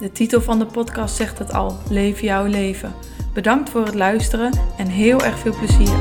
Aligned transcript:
De 0.00 0.12
titel 0.12 0.40
van 0.40 0.58
de 0.58 0.66
podcast 0.66 1.16
zegt 1.16 1.38
het 1.38 1.52
al: 1.52 1.78
Leef 1.90 2.20
jouw 2.20 2.46
leven. 2.46 2.94
Bedankt 3.34 3.70
voor 3.70 3.84
het 3.84 3.94
luisteren 3.94 4.52
en 4.78 4.86
heel 4.86 5.22
erg 5.22 5.38
veel 5.38 5.58
plezier. 5.58 5.98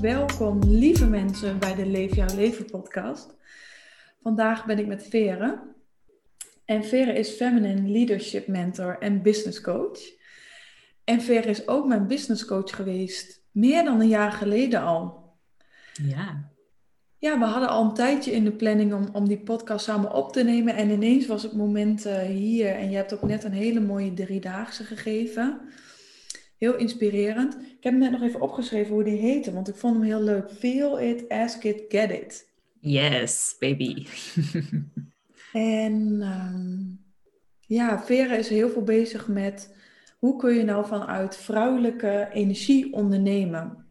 Welkom, 0.00 0.58
lieve 0.66 1.06
mensen, 1.06 1.58
bij 1.58 1.74
de 1.74 1.86
Leef 1.86 2.14
jouw 2.14 2.34
leven 2.34 2.64
podcast. 2.64 3.36
Vandaag 4.22 4.66
ben 4.66 4.78
ik 4.78 4.86
met 4.86 5.06
Vere. 5.08 5.60
En 6.64 6.84
Vere 6.84 7.12
is 7.12 7.30
Feminine 7.30 7.88
Leadership 7.88 8.46
Mentor 8.46 8.96
en 8.98 9.22
Business 9.22 9.60
Coach. 9.60 10.00
En 11.04 11.20
Vere 11.20 11.48
is 11.48 11.68
ook 11.68 11.86
mijn 11.86 12.06
business 12.06 12.44
coach 12.44 12.76
geweest, 12.76 13.42
meer 13.50 13.84
dan 13.84 14.00
een 14.00 14.08
jaar 14.08 14.32
geleden 14.32 14.82
al. 14.82 15.19
Ja. 15.92 16.50
Ja, 17.18 17.38
we 17.38 17.44
hadden 17.44 17.68
al 17.68 17.84
een 17.84 17.94
tijdje 17.94 18.32
in 18.32 18.44
de 18.44 18.52
planning 18.52 18.94
om, 18.94 19.08
om 19.12 19.28
die 19.28 19.38
podcast 19.38 19.84
samen 19.84 20.14
op 20.14 20.32
te 20.32 20.42
nemen. 20.42 20.76
En 20.76 20.90
ineens 20.90 21.26
was 21.26 21.42
het 21.42 21.52
moment 21.52 22.06
uh, 22.06 22.18
hier. 22.18 22.68
En 22.68 22.90
je 22.90 22.96
hebt 22.96 23.14
ook 23.14 23.22
net 23.22 23.44
een 23.44 23.52
hele 23.52 23.80
mooie 23.80 24.14
driedaagse 24.14 24.84
gegeven. 24.84 25.60
Heel 26.58 26.76
inspirerend. 26.76 27.54
Ik 27.54 27.84
heb 27.84 27.92
hem 27.92 27.98
net 27.98 28.10
nog 28.10 28.22
even 28.22 28.40
opgeschreven 28.40 28.94
hoe 28.94 29.04
die 29.04 29.18
heette, 29.18 29.52
want 29.52 29.68
ik 29.68 29.74
vond 29.74 29.94
hem 29.94 30.04
heel 30.04 30.22
leuk. 30.22 30.50
Feel 30.50 31.00
it, 31.00 31.28
ask 31.28 31.64
it, 31.64 31.82
get 31.88 32.10
it. 32.10 32.48
Yes, 32.80 33.56
baby. 33.58 34.06
en 35.52 36.22
um, 36.22 37.04
ja, 37.60 38.02
Vera 38.02 38.34
is 38.34 38.48
heel 38.48 38.70
veel 38.70 38.82
bezig 38.82 39.28
met 39.28 39.74
hoe 40.18 40.36
kun 40.36 40.54
je 40.54 40.64
nou 40.64 40.86
vanuit 40.86 41.36
vrouwelijke 41.36 42.28
energie 42.32 42.92
ondernemen. 42.92 43.89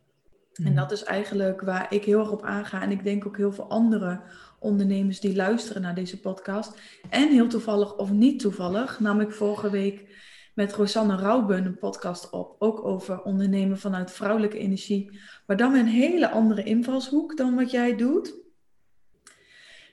En 0.63 0.71
mhm. 0.71 0.75
dat 0.75 0.91
is 0.91 1.03
eigenlijk 1.03 1.61
waar 1.61 1.93
ik 1.93 2.03
heel 2.03 2.19
erg 2.19 2.31
op 2.31 2.43
aanga. 2.43 2.81
En 2.81 2.91
ik 2.91 3.03
denk 3.03 3.25
ook 3.25 3.38
heel 3.38 3.52
veel 3.52 3.69
andere 3.69 4.21
ondernemers 4.59 5.19
die 5.19 5.35
luisteren 5.35 5.81
naar 5.81 5.95
deze 5.95 6.19
podcast. 6.19 6.79
En 7.09 7.29
heel 7.29 7.47
toevallig 7.47 7.95
of 7.95 8.11
niet 8.11 8.39
toevallig, 8.39 8.99
nam 8.99 9.21
ik 9.21 9.31
vorige 9.31 9.69
week 9.69 10.17
met 10.53 10.73
Rosanne 10.73 11.15
Rauben 11.15 11.65
een 11.65 11.77
podcast 11.77 12.30
op. 12.30 12.55
Ook 12.59 12.85
over 12.85 13.21
ondernemen 13.21 13.77
vanuit 13.77 14.11
vrouwelijke 14.11 14.57
energie. 14.57 15.19
Maar 15.47 15.57
dan 15.57 15.71
met 15.71 15.81
een 15.81 15.87
hele 15.87 16.30
andere 16.30 16.63
invalshoek 16.63 17.37
dan 17.37 17.55
wat 17.55 17.71
jij 17.71 17.95
doet. 17.95 18.35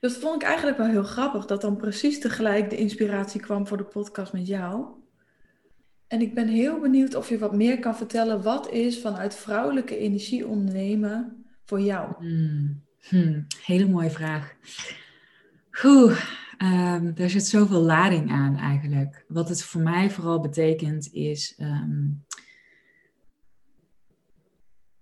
Dus 0.00 0.12
dat 0.12 0.22
vond 0.22 0.34
ik 0.34 0.48
eigenlijk 0.48 0.78
wel 0.78 0.86
heel 0.86 1.02
grappig. 1.02 1.46
Dat 1.46 1.60
dan 1.60 1.76
precies 1.76 2.20
tegelijk 2.20 2.70
de 2.70 2.76
inspiratie 2.76 3.40
kwam 3.40 3.66
voor 3.66 3.76
de 3.76 3.84
podcast 3.84 4.32
met 4.32 4.46
jou. 4.46 4.86
En 6.08 6.20
ik 6.20 6.34
ben 6.34 6.48
heel 6.48 6.80
benieuwd 6.80 7.14
of 7.14 7.28
je 7.28 7.38
wat 7.38 7.54
meer 7.54 7.78
kan 7.78 7.96
vertellen. 7.96 8.42
Wat 8.42 8.70
is 8.70 9.00
vanuit 9.00 9.34
vrouwelijke 9.34 9.98
energie 9.98 10.46
ondernemen 10.46 11.44
voor 11.64 11.80
jou? 11.80 12.14
Hmm. 12.18 12.84
Hmm. 13.08 13.46
Hele 13.64 13.88
mooie 13.88 14.10
vraag. 14.10 14.54
Um, 16.62 17.14
daar 17.14 17.30
zit 17.30 17.46
zoveel 17.46 17.80
lading 17.80 18.30
aan 18.30 18.56
eigenlijk. 18.56 19.24
Wat 19.28 19.48
het 19.48 19.62
voor 19.62 19.80
mij 19.80 20.10
vooral 20.10 20.40
betekent 20.40 21.12
is. 21.12 21.54
Ehm, 21.56 22.08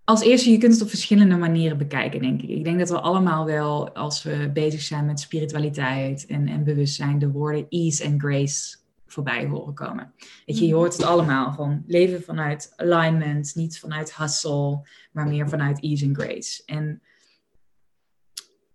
als 0.05 0.23
eerste, 0.23 0.51
je 0.51 0.59
kunt 0.59 0.73
het 0.73 0.83
op 0.83 0.89
verschillende 0.89 1.37
manieren 1.37 1.79
bekijken, 1.79 2.21
denk 2.21 2.43
ik. 2.43 2.49
Ik 2.49 2.65
denk 2.65 2.79
dat 2.79 2.89
we 2.89 3.01
allemaal 3.01 3.45
wel, 3.45 3.95
als 3.95 4.23
we 4.23 4.51
bezig 4.53 4.81
zijn 4.81 5.07
met 5.07 5.21
spiritualiteit 5.21 6.27
en, 6.27 6.49
en 6.49 6.65
bewustzijn, 6.65 7.19
de 7.19 7.31
woorden 7.31 7.67
ease 7.69 8.05
en 8.05 8.21
grace 8.21 8.77
voorbij 9.15 9.47
horen 9.47 9.75
komen. 9.75 10.13
Weet 10.47 10.59
je, 10.59 10.65
je 10.65 10.71
mhm. 10.71 10.79
hoort 10.79 10.93
het 10.93 11.03
allemaal 11.03 11.53
van 11.53 11.85
leven 11.87 12.23
vanuit 12.23 12.73
alignment, 12.77 13.55
niet 13.55 13.79
vanuit 13.79 14.17
hustle, 14.17 14.89
maar 15.13 15.29
meer 15.29 15.49
vanuit 15.49 15.83
ease 15.83 16.07
and 16.07 16.17
grace. 16.17 16.63
En 16.67 17.03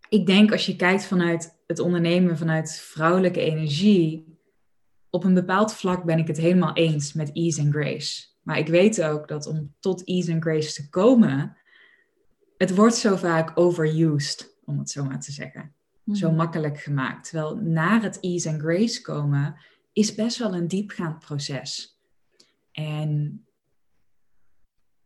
ik 0.09 0.25
denk 0.25 0.51
als 0.51 0.65
je 0.65 0.75
kijkt 0.75 1.05
vanuit 1.05 1.59
het 1.67 1.79
ondernemen 1.79 2.37
vanuit 2.37 2.79
vrouwelijke 2.79 3.41
energie, 3.41 4.37
op 5.09 5.23
een 5.23 5.33
bepaald 5.33 5.73
vlak 5.73 6.03
ben 6.03 6.17
ik 6.17 6.27
het 6.27 6.37
helemaal 6.37 6.73
eens 6.73 7.13
met 7.13 7.31
ease 7.33 7.61
and 7.61 7.73
grace. 7.73 8.27
Maar 8.43 8.57
ik 8.57 8.67
weet 8.67 9.03
ook 9.03 9.27
dat 9.27 9.47
om 9.47 9.73
tot 9.79 10.07
ease 10.07 10.33
and 10.33 10.43
grace 10.43 10.73
te 10.73 10.89
komen, 10.89 11.57
het 12.57 12.75
wordt 12.75 12.95
zo 12.95 13.15
vaak 13.15 13.51
overused, 13.55 14.57
om 14.65 14.79
het 14.79 14.89
zo 14.89 15.03
maar 15.03 15.19
te 15.19 15.31
zeggen. 15.31 15.73
Zo 16.13 16.27
mhm. 16.27 16.37
makkelijk 16.37 16.79
gemaakt. 16.79 17.29
Terwijl 17.29 17.55
naar 17.55 18.01
het 18.01 18.19
ease 18.19 18.49
and 18.49 18.61
grace 18.61 19.01
komen 19.01 19.55
is 19.99 20.15
best 20.15 20.37
wel 20.37 20.53
een 20.53 20.67
diepgaand 20.67 21.19
proces. 21.19 21.99
En 22.71 23.43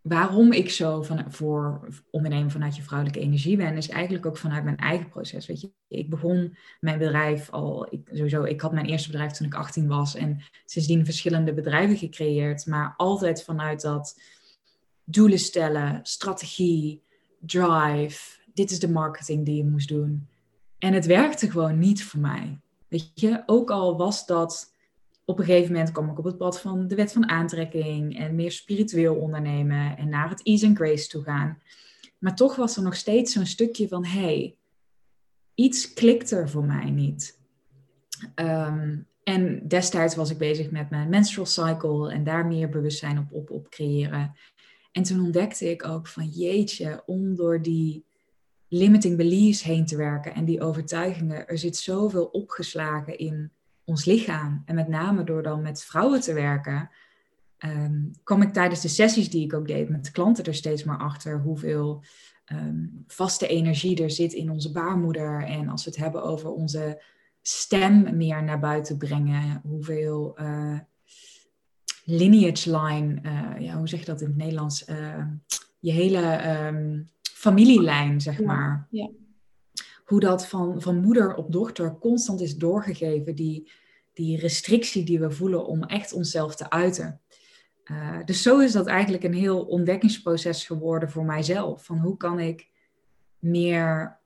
waarom 0.02 0.52
ik 0.52 0.70
zo 0.70 1.02
van, 1.02 1.32
voor 1.32 1.88
ondernemen 2.12 2.52
vanuit 2.52 2.76
je 2.76 2.82
vrouwelijke 2.82 3.22
energie 3.22 3.58
ben, 3.58 3.78
is 3.78 3.90
eigenlijk 3.90 4.26
ook 4.26 4.38
vanuit 4.38 4.64
mijn 4.64 4.78
eigen 4.78 5.10
proces. 5.10 5.46
Weet 5.46 5.62
je, 5.62 5.72
ik 5.88 6.10
begon 6.10 6.58
mijn 6.80 6.98
bedrijf 6.98 7.50
al, 7.50 7.88
ik, 7.90 8.10
sowieso, 8.12 8.44
ik 8.44 8.62
had 8.62 8.72
mijn 8.72 8.86
eerste 8.86 9.12
bedrijf 9.12 9.32
toen 9.32 9.48
ik 9.48 9.54
18 9.54 9.88
was 9.88 10.16
en 10.16 10.42
sindsdien 10.66 11.06
verschillende 11.06 11.54
bedrijven 11.54 11.98
gecreëerd, 11.98 12.66
maar 12.66 12.94
altijd 12.98 13.44
vanuit 13.44 13.82
dat 13.82 14.20
doelen 15.04 15.40
stellen, 15.40 16.00
strategie, 16.04 17.04
drive. 17.40 18.42
Dit 18.54 18.72
is 18.72 18.80
de 18.80 18.90
marketing 18.90 19.46
die 19.46 19.56
je 19.56 19.66
moest 19.66 19.88
doen. 19.88 20.28
En 20.78 20.94
het 20.94 21.06
werkte 21.06 21.52
gewoon 21.52 21.80
niet 21.80 22.04
voor 22.04 22.20
mij. 22.20 22.60
Weet 22.88 23.12
je, 23.14 23.44
ook 23.46 23.72
al 23.72 23.98
was 23.98 24.26
dat 24.26 24.72
op 25.26 25.40
een 25.40 25.46
gegeven 25.46 25.72
moment 25.72 25.92
kwam 25.92 26.10
ik 26.10 26.18
op 26.18 26.26
het 26.26 26.38
pad 26.38 26.62
van 26.62 26.88
de 26.88 26.96
wet 26.96 27.12
van 27.12 27.30
aantrekking 27.30 28.18
en 28.18 28.36
meer 28.36 28.52
spiritueel 28.52 29.16
ondernemen 29.16 29.98
en 29.98 30.10
naar 30.10 30.30
het 30.30 30.44
ease 30.44 30.66
and 30.66 30.78
grace 30.78 31.08
toe 31.08 31.24
gaan. 31.24 31.62
Maar 32.18 32.36
toch 32.36 32.56
was 32.56 32.78
er 32.78 32.84
nog 32.84 32.96
steeds 32.96 33.34
zo'n 33.34 33.46
stukje 33.46 33.88
van, 33.88 34.06
hey, 34.06 34.56
iets 35.56 35.94
klikt 35.94 36.32
er 36.32 36.50
voor 36.50 36.66
mij 36.66 36.90
niet. 36.90 37.40
Ehm, 38.36 38.98
en 39.24 39.68
destijds 39.68 40.16
was 40.16 40.30
ik 40.30 40.38
bezig 40.38 40.72
met 40.72 40.90
mijn 40.90 41.10
menstrual 41.10 41.46
cycle 41.46 42.12
en 42.12 42.24
daar 42.24 42.46
meer 42.46 42.70
bewustzijn 42.70 43.18
op, 43.18 43.32
op, 43.32 43.50
op 43.50 43.70
creëren. 43.70 44.36
En 44.92 45.04
toen 45.04 45.26
ontdekte 45.26 45.70
ik 45.70 45.86
ook 45.86 46.08
van 46.08 46.28
jeetje, 46.28 47.04
om 47.06 47.36
door 47.36 47.62
die 47.62 48.06
limiting 48.68 49.18
beliefs 49.18 49.64
heen 49.64 49.86
te 49.86 49.98
werken 49.98 50.34
en 50.34 50.46
die 50.46 50.62
overtuigingen, 50.62 51.48
er 51.48 51.58
zit 51.58 51.78
zoveel 51.78 52.26
opgeslagen 52.26 53.18
in 53.18 53.52
ons 53.86 54.06
lichaam. 54.06 54.62
En 54.66 54.76
met 54.76 54.88
name 54.88 55.24
door 55.24 55.44
dan 55.44 55.62
met 55.62 55.84
vrouwen 55.84 56.22
te 56.22 56.34
werken, 56.34 56.90
um, 57.66 58.12
kwam 58.24 58.42
ik 58.42 58.54
tijdens 58.54 58.82
de 58.82 58.88
sessies 58.88 59.30
die 59.30 59.44
ik 59.44 59.54
ook 59.54 59.68
deed 59.68 59.90
met 59.90 60.12
klanten 60.12 60.44
er 60.44 60.56
steeds 60.56 60.84
maar 60.84 60.98
achter 60.98 61.40
hoeveel 61.40 62.04
ehm, 62.46 62.86
vaste 63.08 63.48
energie 63.48 64.04
er 64.04 64.12
zit 64.12 64.34
in 64.34 64.50
onze 64.50 64.72
baarmoeder. 64.72 65.44
En 65.44 65.70
als 65.70 65.84
we 65.84 65.90
het 65.90 66.00
hebben 66.00 66.24
over 66.24 66.52
onze 66.52 67.02
stem 67.42 68.18
meer 68.18 68.44
naar 68.44 68.60
buiten 68.60 68.98
brengen, 68.98 69.62
hoeveel 69.64 70.38
uh, 70.42 70.80
lineage 72.04 72.78
line, 72.78 73.20
uh, 73.24 73.60
ja, 73.60 73.78
hoe 73.78 73.88
zeg 73.88 74.00
je 74.00 74.06
dat 74.06 74.22
in 74.22 74.28
het 74.28 74.36
Nederlands? 74.36 74.90
Uh, 74.90 75.26
je 75.80 75.92
hele 75.92 76.48
um, 76.68 77.10
familielijn, 77.22 78.22
zeg 78.22 78.40
maar. 78.42 78.88
Ja 78.90 79.10
hoe 80.14 80.22
dat 80.22 80.48
van, 80.48 80.82
van 80.82 81.02
moeder 81.02 81.36
op 81.36 81.52
dochter 81.52 81.98
constant 81.98 82.42
is 82.42 82.58
doorgegeven, 82.58 83.36
die, 83.36 83.72
die 84.14 84.40
restrictie 84.40 85.04
die 85.04 85.20
we 85.20 85.32
voelen 85.32 85.66
om 85.66 85.84
echt 85.84 86.14
onszelf 86.14 86.56
te 86.56 86.70
uiten. 86.70 87.22
Uh, 87.86 88.18
dus 88.26 88.42
zo 88.42 88.60
is 88.60 88.72
dat 88.72 88.88
eigenlijk 88.88 89.24
een 89.24 89.34
heel 89.34 89.62
ontdekkingsproces 89.62 90.66
geworden 90.66 91.12
voor 91.12 91.26
mijzelf. 91.26 91.86
Van 91.86 91.98
hoe 91.98 92.18
kan 92.18 92.40
ik 92.40 92.70
meer 93.40 94.20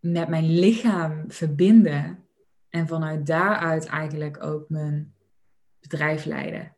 met 0.00 0.28
mijn 0.28 0.58
lichaam 0.58 1.24
verbinden 1.28 2.24
en 2.68 2.86
vanuit 2.86 3.26
daaruit 3.26 3.86
eigenlijk 3.86 4.42
ook 4.44 4.68
mijn 4.68 5.14
bedrijf 5.80 6.24
leiden. 6.24 6.76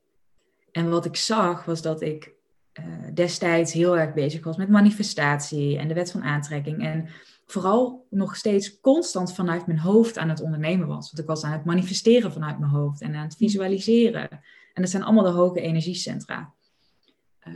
En 0.73 0.91
wat 0.91 1.05
ik 1.05 1.17
zag 1.17 1.65
was 1.65 1.83
dat 1.83 2.03
ik 2.03 2.33
uh, 2.81 2.85
destijds 3.15 3.73
heel 3.73 3.99
erg 3.99 4.13
bezig 4.13 4.45
was 4.45 4.57
met 4.57 4.69
manifestatie 4.69 5.79
en 5.79 5.89
de 5.89 5.95
wet 5.95 6.11
van 6.11 6.23
aantrekking. 6.23 6.83
En 6.83 7.09
vooral 7.47 8.07
nog 8.11 8.37
steeds 8.37 8.81
constant 8.81 9.35
vanuit 9.35 9.67
mijn 9.67 9.79
hoofd 9.79 10.19
aan 10.19 10.29
het 10.29 10.41
ondernemen 10.41 10.87
was. 10.87 11.07
Want 11.11 11.19
ik 11.19 11.27
was 11.27 11.45
aan 11.45 11.53
het 11.53 11.65
manifesteren 11.65 12.33
vanuit 12.33 12.59
mijn 12.59 12.71
hoofd 12.71 13.01
en 13.01 13.15
aan 13.15 13.25
het 13.25 13.37
visualiseren. 13.37 14.31
En 14.73 14.83
dat 14.83 14.91
zijn 14.91 15.03
allemaal 15.03 15.25
de 15.25 15.31
hoge 15.31 15.61
energiecentra. 15.61 16.55
Uh, 17.49 17.55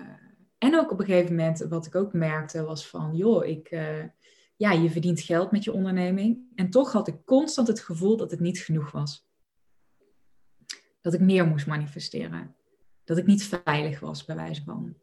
en 0.59 0.79
ook 0.79 0.93
op 0.93 0.99
een 1.01 1.07
gegeven 1.07 1.37
moment, 1.37 1.59
wat 1.59 1.87
ik 1.87 1.95
ook 1.95 2.13
merkte, 2.13 2.65
was 2.65 2.89
van, 2.89 3.17
joh, 3.17 3.47
ik, 3.47 3.71
uh, 3.71 4.05
ja, 4.57 4.73
je 4.73 4.91
verdient 4.91 5.21
geld 5.21 5.51
met 5.51 5.65
je 5.65 5.73
onderneming. 5.73 6.39
En 6.55 6.71
toch 6.71 6.93
had 6.93 7.09
ik 7.09 7.25
constant 7.25 7.69
het 7.69 7.81
gevoel 7.81 8.17
dat 8.17 8.31
het 8.31 8.41
niet 8.41 8.59
genoeg 8.59 8.91
was. 8.91 9.27
Dat 11.01 11.15
ik 11.15 11.21
meer 11.21 11.47
moest 11.47 11.67
manifesteren. 11.67 12.55
Dat 13.05 13.19
ik 13.19 13.27
niet 13.27 13.45
veilig 13.45 14.01
was, 14.01 14.25
bij 14.25 14.37
wijze 14.37 14.63
van. 14.63 14.95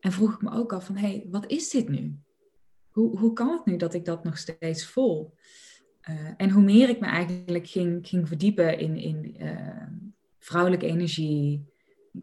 En 0.00 0.12
vroeg 0.12 0.34
ik 0.34 0.42
me 0.42 0.50
ook 0.50 0.72
af 0.72 0.86
van, 0.86 0.96
hé, 0.96 1.08
hey, 1.08 1.26
wat 1.30 1.46
is 1.46 1.70
dit 1.70 1.88
nu? 1.88 2.18
Hoe, 2.98 3.18
hoe 3.18 3.32
kan 3.32 3.50
het 3.50 3.66
nu 3.66 3.76
dat 3.76 3.94
ik 3.94 4.04
dat 4.04 4.24
nog 4.24 4.38
steeds 4.38 4.86
voel? 4.86 5.34
Uh, 6.10 6.30
en 6.36 6.50
hoe 6.50 6.62
meer 6.62 6.88
ik 6.88 7.00
me 7.00 7.06
eigenlijk 7.06 7.66
ging, 7.66 8.08
ging 8.08 8.28
verdiepen 8.28 8.78
in, 8.78 8.96
in 8.96 9.36
uh, 9.42 9.86
vrouwelijke 10.38 10.86
energie, 10.86 11.64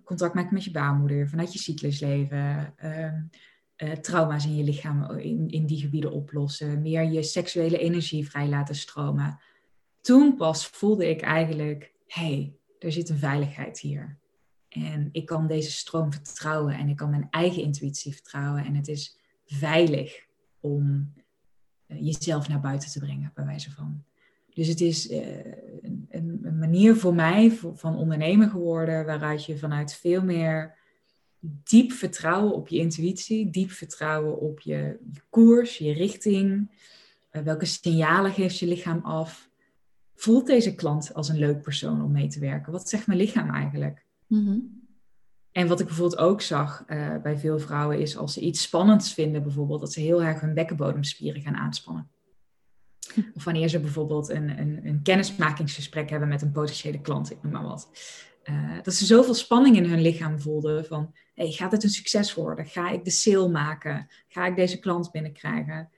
contact 0.03 0.33
maken 0.33 0.53
met 0.53 0.63
je 0.63 0.71
baarmoeder, 0.71 1.29
vanuit 1.29 1.53
je 1.53 1.59
cyclusleven, 1.59 2.73
uh, 2.83 3.91
trauma's 3.91 4.45
in 4.45 4.55
je 4.55 4.63
lichaam 4.63 5.17
in, 5.17 5.49
in 5.49 5.65
die 5.65 5.79
gebieden 5.79 6.11
oplossen, 6.11 6.81
meer 6.81 7.03
je 7.03 7.23
seksuele 7.23 7.77
energie 7.77 8.29
vrij 8.29 8.47
laten 8.47 8.75
stromen. 8.75 9.39
Toen 10.01 10.35
pas 10.35 10.67
voelde 10.67 11.09
ik 11.09 11.21
eigenlijk, 11.21 11.93
hé, 12.07 12.21
hey, 12.21 12.53
er 12.79 12.91
zit 12.91 13.09
een 13.09 13.17
veiligheid 13.17 13.79
hier. 13.79 14.17
En 14.69 15.09
ik 15.11 15.25
kan 15.25 15.47
deze 15.47 15.71
stroom 15.71 16.13
vertrouwen 16.13 16.77
en 16.77 16.89
ik 16.89 16.95
kan 16.95 17.09
mijn 17.09 17.27
eigen 17.29 17.61
intuïtie 17.61 18.13
vertrouwen. 18.13 18.65
En 18.65 18.75
het 18.75 18.87
is 18.87 19.17
veilig 19.45 20.24
om 20.65 21.13
eh, 21.87 22.05
jezelf 22.05 22.47
naar 22.47 22.59
buiten 22.59 22.89
te 22.91 22.99
brengen, 22.99 23.31
bij 23.33 23.45
wijze 23.45 23.71
van. 23.71 24.03
Dus 24.53 24.67
het 24.67 24.81
is 24.81 25.11
uh, 25.11 25.19
een, 25.81 26.39
een, 26.41 26.57
manier 26.59 26.95
voor 26.95 27.15
mij 27.15 27.51
van 27.51 27.95
ondernemen 27.95 28.49
geworden, 28.49 29.05
waaruit 29.05 29.45
je 29.45 29.57
vanuit 29.57 29.93
veel 29.93 30.23
meer 30.23 30.75
diep 31.39 31.91
vertrouwen 31.91 32.53
op 32.53 32.67
je 32.67 32.77
intuïtie, 32.77 33.49
diep 33.49 33.71
vertrouwen 33.71 34.39
op 34.39 34.59
je, 34.59 34.97
je 35.11 35.21
koers, 35.29 35.77
je 35.77 35.93
richting, 35.93 36.71
uh, 37.31 37.41
welke 37.41 37.65
signalen 37.65 38.31
geeft 38.31 38.59
je 38.59 38.67
lichaam 38.67 38.99
af. 39.03 39.49
Voelt 40.13 40.47
deze 40.47 40.75
klant 40.75 41.13
als 41.13 41.29
een 41.29 41.39
leuk 41.39 41.61
persoon 41.61 42.03
om 42.03 42.11
mee 42.11 42.27
te 42.27 42.39
werken? 42.39 42.71
Wat 42.71 42.89
zegt 42.89 43.07
mijn 43.07 43.19
lichaam 43.19 43.49
eigenlijk? 43.49 44.05
Mm 44.27 44.84
en 45.55 45.67
wat 45.67 45.79
ik 45.79 45.85
bijvoorbeeld 45.85 46.19
ook 46.19 46.41
zag 46.41 46.83
uh, 46.87 47.15
bij 47.21 47.37
veel 47.37 47.59
vrouwen 47.59 47.99
is 47.99 48.17
als 48.17 48.33
ze 48.33 48.39
iets 48.39 48.61
spannends 48.61 49.13
vinden, 49.13 49.43
bijvoorbeeld 49.43 49.79
dat 49.79 49.93
ze 49.93 49.99
heel 49.99 50.23
erg 50.23 50.41
hun 50.41 50.53
bekkenbodemspieren 50.53 51.41
gaan 51.41 51.55
aanspannen. 51.55 52.09
Of 53.35 53.43
wanneer 53.43 53.67
ze 53.67 53.79
bijvoorbeeld 53.79 54.29
een, 54.29 54.59
een, 54.59 54.79
een 54.83 55.01
kennismakingsgesprek 55.03 56.09
hebben 56.09 56.27
met 56.27 56.41
een 56.41 56.51
potentiële 56.51 57.01
klant, 57.01 57.31
ik 57.31 57.43
noem 57.43 57.51
maar 57.51 57.63
wat. 57.63 57.89
Uh, 58.43 58.77
dat 58.83 58.93
ze 58.93 59.05
zoveel 59.05 59.33
spanning 59.33 59.75
in 59.75 59.85
hun 59.85 60.01
lichaam 60.01 60.39
voelden 60.39 60.85
van, 60.85 61.13
hey, 61.33 61.51
gaat 61.51 61.71
het 61.71 61.83
een 61.83 61.89
succes 61.89 62.33
worden? 62.33 62.65
Ga 62.65 62.89
ik 62.89 63.03
de 63.03 63.11
sale 63.11 63.49
maken? 63.49 64.07
Ga 64.27 64.45
ik 64.45 64.55
deze 64.55 64.79
klant 64.79 65.11
binnenkrijgen? 65.11 65.89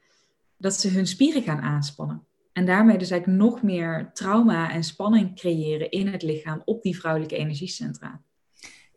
Dat 0.56 0.74
ze 0.74 0.88
hun 0.88 1.06
spieren 1.06 1.42
gaan 1.42 1.60
aanspannen. 1.60 2.26
En 2.52 2.66
daarmee 2.66 2.98
dus 2.98 3.10
eigenlijk 3.10 3.42
nog 3.42 3.62
meer 3.62 4.10
trauma 4.12 4.70
en 4.70 4.84
spanning 4.84 5.36
creëren 5.36 5.90
in 5.90 6.06
het 6.06 6.22
lichaam 6.22 6.62
op 6.64 6.82
die 6.82 6.98
vrouwelijke 6.98 7.36
energiecentra. 7.36 8.22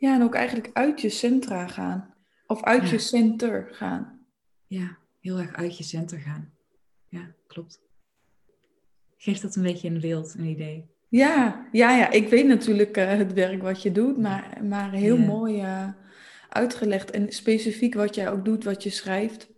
Ja, 0.02 0.16
en 0.16 0.24
ook 0.24 0.36
eigenlijk 0.36 0.70
uit 0.74 1.02
je 1.02 1.10
centra 1.10 1.68
gaan. 1.68 2.14
Of 2.48 2.64
uit 2.64 2.90
je 2.90 2.98
center 2.98 3.68
gaan. 3.72 4.20
Ja, 4.68 4.98
heel 5.20 5.38
erg 5.38 5.54
uit 5.54 5.78
je 5.78 5.84
center 5.84 6.20
gaan. 6.20 6.54
Ja, 7.08 7.32
klopt. 7.48 7.82
Geeft 9.18 9.42
dat 9.42 9.56
een 9.56 9.64
beetje 9.64 9.90
een 9.90 10.00
beeld, 10.00 10.34
een 10.34 10.46
idee? 10.46 10.90
Ja, 11.08 11.68
ja, 11.72 11.98
ja. 11.98 12.10
ik 12.10 12.30
weet 12.30 12.46
natuurlijk 12.46 12.98
uh, 12.98 13.08
het 13.08 13.34
werk 13.34 13.62
wat 13.62 13.82
je 13.82 13.92
doet, 13.92 14.18
maar, 14.18 14.58
maar 14.64 14.92
heel 14.92 15.18
mooi 15.18 15.62
uh, 15.62 15.88
uitgelegd. 16.50 17.12
En 17.12 17.32
specifiek 17.32 17.94
wat 17.94 18.16
jij 18.16 18.32
ook 18.32 18.46
doet, 18.46 18.64
wat 18.64 18.84
je 18.84 18.90
schrijft. 18.90 19.50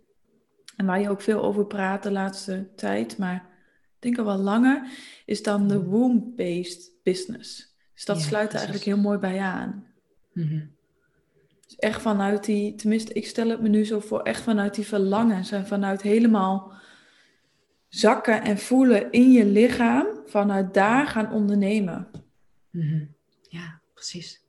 En 0.76 0.86
waar 0.86 1.00
je 1.00 1.10
ook 1.10 1.20
veel 1.20 1.42
over 1.42 1.66
praat 1.66 2.02
de 2.02 2.10
laatste 2.10 2.68
tijd, 2.76 3.18
maar 3.18 3.36
ik 3.94 3.96
denk 3.98 4.18
al 4.18 4.24
wel 4.24 4.38
langer, 4.38 4.88
is 5.24 5.42
dan 5.42 5.68
de 5.68 5.84
womb-based 5.84 6.92
business. 7.02 7.76
Dus 7.94 8.04
dat 8.04 8.20
sluit 8.20 8.48
er 8.48 8.54
eigenlijk 8.54 8.84
heel 8.84 8.98
mooi 8.98 9.18
bij 9.18 9.38
aan. 9.38 9.92
Mm 10.34 10.72
Dus 11.66 11.76
echt 11.76 12.02
vanuit 12.02 12.44
die, 12.44 12.74
tenminste, 12.74 13.12
ik 13.12 13.26
stel 13.26 13.48
het 13.48 13.60
me 13.60 13.68
nu 13.68 13.84
zo 13.84 14.00
voor, 14.00 14.22
echt 14.22 14.42
vanuit 14.42 14.74
die 14.74 14.86
verlangens 14.86 15.50
en 15.50 15.66
vanuit 15.66 16.02
helemaal 16.02 16.72
zakken 17.88 18.42
en 18.42 18.58
voelen 18.58 19.12
in 19.12 19.32
je 19.32 19.46
lichaam, 19.46 20.06
vanuit 20.26 20.74
daar 20.74 21.06
gaan 21.06 21.32
ondernemen. 21.32 22.08
Mhm. 22.70 23.04
Ja, 23.48 23.80
precies. 23.94 24.42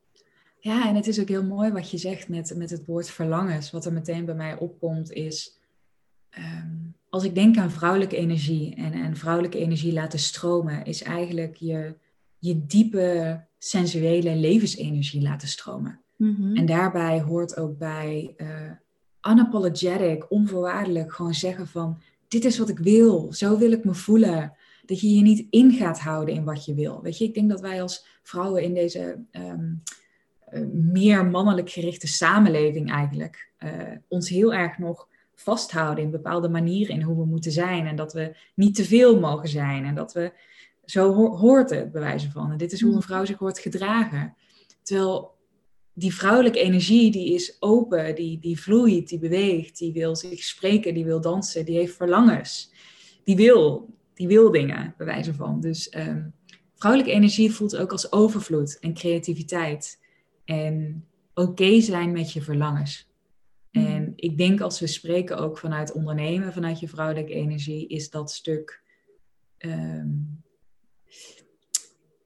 Ja, 0.59 0.87
en 0.87 0.95
het 0.95 1.07
is 1.07 1.19
ook 1.19 1.27
heel 1.27 1.43
mooi 1.43 1.71
wat 1.71 1.91
je 1.91 1.97
zegt 1.97 2.29
met, 2.29 2.53
met 2.55 2.69
het 2.69 2.85
woord 2.85 3.09
verlangens. 3.09 3.71
Wat 3.71 3.85
er 3.85 3.93
meteen 3.93 4.25
bij 4.25 4.35
mij 4.35 4.57
opkomt 4.57 5.11
is, 5.11 5.59
ehm, 6.29 6.75
als 7.09 7.23
ik 7.23 7.35
denk 7.35 7.57
aan 7.57 7.71
vrouwelijke 7.71 8.15
energie 8.15 8.75
en, 8.75 8.93
en 8.93 9.15
vrouwelijke 9.15 9.59
energie 9.59 9.93
laten 9.93 10.19
stromen, 10.19 10.85
is 10.85 11.03
eigenlijk 11.03 11.55
je, 11.55 11.95
je 12.39 12.65
diepe 12.65 13.43
sensuele 13.65 14.35
levensenergie 14.35 15.21
laten 15.21 15.47
stromen. 15.47 16.01
Mhm. 16.15 16.55
En 16.55 16.65
daarbij 16.65 17.21
hoort 17.21 17.57
ook 17.57 17.77
bij 17.77 18.33
uh, 18.37 18.71
unapologetic, 19.31 20.31
onvoorwaardelijk 20.31 21.13
gewoon 21.13 21.33
zeggen 21.33 21.67
van 21.67 22.01
dit 22.27 22.45
is 22.45 22.57
wat 22.57 22.69
ik 22.69 22.79
wil, 22.79 23.33
zo 23.33 23.57
wil 23.57 23.71
ik 23.71 23.83
me 23.83 23.93
voelen. 23.93 24.53
Dat 24.85 24.99
je 24.99 25.15
je 25.15 25.21
niet 25.21 25.47
in 25.49 25.71
gaat 25.71 25.99
houden 25.99 26.35
in 26.35 26.43
wat 26.43 26.65
je 26.65 26.73
wil. 26.73 27.01
Weet 27.01 27.17
je, 27.17 27.25
ik 27.25 27.33
denk 27.33 27.49
dat 27.49 27.61
wij 27.61 27.81
als 27.81 28.05
vrouwen 28.23 28.63
in 28.63 28.73
deze 28.73 29.19
ehm, 29.31 29.73
eh, 30.45 30.61
meer 30.71 31.25
mannelijk 31.25 31.69
gerichte 31.69 32.07
samenleving 32.07 32.91
eigenlijk 32.91 33.51
uh, 33.59 33.71
ons 34.07 34.29
heel 34.29 34.53
erg 34.53 34.77
nog 34.77 35.07
vasthouden 35.35 36.03
in 36.03 36.11
bepaalde 36.11 36.49
manieren 36.49 36.95
in 36.95 37.01
hoe 37.01 37.17
we 37.17 37.25
moeten 37.25 37.51
zijn. 37.51 37.87
En 37.87 37.95
dat 37.95 38.13
we 38.13 38.35
niet 38.55 38.75
te 38.75 38.85
veel 38.85 39.19
mogen 39.19 39.49
zijn. 39.49 39.85
En 39.85 39.95
dat 39.95 40.13
we 40.13 40.31
zo 40.85 41.13
hoort 41.35 41.69
het, 41.69 41.91
bij 41.91 42.01
wijze 42.01 42.31
van. 42.31 42.51
En 42.51 42.57
dit 42.57 42.71
is 42.71 42.81
hoe 42.81 42.89
een 42.89 42.95
mm. 42.95 43.01
vrouw 43.01 43.25
zich 43.25 43.39
wordt 43.39 43.59
gedragen. 43.59 44.35
Terwijl 44.83 45.33
die 45.93 46.15
vrouwelijke 46.15 46.59
energie, 46.59 47.11
die 47.11 47.33
is 47.33 47.57
open, 47.59 48.15
die, 48.15 48.39
die 48.39 48.59
vloeit, 48.59 49.09
die 49.09 49.19
beweegt, 49.19 49.77
die 49.77 49.93
wil 49.93 50.15
zich 50.15 50.43
spreken, 50.43 50.93
die 50.93 51.05
wil 51.05 51.21
dansen, 51.21 51.65
die 51.65 51.77
heeft 51.77 51.95
verlangens. 51.95 52.71
Die 53.23 53.35
wil, 53.35 53.89
die 54.13 54.27
wil 54.27 54.51
dingen, 54.51 54.93
bij 54.97 55.05
wijze 55.05 55.33
van. 55.33 55.61
Dus 55.61 55.95
um, 55.97 56.33
vrouwelijke 56.75 57.13
energie 57.13 57.51
voelt 57.51 57.77
ook 57.77 57.91
als 57.91 58.11
overvloed 58.11 58.79
en 58.79 58.93
creativiteit. 58.93 60.01
En 60.45 61.05
oké 61.33 61.81
zijn 61.81 62.11
met 62.11 62.31
je 62.31 62.41
verlangens. 62.41 63.09
Mm. 63.71 63.85
En 63.85 64.13
ik 64.15 64.37
denk 64.37 64.61
als 64.61 64.79
we 64.79 64.87
spreken 64.87 65.37
ook 65.37 65.57
vanuit 65.57 65.91
ondernemen, 65.91 66.53
vanuit 66.53 66.79
je 66.79 66.87
vrouwelijke 66.87 67.33
energie, 67.33 67.87
is 67.87 68.09
dat 68.09 68.31
stuk 68.31 68.83
um, 69.57 70.43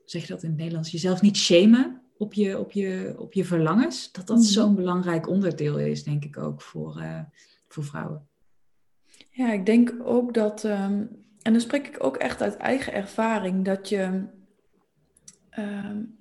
zeg 0.05 0.21
je 0.21 0.27
dat 0.27 0.43
in 0.43 0.49
het 0.49 0.57
Nederlands, 0.57 0.91
jezelf 0.91 1.21
niet 1.21 1.37
shamen 1.37 2.01
op 2.17 2.33
je, 2.33 2.59
op 2.59 2.71
je, 2.71 3.15
op 3.17 3.33
je 3.33 3.45
verlangens. 3.45 4.11
Dat 4.11 4.27
dat 4.27 4.37
mhm. 4.37 4.45
zo'n 4.45 4.75
belangrijk 4.75 5.27
onderdeel 5.27 5.79
is, 5.79 6.03
denk 6.03 6.23
ik 6.23 6.37
ook, 6.37 6.61
voor, 6.61 6.97
uh, 6.97 7.19
voor 7.67 7.83
vrouwen. 7.83 8.27
Ja, 9.29 9.51
ik 9.51 9.65
denk 9.65 9.95
ook 10.03 10.33
dat, 10.33 10.63
um, 10.63 11.09
en 11.41 11.51
dan 11.51 11.61
spreek 11.61 11.87
ik 11.87 12.03
ook 12.03 12.17
echt 12.17 12.41
uit 12.41 12.57
eigen 12.57 12.93
ervaring, 12.93 13.65
dat 13.65 13.89
je 13.89 14.23
um, 15.59 16.17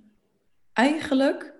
eigenlijk 0.72 1.54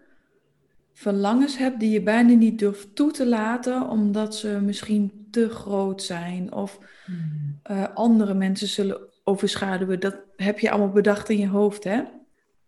verlangens 0.92 1.58
hebt 1.58 1.80
die 1.80 1.90
je 1.90 2.02
bijna 2.02 2.32
niet 2.32 2.58
durft 2.58 2.94
toe 2.94 3.10
te 3.10 3.26
laten, 3.26 3.88
omdat 3.88 4.36
ze 4.36 4.60
misschien 4.62 5.26
te 5.30 5.48
groot 5.48 6.02
zijn 6.02 6.52
of 6.52 6.78
uh, 7.70 7.84
andere 7.94 8.34
mensen 8.34 8.68
zullen 8.68 9.00
overschaduwen. 9.28 10.00
Dat 10.00 10.16
heb 10.36 10.58
je 10.58 10.70
allemaal 10.70 10.92
bedacht 10.92 11.28
in 11.28 11.38
je 11.38 11.48
hoofd, 11.48 11.84
hè? 11.84 12.02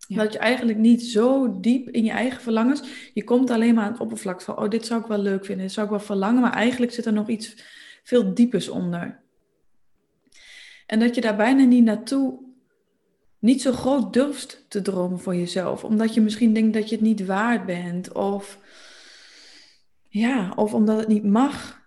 Dat 0.07 0.33
je 0.33 0.39
eigenlijk 0.39 0.77
niet 0.77 1.03
zo 1.03 1.59
diep 1.59 1.89
in 1.89 2.03
je 2.03 2.11
eigen 2.11 2.41
verlangens. 2.41 2.83
Je 3.13 3.23
komt 3.23 3.49
alleen 3.49 3.75
maar 3.75 3.85
aan 3.85 3.91
het 3.91 4.01
oppervlak 4.01 4.41
van, 4.41 4.57
oh, 4.57 4.69
dit 4.69 4.85
zou 4.85 5.01
ik 5.01 5.07
wel 5.07 5.17
leuk 5.17 5.45
vinden, 5.45 5.65
dit 5.65 5.73
zou 5.73 5.85
ik 5.85 5.91
wel 5.91 6.01
verlangen, 6.01 6.41
maar 6.41 6.53
eigenlijk 6.53 6.91
zit 6.91 7.05
er 7.05 7.13
nog 7.13 7.29
iets 7.29 7.55
veel 8.03 8.33
diepers 8.33 8.69
onder. 8.69 9.19
En 10.85 10.99
dat 10.99 11.15
je 11.15 11.21
daar 11.21 11.35
bijna 11.35 11.63
niet 11.63 11.83
naartoe, 11.83 12.39
niet 13.39 13.61
zo 13.61 13.71
groot 13.71 14.13
durft 14.13 14.65
te 14.67 14.81
dromen 14.81 15.19
voor 15.19 15.35
jezelf, 15.35 15.83
omdat 15.83 16.13
je 16.13 16.21
misschien 16.21 16.53
denkt 16.53 16.73
dat 16.73 16.89
je 16.89 16.95
het 16.95 17.05
niet 17.05 17.25
waard 17.25 17.65
bent, 17.65 18.11
of 18.11 18.59
ja, 20.09 20.53
of 20.55 20.73
omdat 20.73 20.97
het 20.97 21.07
niet 21.07 21.25
mag. 21.25 21.79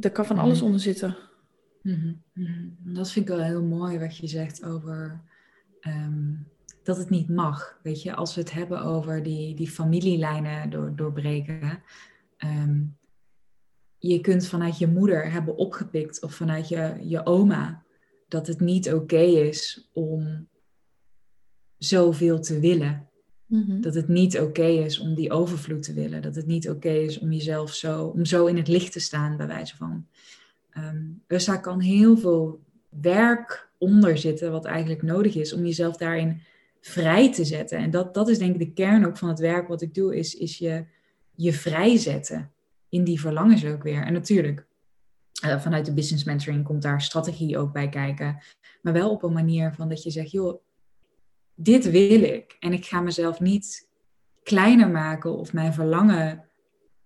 Er 0.00 0.10
kan 0.10 0.26
van 0.26 0.38
alles 0.38 0.62
onder 0.62 0.80
zitten. 0.80 1.16
Mhm, 1.82 2.12
mhm. 2.32 2.68
Dat 2.78 3.10
vind 3.10 3.28
ik 3.28 3.36
wel 3.36 3.44
heel 3.44 3.62
mooi 3.62 3.98
wat 3.98 4.16
je 4.16 4.26
zegt 4.26 4.64
over 4.64 5.20
ehm, 5.80 6.32
dat 6.82 6.96
het 6.96 7.10
niet 7.10 7.28
mag. 7.28 7.78
Weet 7.82 8.02
je, 8.02 8.14
als 8.14 8.34
we 8.34 8.40
het 8.40 8.52
hebben 8.52 8.82
over 8.82 9.22
die, 9.22 9.54
die 9.54 9.70
familielijnen 9.70 10.70
door, 10.70 10.96
doorbreken. 10.96 11.82
Ehm, 12.36 12.82
je 13.98 14.20
kunt 14.20 14.46
vanuit 14.46 14.78
je 14.78 14.86
moeder 14.86 15.30
hebben 15.32 15.56
opgepikt 15.56 16.22
of 16.22 16.34
vanuit 16.34 16.68
je, 16.68 16.96
je 17.02 17.26
oma 17.26 17.82
dat 18.28 18.46
het 18.46 18.60
niet 18.60 18.92
oké 18.92 19.20
is 19.20 19.88
om 19.92 20.48
zoveel 21.78 22.40
te 22.40 22.60
willen. 22.60 23.08
Mhm. 23.46 23.80
Dat 23.80 23.94
het 23.94 24.08
niet 24.08 24.38
oké 24.38 24.66
is 24.66 24.98
om 24.98 25.14
die 25.14 25.30
overvloed 25.30 25.82
te 25.82 25.92
willen. 25.92 26.22
Dat 26.22 26.34
het 26.34 26.46
niet 26.46 26.68
oké 26.68 26.90
is 26.90 27.18
om 27.18 27.32
jezelf 27.32 27.74
zo, 27.74 28.04
om 28.04 28.24
zo 28.24 28.46
in 28.46 28.56
het 28.56 28.68
licht 28.68 28.92
te 28.92 29.00
staan, 29.00 29.36
bij 29.36 29.46
wijze 29.46 29.76
van. 29.76 30.06
Um, 30.78 31.22
dus 31.26 31.44
daar 31.44 31.60
kan 31.60 31.80
heel 31.80 32.16
veel 32.16 32.60
werk 32.88 33.70
onder 33.78 34.18
zitten, 34.18 34.52
wat 34.52 34.64
eigenlijk 34.64 35.02
nodig 35.02 35.34
is 35.34 35.52
om 35.52 35.64
jezelf 35.64 35.96
daarin 35.96 36.40
vrij 36.80 37.32
te 37.32 37.44
zetten. 37.44 37.78
En 37.78 37.90
dat, 37.90 38.14
dat 38.14 38.28
is 38.28 38.38
denk 38.38 38.52
ik 38.52 38.58
de 38.58 38.72
kern 38.72 39.06
ook 39.06 39.16
van 39.16 39.28
het 39.28 39.38
werk 39.38 39.68
wat 39.68 39.82
ik 39.82 39.94
doe, 39.94 40.16
is, 40.16 40.34
is 40.34 40.58
je, 40.58 40.84
je 41.34 41.52
vrijzetten 41.52 42.52
in 42.88 43.04
die 43.04 43.20
verlangens 43.20 43.64
ook 43.64 43.82
weer. 43.82 44.02
En 44.02 44.12
natuurlijk, 44.12 44.66
uh, 45.44 45.60
vanuit 45.60 45.86
de 45.86 45.94
business 45.94 46.24
mentoring 46.24 46.64
komt 46.64 46.82
daar 46.82 47.02
strategie 47.02 47.58
ook 47.58 47.72
bij 47.72 47.88
kijken. 47.88 48.42
Maar 48.82 48.92
wel 48.92 49.10
op 49.10 49.22
een 49.22 49.32
manier 49.32 49.72
van 49.74 49.88
dat 49.88 50.02
je 50.02 50.10
zegt, 50.10 50.30
joh, 50.30 50.62
dit 51.54 51.90
wil 51.90 52.22
ik. 52.22 52.56
En 52.60 52.72
ik 52.72 52.84
ga 52.84 53.00
mezelf 53.00 53.40
niet 53.40 53.88
kleiner 54.42 54.90
maken 54.90 55.36
of 55.36 55.52
mijn 55.52 55.72
verlangen 55.72 56.44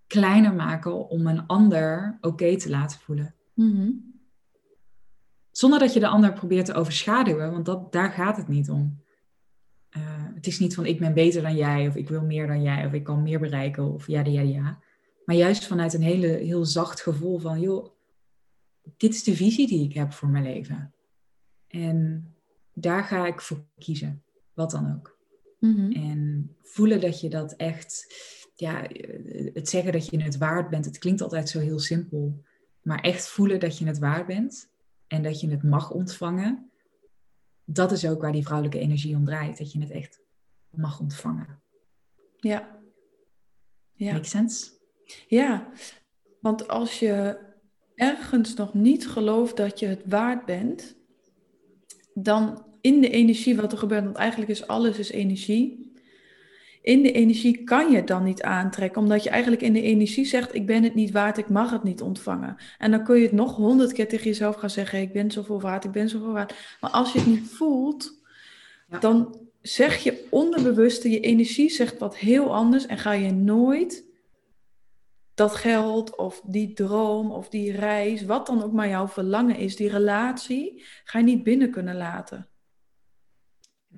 kleiner 0.07 0.55
maken 0.55 1.09
om 1.09 1.27
een 1.27 1.47
ander 1.47 2.19
oké 2.21 2.57
te 2.57 2.71
laten 2.71 3.01
voelen. 3.01 3.35
Mhm. 3.55 3.91
Zonder 5.51 5.79
dat 5.79 5.93
je 5.93 6.01
de 6.01 6.09
ander 6.09 6.33
probeert 6.33 6.67
te 6.67 6.75
overschaduwen, 6.75 7.51
want 7.51 7.67
dat, 7.67 7.93
daar 7.93 8.11
gaat 8.11 8.37
het 8.37 8.49
niet 8.49 8.71
om. 8.71 9.03
Uh, 9.97 10.25
het 10.35 10.47
is 10.47 10.59
niet 10.59 10.75
van 10.75 10.87
ik 10.87 10.99
ben 10.99 11.15
beter 11.15 11.43
dan 11.43 11.57
jij, 11.57 11.89
of 11.89 11.95
ik 11.95 12.09
wil 12.09 12.23
meer 12.23 12.47
dan 12.47 12.63
jij, 12.63 12.87
of 12.87 12.93
ik 12.93 13.05
kan 13.05 13.23
meer 13.23 13.41
bereiken, 13.41 13.93
of 13.93 14.07
ja, 14.07 14.25
ja, 14.25 14.41
ja. 14.41 14.83
Maar 15.25 15.37
juist 15.37 15.67
vanuit 15.67 15.95
een 15.95 16.03
hele, 16.03 16.27
heel 16.27 16.65
zacht 16.65 17.01
gevoel 17.01 17.39
van, 17.39 17.61
joh, 17.61 17.89
dit 18.97 19.15
is 19.15 19.23
de 19.23 19.37
visie 19.37 19.67
die 19.67 19.85
ik 19.85 19.95
heb 19.95 20.13
voor 20.13 20.29
mijn 20.29 20.45
leven. 20.45 20.95
En 21.69 22.29
daar 22.73 23.05
ga 23.05 23.27
ik 23.27 23.41
voor 23.41 23.65
kiezen, 23.79 24.23
wat 24.55 24.71
dan 24.71 24.95
ook. 24.95 25.19
Mhm. 25.61 25.93
En 25.93 26.51
voelen 26.63 27.01
dat 27.01 27.21
je 27.21 27.29
dat 27.29 27.53
echt, 27.53 28.15
ja, 28.55 28.87
het 29.53 29.69
zeggen 29.69 29.93
dat 29.93 30.07
je 30.07 30.23
het 30.23 30.37
waard 30.37 30.71
bent, 30.71 30.85
het 30.85 30.99
klinkt 30.99 31.23
altijd 31.23 31.49
zo 31.49 31.59
heel 31.61 31.79
simpel. 31.79 32.43
Maar 32.85 33.01
echt 33.01 33.29
voelen 33.29 33.61
dat 33.61 33.79
je 33.79 33.87
het 33.87 33.99
waard 33.99 34.27
bent 34.27 34.71
en 35.07 35.23
dat 35.23 35.41
je 35.41 35.51
het 35.51 35.63
mag 35.63 35.91
ontvangen, 35.91 36.71
dat 37.65 37.93
is 37.93 38.07
ook 38.07 38.21
waar 38.21 38.33
die 38.33 38.45
vrouwelijke 38.45 38.79
energie 38.79 39.17
om 39.17 39.25
draait. 39.25 39.59
Dat 39.59 39.73
je 39.73 39.81
het 39.81 39.91
echt 39.91 40.21
mag 40.71 41.01
ontvangen. 41.01 41.63
Ja. 42.37 42.81
ja. 43.93 44.13
Make 44.13 44.25
sense? 44.25 44.71
Ja, 45.27 45.69
want 46.41 46.69
als 46.69 46.99
je 46.99 47.39
ergens 47.95 48.55
nog 48.55 48.75
niet 48.75 49.09
gelooft 49.09 49.57
dat 49.57 49.79
je 49.79 49.87
het 49.87 50.03
waard 50.07 50.45
bent, 50.45 50.97
dan 52.15 52.67
in 52.81 53.01
de 53.01 53.11
energie 53.11 53.57
wat 53.57 53.73
er 53.73 53.79
gebeurt, 53.79 54.05
want 54.05 54.17
eigenlijk 54.17 54.51
is 54.51 54.67
alles 54.67 54.99
is 54.99 55.11
energie. 55.11 55.84
In 56.85 57.03
de 57.03 57.13
energie 57.13 57.65
kan 57.65 57.91
je 57.91 57.97
het 57.97 58.07
dan 58.07 58.25
niet 58.25 58.43
aantrekken, 58.43 59.03
omdat 59.03 59.23
je 59.23 59.31
eigenlijk 59.31 59.63
in 59.63 59.73
de 59.73 59.83
energie 59.83 60.25
zegt: 60.25 60.55
Ik 60.55 60.67
ben 60.67 60.83
het 60.83 60.95
niet 60.95 61.11
waard, 61.11 61.39
ik 61.39 61.49
mag 61.49 61.71
het 61.71 61.83
niet 61.83 62.03
ontvangen. 62.03 62.57
En 62.79 62.91
dan 62.91 63.05
kun 63.05 63.17
je 63.17 63.23
het 63.23 63.33
nog 63.33 63.57
honderd 63.57 63.93
keer 63.93 64.09
tegen 64.09 64.25
jezelf 64.25 64.57
gaan 64.57 64.71
zeggen: 64.71 65.01
Ik 65.01 65.13
ben 65.13 65.31
zoveel 65.31 65.61
waard, 65.61 65.85
ik 65.85 65.91
ben 65.91 66.09
zoveel 66.09 66.33
waard. 66.33 66.77
Maar 66.81 66.91
als 66.91 67.13
je 67.13 67.19
het 67.19 67.29
niet 67.29 67.49
voelt, 67.49 68.21
dan 69.01 69.39
zeg 69.61 70.03
je 70.03 70.27
onderbewuste, 70.31 71.11
je 71.11 71.21
energie 71.21 71.71
zegt 71.71 71.99
wat 71.99 72.17
heel 72.17 72.55
anders 72.55 72.87
en 72.87 72.99
ga 72.99 73.13
je 73.13 73.33
nooit 73.33 74.05
dat 75.35 75.55
geld 75.55 76.17
of 76.17 76.41
die 76.47 76.73
droom 76.73 77.31
of 77.31 77.49
die 77.49 77.73
reis, 77.73 78.25
wat 78.25 78.47
dan 78.47 78.63
ook 78.63 78.73
maar 78.73 78.89
jouw 78.89 79.09
verlangen 79.09 79.57
is, 79.57 79.77
die 79.77 79.89
relatie, 79.89 80.85
ga 81.05 81.19
je 81.19 81.25
niet 81.25 81.43
binnen 81.43 81.71
kunnen 81.71 81.97
laten. 81.97 82.49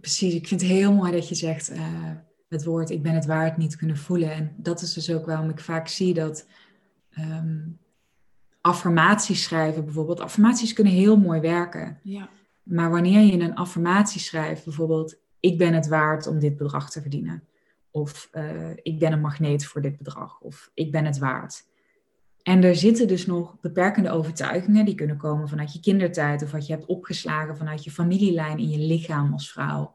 Precies, 0.01 0.35
ik 0.35 0.47
vind 0.47 0.61
het 0.61 0.71
heel 0.71 0.93
mooi 0.93 1.13
dat 1.13 1.29
je 1.29 1.35
zegt 1.35 1.71
uh, 1.71 2.11
het 2.49 2.65
woord 2.65 2.91
ik 2.91 3.03
ben 3.03 3.15
het 3.15 3.27
waard 3.27 3.57
niet 3.57 3.77
kunnen 3.77 3.97
voelen. 3.97 4.33
En 4.33 4.55
dat 4.57 4.83
is 4.83 4.93
dus 4.93 5.11
ook 5.11 5.27
waarom 5.27 5.51
ik 5.51 5.61
vaak 5.61 5.89
zie 5.89 6.15
dat 6.15 6.47
um, 7.19 7.79
affirmaties 8.61 9.43
schrijven 9.43 9.85
bijvoorbeeld. 9.85 10.21
Affirmaties 10.21 10.73
kunnen 10.73 10.93
heel 10.93 11.17
mooi 11.17 11.41
werken. 11.41 12.01
Ja. 12.03 12.29
Maar 12.63 12.91
wanneer 12.91 13.21
je 13.21 13.41
een 13.41 13.55
affirmatie 13.55 14.21
schrijft, 14.21 14.65
bijvoorbeeld 14.65 15.17
ik 15.41 15.59
ben 15.59 15.75
het 15.75 15.89
waard 15.89 16.27
om 16.27 16.39
dit 16.39 16.57
bedrag 16.57 16.91
te 16.91 17.01
verdienen 17.01 17.43
of 17.97 18.29
uh, 18.33 18.71
ik 18.83 18.99
ben 18.99 19.13
een 19.13 19.21
magneet 19.21 19.67
voor 19.67 19.83
dit 19.83 19.97
bedrag. 19.97 20.41
Of 20.41 20.71
ik 20.75 20.93
ben 20.93 21.05
het 21.05 21.19
waard. 21.19 21.65
En 22.43 22.65
er 22.65 22.77
zitten 22.77 23.09
dus 23.09 23.27
nog 23.27 23.61
beperkende 23.61 24.11
overtuigingen 24.11 24.85
die 24.85 24.95
kunnen 24.95 25.17
komen 25.17 25.49
vanuit 25.49 25.73
je 25.73 25.81
kindertijd. 25.81 26.43
Of 26.43 26.51
wat 26.51 26.67
je 26.67 26.73
hebt 26.73 26.87
opgeslagen 26.87 27.57
vanuit 27.57 27.85
je 27.85 27.91
familielijn 27.91 28.59
in 28.59 28.69
je 28.69 28.79
lichaam 28.79 29.33
als 29.33 29.53
vrouw. 29.53 29.95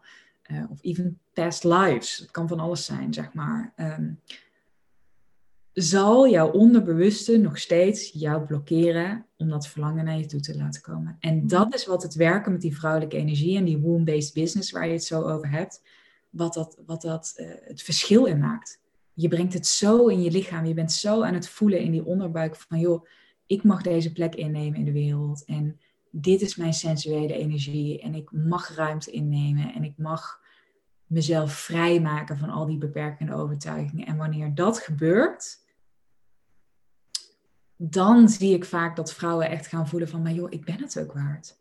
Uh, 0.52 0.64
of 0.70 0.78
even 0.82 1.20
past 1.34 1.64
lives. 1.64 2.18
Het 2.18 2.32
kan 2.32 2.48
van 2.48 2.60
alles 2.60 2.86
zijn, 2.86 3.14
zeg 3.14 3.34
maar. 3.34 3.74
Um, 3.78 4.20
zal 5.74 6.30
jouw 6.30 6.52
onderbewuste 6.52 7.38
nog 7.38 7.58
steeds 7.58 8.12
jou 8.14 8.46
blokkeren 8.46 9.26
om 9.38 9.50
dat 9.50 9.68
verlangen 9.68 10.06
naar 10.06 10.18
je 10.18 10.26
toe 10.26 10.40
te 10.40 10.58
laten 10.58 10.82
komen. 10.82 11.18
En 11.20 11.38
mhm. 11.38 11.48
dat 11.48 11.74
is 11.74 11.86
wat 11.86 12.04
het 12.04 12.14
werken 12.14 12.52
met 12.52 12.62
die 12.62 12.76
vrouwelijke 12.76 13.18
energie 13.18 13.58
en 13.58 13.66
die 13.66 13.78
womb-based 13.78 14.34
business 14.34 14.72
waar 14.72 14.88
je 14.88 14.94
het 14.94 15.04
zo 15.04 15.22
over 15.22 15.50
hebt 15.50 15.82
wat 16.32 16.54
dat, 16.54 16.78
wat 16.86 17.02
dat 17.02 17.34
uh, 17.36 17.48
het 17.64 17.82
verschil 17.82 18.26
in 18.26 18.40
maakt. 18.40 18.80
Je 19.14 19.28
brengt 19.28 19.54
het 19.54 19.68
zo 19.68 20.08
in 20.08 20.22
je 20.22 20.32
lichaam. 20.32 20.66
Je 20.66 20.74
bent 20.74 20.92
zo 20.92 21.24
aan 21.24 21.34
het 21.34 21.50
voelen 21.50 21.80
in 21.80 21.92
die 21.92 22.06
onderbuik 22.06 22.56
van, 22.56 22.80
joh, 22.80 23.08
ik 23.46 23.64
mag 23.64 23.82
deze 23.82 24.12
plek 24.12 24.36
innemen 24.36 24.80
in 24.80 24.86
de 24.86 24.92
wereld. 24.92 25.46
En 25.46 25.80
dit 26.10 26.42
is 26.42 26.56
mijn 26.56 26.74
sensuele 26.74 27.34
energie. 27.34 28.02
En 28.02 28.16
ik 28.16 28.32
mag 28.32 28.76
ruimte 28.76 29.12
innemen. 29.12 29.74
En 29.74 29.84
ik 29.84 29.94
mag 29.98 30.41
mezelf 31.12 31.54
vrijmaken 31.54 32.38
van 32.38 32.50
al 32.50 32.66
die 32.66 32.78
beperkende 32.78 33.34
overtuigingen. 33.34 34.06
En 34.06 34.18
wanneer 34.18 34.56
dat 34.56 34.80
gebeurt, 34.80 35.60
dan 37.76 38.30
zie 38.30 38.54
ik 38.54 38.66
vaak 38.66 38.96
dat 38.96 39.14
vrouwen 39.14 39.50
echt 39.50 39.68
gaan 39.68 39.88
voelen 39.88 40.10
van, 40.10 40.22
maar 40.22 40.32
joh, 40.32 40.52
ik 40.52 40.66
ben 40.66 40.82
het 40.82 41.00
ook 41.00 41.14
waard. 41.14 41.60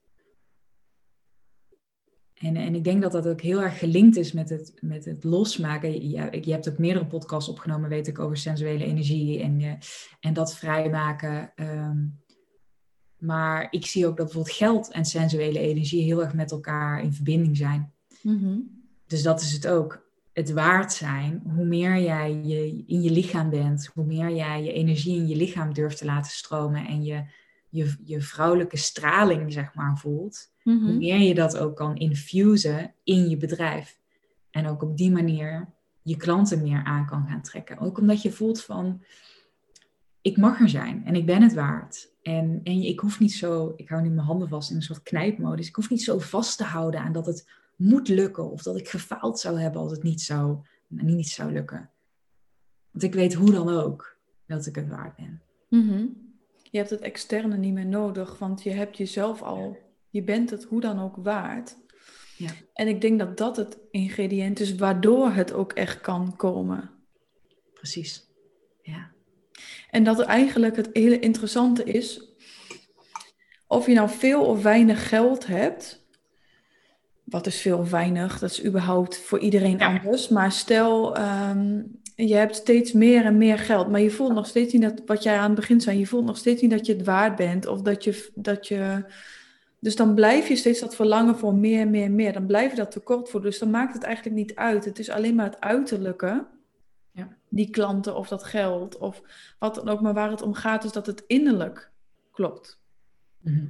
En, 2.34 2.56
en 2.56 2.74
ik 2.74 2.84
denk 2.84 3.02
dat 3.02 3.12
dat 3.12 3.26
ook 3.26 3.40
heel 3.40 3.62
erg 3.62 3.78
gelinkt 3.78 4.16
is 4.16 4.32
met 4.32 4.48
het, 4.48 4.72
met 4.80 5.04
het 5.04 5.24
losmaken. 5.24 6.10
Je, 6.10 6.44
je 6.44 6.52
hebt 6.52 6.68
ook 6.68 6.78
meerdere 6.78 7.06
podcasts 7.06 7.50
opgenomen, 7.50 7.88
weet 7.88 8.06
ik, 8.06 8.18
over 8.18 8.36
sensuele 8.36 8.84
energie 8.84 9.42
en, 9.42 9.60
uh, 9.60 9.72
en 10.20 10.32
dat 10.32 10.54
vrijmaken. 10.54 11.52
Um, 11.56 12.18
maar 13.18 13.66
ik 13.70 13.86
zie 13.86 14.06
ook 14.06 14.16
dat 14.16 14.26
bijvoorbeeld 14.26 14.56
geld 14.56 14.90
en 14.90 15.04
sensuele 15.04 15.58
energie 15.58 16.02
heel 16.02 16.22
erg 16.22 16.34
met 16.34 16.50
elkaar 16.50 17.02
in 17.02 17.12
verbinding 17.12 17.56
zijn. 17.56 17.92
Mm-hmm. 18.22 18.79
Dus 19.10 19.22
dat 19.22 19.40
is 19.40 19.52
het 19.52 19.68
ook. 19.68 20.08
Het 20.32 20.52
waard 20.52 20.92
zijn, 20.92 21.42
hoe 21.54 21.64
meer 21.64 21.98
jij 21.98 22.32
je, 22.32 22.84
in 22.86 23.02
je 23.02 23.10
lichaam 23.10 23.50
bent, 23.50 23.90
hoe 23.94 24.04
meer 24.04 24.30
jij 24.30 24.62
je 24.62 24.72
energie 24.72 25.16
in 25.16 25.28
je 25.28 25.36
lichaam 25.36 25.74
durft 25.74 25.98
te 25.98 26.04
laten 26.04 26.30
stromen 26.30 26.86
en 26.86 27.04
je, 27.04 27.24
je, 27.68 27.96
je 28.04 28.20
vrouwelijke 28.20 28.76
straling, 28.76 29.52
zeg 29.52 29.74
maar, 29.74 29.98
voelt 29.98 30.50
hoe 30.62 30.74
mhm. 30.74 30.98
meer 30.98 31.18
je 31.18 31.34
dat 31.34 31.58
ook 31.58 31.76
kan 31.76 31.96
infusen 31.96 32.94
in 33.04 33.28
je 33.28 33.36
bedrijf. 33.36 33.98
En 34.50 34.66
ook 34.66 34.82
op 34.82 34.96
die 34.96 35.10
manier 35.10 35.68
je 36.02 36.16
klanten 36.16 36.62
meer 36.62 36.84
aan 36.84 37.06
kan 37.06 37.26
gaan 37.28 37.42
trekken. 37.42 37.78
Ook 37.78 37.98
omdat 37.98 38.22
je 38.22 38.32
voelt 38.32 38.62
van, 38.62 39.02
ik 40.20 40.36
mag 40.36 40.60
er 40.60 40.68
zijn 40.68 41.04
en 41.04 41.14
ik 41.14 41.26
ben 41.26 41.42
het 41.42 41.54
waard. 41.54 42.12
En, 42.22 42.60
en 42.64 42.82
ik 42.82 43.00
hoef 43.00 43.20
niet 43.20 43.32
zo, 43.32 43.72
ik 43.76 43.88
hou 43.88 44.02
nu 44.02 44.08
mijn 44.08 44.26
handen 44.26 44.48
vast 44.48 44.70
in 44.70 44.76
een 44.76 44.82
soort 44.82 45.02
knijpmodus. 45.02 45.68
Ik 45.68 45.74
hoef 45.74 45.90
niet 45.90 46.02
zo 46.02 46.18
vast 46.18 46.56
te 46.56 46.64
houden 46.64 47.00
aan 47.00 47.12
dat 47.12 47.26
het 47.26 47.48
moet 47.80 48.08
lukken. 48.08 48.50
Of 48.50 48.62
dat 48.62 48.76
ik 48.76 48.88
gefaald 48.88 49.40
zou 49.40 49.60
hebben 49.60 49.80
als 49.80 49.92
het 49.92 50.02
niet 50.02 50.20
zou, 50.20 50.58
niet 50.86 51.28
zou 51.28 51.52
lukken. 51.52 51.90
Want 52.90 53.04
ik 53.04 53.14
weet 53.14 53.34
hoe 53.34 53.50
dan 53.50 53.68
ook 53.68 54.16
dat 54.46 54.66
ik 54.66 54.74
het 54.74 54.88
waard 54.88 55.16
ben. 55.16 55.42
Mhm. 55.68 56.06
Je 56.70 56.78
hebt 56.78 56.90
het 56.90 57.00
externe 57.00 57.56
niet 57.56 57.72
meer 57.72 57.86
nodig, 57.86 58.38
want 58.38 58.62
je 58.62 58.70
hebt 58.70 58.96
jezelf 58.96 59.42
al 59.42 59.76
je 60.10 60.22
bent 60.22 60.50
het 60.50 60.64
hoe 60.64 60.80
dan 60.80 61.00
ook 61.00 61.16
waard. 61.16 61.76
Ja. 62.36 62.50
En 62.72 62.88
ik 62.88 63.00
denk 63.00 63.18
dat 63.18 63.36
dat 63.36 63.56
het 63.56 63.78
ingrediënt 63.90 64.60
is 64.60 64.74
waardoor 64.74 65.30
het 65.30 65.52
ook 65.52 65.72
echt 65.72 66.00
kan 66.00 66.36
komen. 66.36 66.90
Precies. 67.74 68.28
Ja. 68.82 69.10
En 69.90 70.04
dat 70.04 70.20
eigenlijk 70.20 70.76
het 70.76 70.88
hele 70.92 71.18
interessante 71.18 71.84
is, 71.84 72.34
of 73.66 73.86
je 73.86 73.94
nou 73.94 74.08
veel 74.08 74.44
of 74.44 74.62
weinig 74.62 75.08
geld 75.08 75.46
hebt, 75.46 76.06
wat 77.30 77.46
is 77.46 77.60
veel 77.60 77.78
of 77.78 77.90
weinig, 77.90 78.38
dat 78.38 78.50
is 78.50 78.64
überhaupt 78.64 79.18
voor 79.18 79.38
iedereen 79.38 79.80
anders. 79.80 80.28
Maar 80.28 80.52
stel, 80.52 81.18
um, 81.18 82.00
je 82.14 82.34
hebt 82.34 82.56
steeds 82.56 82.92
meer 82.92 83.24
en 83.24 83.38
meer 83.38 83.58
geld, 83.58 83.88
maar 83.88 84.00
je 84.00 84.10
voelt 84.10 84.34
nog 84.34 84.46
steeds 84.46 84.72
niet 84.72 84.82
dat, 84.82 85.02
wat 85.06 85.22
jij 85.22 85.36
aan 85.36 85.50
het 85.50 85.54
begin 85.54 85.80
zei, 85.80 85.98
je 85.98 86.06
voelt 86.06 86.24
nog 86.24 86.36
steeds 86.36 86.62
niet 86.62 86.70
dat 86.70 86.86
je 86.86 86.92
het 86.92 87.04
waard 87.04 87.36
bent 87.36 87.66
of 87.66 87.82
dat 87.82 88.04
je, 88.04 88.30
dat 88.34 88.68
je 88.68 89.04
dus 89.80 89.96
dan 89.96 90.14
blijf 90.14 90.48
je 90.48 90.56
steeds 90.56 90.80
dat 90.80 90.94
verlangen 90.94 91.38
voor 91.38 91.54
meer, 91.54 91.88
meer, 91.88 92.10
meer. 92.10 92.32
Dan 92.32 92.46
blijf 92.46 92.70
je 92.70 92.76
dat 92.76 92.90
tekort 92.90 93.28
voor. 93.28 93.42
Dus 93.42 93.58
dan 93.58 93.70
maakt 93.70 93.94
het 93.94 94.02
eigenlijk 94.02 94.36
niet 94.36 94.54
uit. 94.54 94.84
Het 94.84 94.98
is 94.98 95.10
alleen 95.10 95.34
maar 95.34 95.44
het 95.44 95.60
uiterlijke. 95.60 96.46
Ja. 97.10 97.28
Die 97.48 97.70
klanten 97.70 98.16
of 98.16 98.28
dat 98.28 98.44
geld 98.44 98.98
of 98.98 99.22
wat 99.58 99.74
dan 99.74 99.88
ook. 99.88 100.00
Maar 100.00 100.14
waar 100.14 100.30
het 100.30 100.42
om 100.42 100.54
gaat 100.54 100.84
is 100.84 100.92
dat 100.92 101.06
het 101.06 101.24
innerlijk 101.26 101.90
klopt. 102.30 102.80
Mhm. 103.40 103.66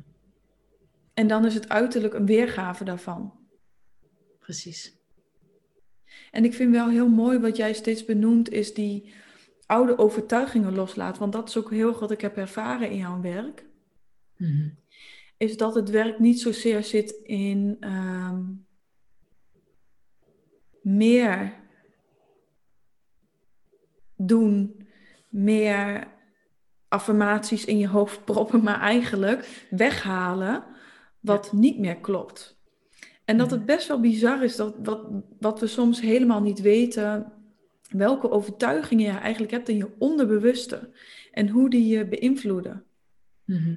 En 1.14 1.26
dan 1.26 1.46
is 1.46 1.54
het 1.54 1.68
uiterlijk 1.68 2.14
een 2.14 2.26
weergave 2.26 2.84
daarvan. 2.84 3.32
Precies. 4.50 4.98
En 6.30 6.44
ik 6.44 6.54
vind 6.54 6.72
wel 6.72 6.88
heel 6.88 7.08
mooi 7.08 7.38
wat 7.38 7.56
jij 7.56 7.72
steeds 7.72 8.04
benoemt, 8.04 8.50
is 8.50 8.74
die 8.74 9.12
oude 9.66 9.98
overtuigingen 9.98 10.74
loslaten. 10.74 11.20
Want 11.20 11.32
dat 11.32 11.48
is 11.48 11.56
ook 11.56 11.70
heel 11.70 11.98
wat 11.98 12.10
ik 12.10 12.20
heb 12.20 12.36
ervaren 12.36 12.90
in 12.90 12.96
jouw 12.96 13.20
werk 13.20 13.66
mhm. 14.36 14.68
is 15.36 15.56
dat 15.56 15.74
het 15.74 15.90
werk 15.90 16.18
niet 16.18 16.40
zozeer 16.40 16.84
zit 16.84 17.10
in 17.22 17.76
ehm, 17.80 18.42
meer 20.82 21.54
doen, 24.16 24.88
meer 25.28 26.08
affirmaties 26.88 27.64
in 27.64 27.78
je 27.78 27.88
hoofd 27.88 28.24
proppen, 28.24 28.62
maar 28.62 28.80
eigenlijk 28.80 29.66
weghalen 29.70 30.64
wat 31.20 31.52
niet 31.52 31.78
meer 31.78 31.96
klopt. 31.96 32.59
En 33.30 33.36
dat 33.36 33.50
het 33.50 33.66
best 33.66 33.88
wel 33.88 34.00
bizar 34.00 34.42
is 34.44 34.56
dat 34.56 34.74
wat, 34.82 35.06
wat 35.40 35.60
we 35.60 35.66
soms 35.66 36.00
helemaal 36.00 36.42
niet 36.42 36.60
weten, 36.60 37.32
welke 37.90 38.30
overtuigingen 38.30 39.12
je 39.12 39.18
eigenlijk 39.18 39.52
hebt 39.52 39.68
in 39.68 39.76
je 39.76 39.90
onderbewuste 39.98 40.90
en 41.32 41.48
hoe 41.48 41.70
die 41.70 41.86
je 41.86 42.08
beïnvloeden. 42.08 42.84
Mhm. 43.44 43.74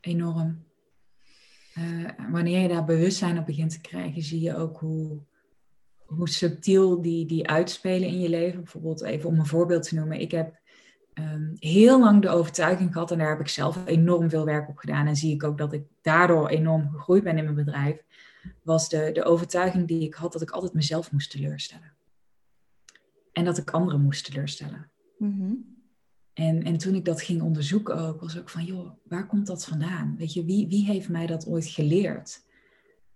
Enorm. 0.00 0.64
Uh, 1.78 2.08
wanneer 2.30 2.60
je 2.60 2.68
daar 2.68 2.84
bewustzijn 2.84 3.38
op 3.38 3.46
begint 3.46 3.70
te 3.70 3.80
krijgen, 3.80 4.22
zie 4.22 4.40
je 4.40 4.56
ook 4.56 4.78
hoe, 4.78 5.18
hoe 6.06 6.28
subtiel 6.28 7.02
die, 7.02 7.26
die 7.26 7.48
uitspelen 7.48 8.08
in 8.08 8.20
je 8.20 8.28
leven. 8.28 8.60
Bijvoorbeeld 8.60 9.02
even 9.02 9.28
om 9.28 9.38
een 9.38 9.46
voorbeeld 9.46 9.88
te 9.88 9.94
noemen. 9.94 10.20
Ik 10.20 10.30
heb 10.30 10.58
um, 11.14 11.52
heel 11.58 12.00
lang 12.00 12.22
de 12.22 12.28
overtuiging 12.28 12.92
gehad, 12.92 13.10
en 13.10 13.18
daar 13.18 13.30
heb 13.30 13.40
ik 13.40 13.48
zelf 13.48 13.78
enorm 13.86 14.30
veel 14.30 14.44
werk 14.44 14.68
op 14.68 14.76
gedaan. 14.76 15.06
En 15.06 15.16
zie 15.16 15.34
ik 15.34 15.44
ook 15.44 15.58
dat 15.58 15.72
ik 15.72 15.82
daardoor 16.02 16.48
enorm 16.48 16.88
gegroeid 16.90 17.24
ben 17.24 17.38
in 17.38 17.44
mijn 17.44 17.56
bedrijf. 17.56 18.02
Was 18.62 18.88
de, 18.88 19.10
de 19.12 19.24
overtuiging 19.24 19.88
die 19.88 20.00
ik 20.00 20.14
had 20.14 20.32
dat 20.32 20.42
ik 20.42 20.50
altijd 20.50 20.72
mezelf 20.72 21.12
moest 21.12 21.30
teleurstellen. 21.30 21.92
En 23.32 23.44
dat 23.44 23.58
ik 23.58 23.70
anderen 23.70 24.00
moest 24.00 24.24
teleurstellen. 24.24 24.88
Mhm. 25.18 25.52
en, 26.32 26.62
en 26.62 26.78
toen 26.78 26.94
ik 26.94 27.04
dat 27.04 27.22
ging 27.22 27.42
onderzoeken 27.42 27.96
ook, 27.96 28.20
was 28.20 28.38
ook 28.38 28.50
van, 28.50 28.64
joh, 28.64 28.90
waar 29.02 29.26
komt 29.26 29.46
dat 29.46 29.64
vandaan? 29.64 30.16
Weet 30.16 30.32
je, 30.32 30.44
wie, 30.44 30.68
wie 30.68 30.84
heeft 30.84 31.08
mij 31.08 31.26
dat 31.26 31.46
ooit 31.46 31.66
geleerd? 31.66 32.44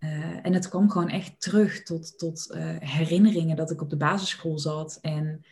Uh, 0.00 0.46
en 0.46 0.52
het 0.52 0.68
kwam 0.68 0.90
gewoon 0.90 1.08
echt 1.08 1.40
terug 1.40 1.82
tot, 1.82 2.18
tot 2.18 2.50
uh, 2.54 2.76
herinneringen 2.78 3.56
dat 3.56 3.70
ik 3.70 3.80
op 3.80 3.90
de 3.90 3.96
basisschool 3.96 4.58
zat 4.58 4.98
en 5.00 5.44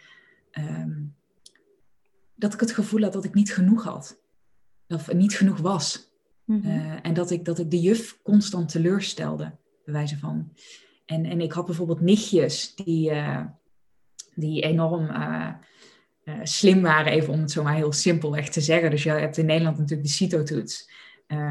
um, 0.53 1.15
dat 2.35 2.55
ik 2.55 2.61
het 2.61 2.73
gevoel 2.73 3.03
had 3.03 3.13
dat 3.13 3.25
ik 3.25 3.35
niet 3.35 3.53
genoeg 3.53 3.85
had. 3.85 4.21
Of 4.89 5.13
niet 5.13 5.37
genoeg 5.37 5.59
was. 5.59 6.15
Mm 6.45 6.61
-hmm. 6.61 6.71
uh, 6.71 6.99
en 7.03 7.15
dat 7.15 7.31
ik, 7.31 7.45
dat 7.45 7.59
ik 7.59 7.71
de 7.71 7.81
juf 7.81 8.19
constant 8.23 8.69
teleurstelde, 8.69 9.57
wijze 9.93 10.19
van. 10.19 10.53
En, 11.05 11.25
en 11.25 11.41
ik 11.41 11.53
had 11.53 11.67
bijvoorbeeld 11.67 12.01
nichtjes 12.01 12.75
die, 12.75 13.13
die 14.35 14.63
enorm 14.63 15.11
slim 16.43 16.83
waren, 16.83 17.13
even 17.13 17.33
om 17.33 17.41
het 17.41 17.51
zo 17.51 17.63
maar 17.63 17.75
heel 17.75 17.93
simpelweg 17.93 18.49
te 18.49 18.61
zeggen. 18.61 18.91
Dus 18.91 19.03
je 19.03 19.11
hebt 19.11 19.37
in 19.37 19.47
Nederland 19.47 19.79
natuurlijk 19.79 20.09
de 20.09 20.15
CITO-toets. 20.15 20.91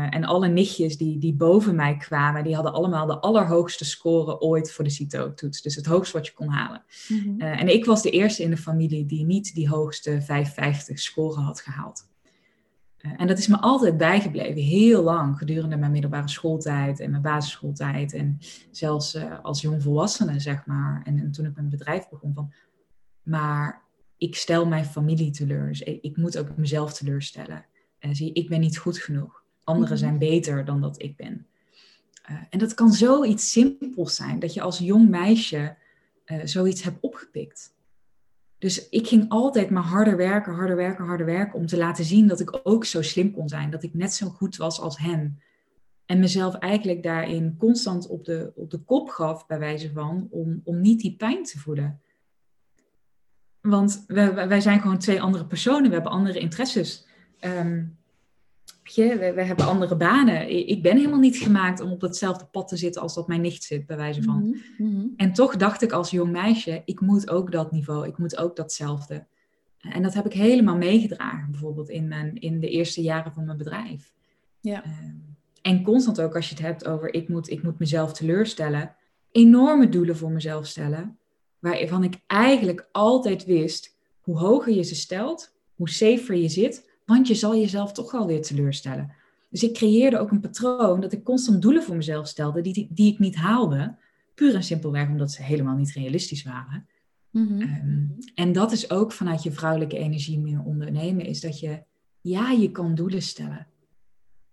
En 0.10 0.24
alle 0.24 0.48
nichtjes 0.48 0.98
die, 0.98 1.18
die 1.18 1.34
boven 1.34 1.75
mij 1.75 1.98
kwamen, 1.98 2.44
die 2.44 2.56
hadden 2.56 2.74
allemaal 2.74 3.06
de 3.06 3.20
allerhoogste 3.20 3.86
score 3.86 4.39
ooit 4.39 4.72
voor 4.72 4.84
de 4.84 4.89
CITO-toets. 4.89 5.62
Dus 5.62 5.75
het 5.75 5.86
hoogst 5.86 6.13
wat 6.13 6.25
je 6.25 6.34
kon 6.34 6.48
halen. 6.48 6.84
Mm 7.08 7.20
-hmm. 7.20 7.42
uh, 7.42 7.62
en 7.62 7.68
ik 7.68 7.86
was 7.86 8.01
de 8.01 8.10
eerste 8.10 8.44
in 8.44 8.50
de 8.50 8.58
familie 8.58 9.06
die 9.06 9.25
niet 9.25 9.56
die 9.56 9.70
hoogste 9.70 10.22
550 10.22 11.00
score 11.00 11.39
had 11.39 11.62
gehaald. 11.62 12.08
Uh, 13.05 13.12
en 13.17 13.27
dat 13.27 13.38
is 13.38 13.47
me 13.47 13.59
altijd 13.59 13.97
bijgebleven, 13.97 14.62
heel 14.62 15.03
lang, 15.03 15.38
gedurende 15.38 15.77
mijn 15.77 15.91
middelbare 15.91 16.29
schooltijd 16.29 17.00
en 17.00 17.09
mijn 17.09 17.21
basisschooltijd. 17.21 18.13
En 18.13 18.38
zelfs 18.71 19.17
als 19.41 19.62
jongvolwassene, 19.62 20.39
zeg 20.39 20.65
maar. 20.65 21.01
En, 21.05 21.19
en, 21.19 21.31
toen 21.31 21.45
ik 21.45 21.55
mijn 21.55 21.69
bedrijf 21.69 22.09
begon, 22.09 22.33
van, 22.33 22.53
maar 23.24 23.83
ik 24.17 24.35
stel 24.35 24.65
mijn 24.65 24.85
familie 24.85 25.31
teleur. 25.31 25.67
Dus 25.67 25.81
ik, 25.81 26.01
ik 26.01 26.17
moet 26.17 26.38
ook 26.38 26.57
mezelf 26.57 26.93
teleurstellen. 26.93 27.65
En 28.00 28.15
zie, 28.15 28.33
ik 28.33 28.50
ben 28.50 28.59
niet 28.59 28.77
goed 28.77 28.97
genoeg. 28.97 29.43
Anderen 29.63 29.93
mhm. 29.93 30.03
zijn 30.03 30.17
beter 30.17 30.65
dan 30.65 30.82
dat 30.82 31.01
ik 31.01 31.15
ben. 31.15 31.47
Uh, 32.30 32.38
en 32.49 32.60
dat 32.60 32.73
kan 32.73 32.91
zoiets 32.91 33.51
simpels 33.51 34.15
zijn, 34.15 34.39
dat 34.39 34.53
je 34.53 34.62
als 34.62 34.77
jong 34.77 35.10
meisje 35.10 35.77
uh, 36.25 36.39
zoiets 36.43 36.84
hebt 36.84 36.97
opgepikt. 37.01 37.74
Dus 38.58 38.89
ik 38.89 39.08
ging 39.08 39.30
altijd 39.30 39.70
maar 39.70 39.84
harder 39.84 40.18
werken, 40.18 40.54
harder 40.54 40.76
werken, 40.76 41.06
harder 41.06 41.26
werken 41.26 41.60
om 41.60 41.65
te 41.65 41.78
laten 41.78 42.06
zien 42.06 42.28
dat 42.28 42.39
ik 42.39 42.60
ook 42.63 42.86
zo 42.86 43.02
slim 43.02 43.32
kon 43.32 43.50
zijn, 43.50 43.70
dat 43.70 43.84
ik 43.84 43.94
net 43.94 44.13
zo 44.13 44.30
goed 44.30 44.56
was 44.56 44.80
als 44.80 44.98
hem. 44.98 45.39
En 46.06 46.20
mezelf 46.20 46.56
eigenlijk 46.56 47.04
daarin 47.04 47.56
constant 47.58 48.08
op 48.08 48.26
de, 48.26 48.52
op 48.56 48.72
de 48.72 48.78
kop 48.78 49.10
gaf, 49.10 49.46
bij 49.46 49.60
wijze 49.60 49.91
van, 49.91 50.28
om, 50.30 50.62
om 50.63 50.82
niet 50.82 51.02
die 51.02 51.15
pijn 51.15 51.44
te 51.44 51.60
voelen. 51.60 52.02
Want 53.62 54.04
wij, 54.08 54.48
wij 54.48 54.62
zijn 54.62 54.82
gewoon 54.82 54.98
twee 54.98 55.22
andere 55.22 55.46
personen, 55.46 55.88
we 55.88 55.94
hebben 55.94 56.12
andere 56.12 56.39
interesses. 56.39 57.06
Um, 57.39 57.98
je, 58.88 59.17
we, 59.17 59.34
we, 59.34 59.41
hebben 59.41 59.65
andere 59.65 59.95
banen. 59.95 60.67
Ik 60.67 60.82
ben 60.82 60.98
helemaal 60.98 61.19
niet 61.19 61.38
gemaakt 61.38 61.80
om 61.80 61.91
op 61.91 62.02
hetzelfde 62.02 62.45
pad 62.45 62.67
te 62.67 62.78
zitten 62.78 63.02
als 63.02 63.13
dat 63.13 63.28
mijn 63.28 63.41
nicht 63.41 63.63
zit, 63.63 63.86
bij 63.86 63.98
wijze 63.98 64.24
van. 64.24 64.56
Mhm, 64.78 64.89
mhm. 64.89 65.08
En 65.15 65.34
toch 65.34 65.56
dacht 65.56 65.82
ik 65.82 65.91
als 65.91 66.10
jong 66.10 66.32
meisje, 66.32 66.82
ik 66.86 67.00
moet 67.00 67.30
ook 67.30 67.52
dat 67.52 67.71
niveau, 67.71 68.08
ik 68.08 68.17
moet 68.17 68.38
ook 68.38 68.56
datzelfde. 68.56 69.26
En 69.80 70.04
dat 70.04 70.13
heb 70.13 70.26
ik 70.26 70.34
helemaal 70.34 70.78
meegedragen, 70.78 71.52
bijvoorbeeld 71.52 71.89
in, 71.89 72.08
mijn, 72.08 72.36
in 72.36 72.60
de 72.60 72.69
eerste 72.69 73.02
jaren 73.02 73.34
van 73.34 73.45
mijn 73.45 73.58
bedrijf. 73.58 74.13
Ja. 74.60 74.84
Ehm, 74.84 75.13
en 75.62 75.84
constant 75.84 76.21
ook 76.21 76.36
als 76.36 76.50
je 76.50 76.56
het 76.56 76.63
hebt 76.63 76.88
over, 76.88 77.13
ik 77.13 77.30
moet, 77.30 77.50
ik 77.50 77.63
moet 77.63 77.80
mezelf 77.80 78.13
teleurstellen, 78.13 78.95
enorme 79.32 79.89
doelen 79.89 80.17
voor 80.17 80.32
mezelf 80.32 80.67
stellen, 80.67 81.17
waarvan 81.60 82.04
ik 82.04 82.19
eigenlijk 82.28 82.89
altijd 82.91 83.45
wist, 83.45 83.98
hoe 84.21 84.38
hoger 84.38 84.74
je 84.74 84.84
ze 84.84 84.95
stelt, 84.95 85.56
hoe 85.76 85.89
safer 85.89 86.36
je 86.36 86.50
zit, 86.50 86.89
want 87.06 87.28
je 87.28 87.36
zal 87.36 87.56
jezelf 87.56 87.91
toch 87.91 88.12
wel 88.12 88.28
weer 88.28 88.41
teleurstellen. 88.41 89.13
Dus 89.50 89.63
ik 89.63 89.74
creëerde 89.74 90.20
ook 90.20 90.32
een 90.32 90.39
patroon 90.39 91.00
dat 91.00 91.13
ik 91.13 91.24
constant 91.24 91.62
doelen 91.62 91.84
voor 91.84 91.96
mezelf 91.96 92.28
stelde 92.28 92.62
die, 92.62 92.88
die, 92.91 93.13
ik 93.13 93.20
niet 93.20 93.36
haalde. 93.36 93.96
Puur 94.34 94.56
en 94.56 94.63
simpelweg 94.63 95.08
omdat 95.08 95.32
ze 95.32 95.44
helemaal 95.44 95.76
niet 95.76 95.91
realistisch 95.91 96.44
waren. 96.44 96.88
Mhm. 97.30 97.62
Ehm, 97.62 98.06
en 98.36 98.52
dat 98.52 98.72
is 98.72 98.89
ook 98.89 99.12
vanuit 99.12 99.44
je 99.44 99.52
vrouwelijke 99.52 99.98
energie 99.98 100.39
meer 100.39 100.62
ondernemen. 100.63 101.26
Is 101.26 101.41
dat 101.41 101.60
je, 101.60 101.84
ja, 102.22 102.52
je 102.52 102.72
kan 102.72 102.96
doelen 102.96 103.22
stellen. 103.22 103.68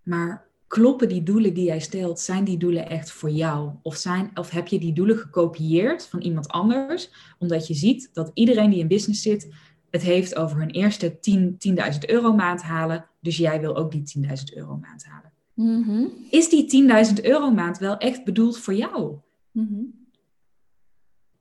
Maar 0.02 0.46
kloppen 0.66 1.08
die 1.08 1.22
doelen 1.22 1.54
die 1.54 1.64
jij 1.64 1.80
stelt, 1.80 2.20
zijn 2.20 2.44
die 2.44 2.58
doelen 2.58 2.88
echt 2.88 3.10
voor 3.10 3.30
jou? 3.30 3.70
Of, 3.82 3.96
zijn, 3.96 4.30
of 4.34 4.50
heb 4.50 4.66
je 4.66 4.78
die 4.78 4.92
doelen 4.92 5.16
gekopieerd 5.16 6.06
van 6.06 6.20
iemand 6.20 6.48
anders, 6.48 7.10
omdat 7.38 7.66
je 7.66 7.74
ziet 7.74 8.10
dat 8.12 8.30
iedereen 8.34 8.70
die 8.70 8.78
in 8.78 8.88
business 8.88 9.22
zit, 9.22 9.48
het 9.92 10.02
heeft 10.02 10.36
over 10.36 10.58
hun 10.58 10.70
eerste 10.70 11.18
10, 11.18 11.56
10.000 11.92 11.98
euro 12.06 12.34
maand 12.34 12.62
halen. 12.62 13.06
Dus 13.20 13.36
jij 13.36 13.60
wil 13.60 13.76
ook 13.76 13.90
die 13.90 14.26
10.000 14.28 14.32
euro 14.54 14.76
maand 14.76 15.04
halen. 15.04 15.32
Mm-hmm. 15.54 16.10
Is 16.30 16.48
die 16.48 16.88
10.000 17.06 17.24
euro 17.24 17.50
maand 17.50 17.78
wel 17.78 17.96
echt 17.96 18.24
bedoeld 18.24 18.58
voor 18.58 18.74
jou? 18.74 19.16
Mm-hmm. 19.50 20.00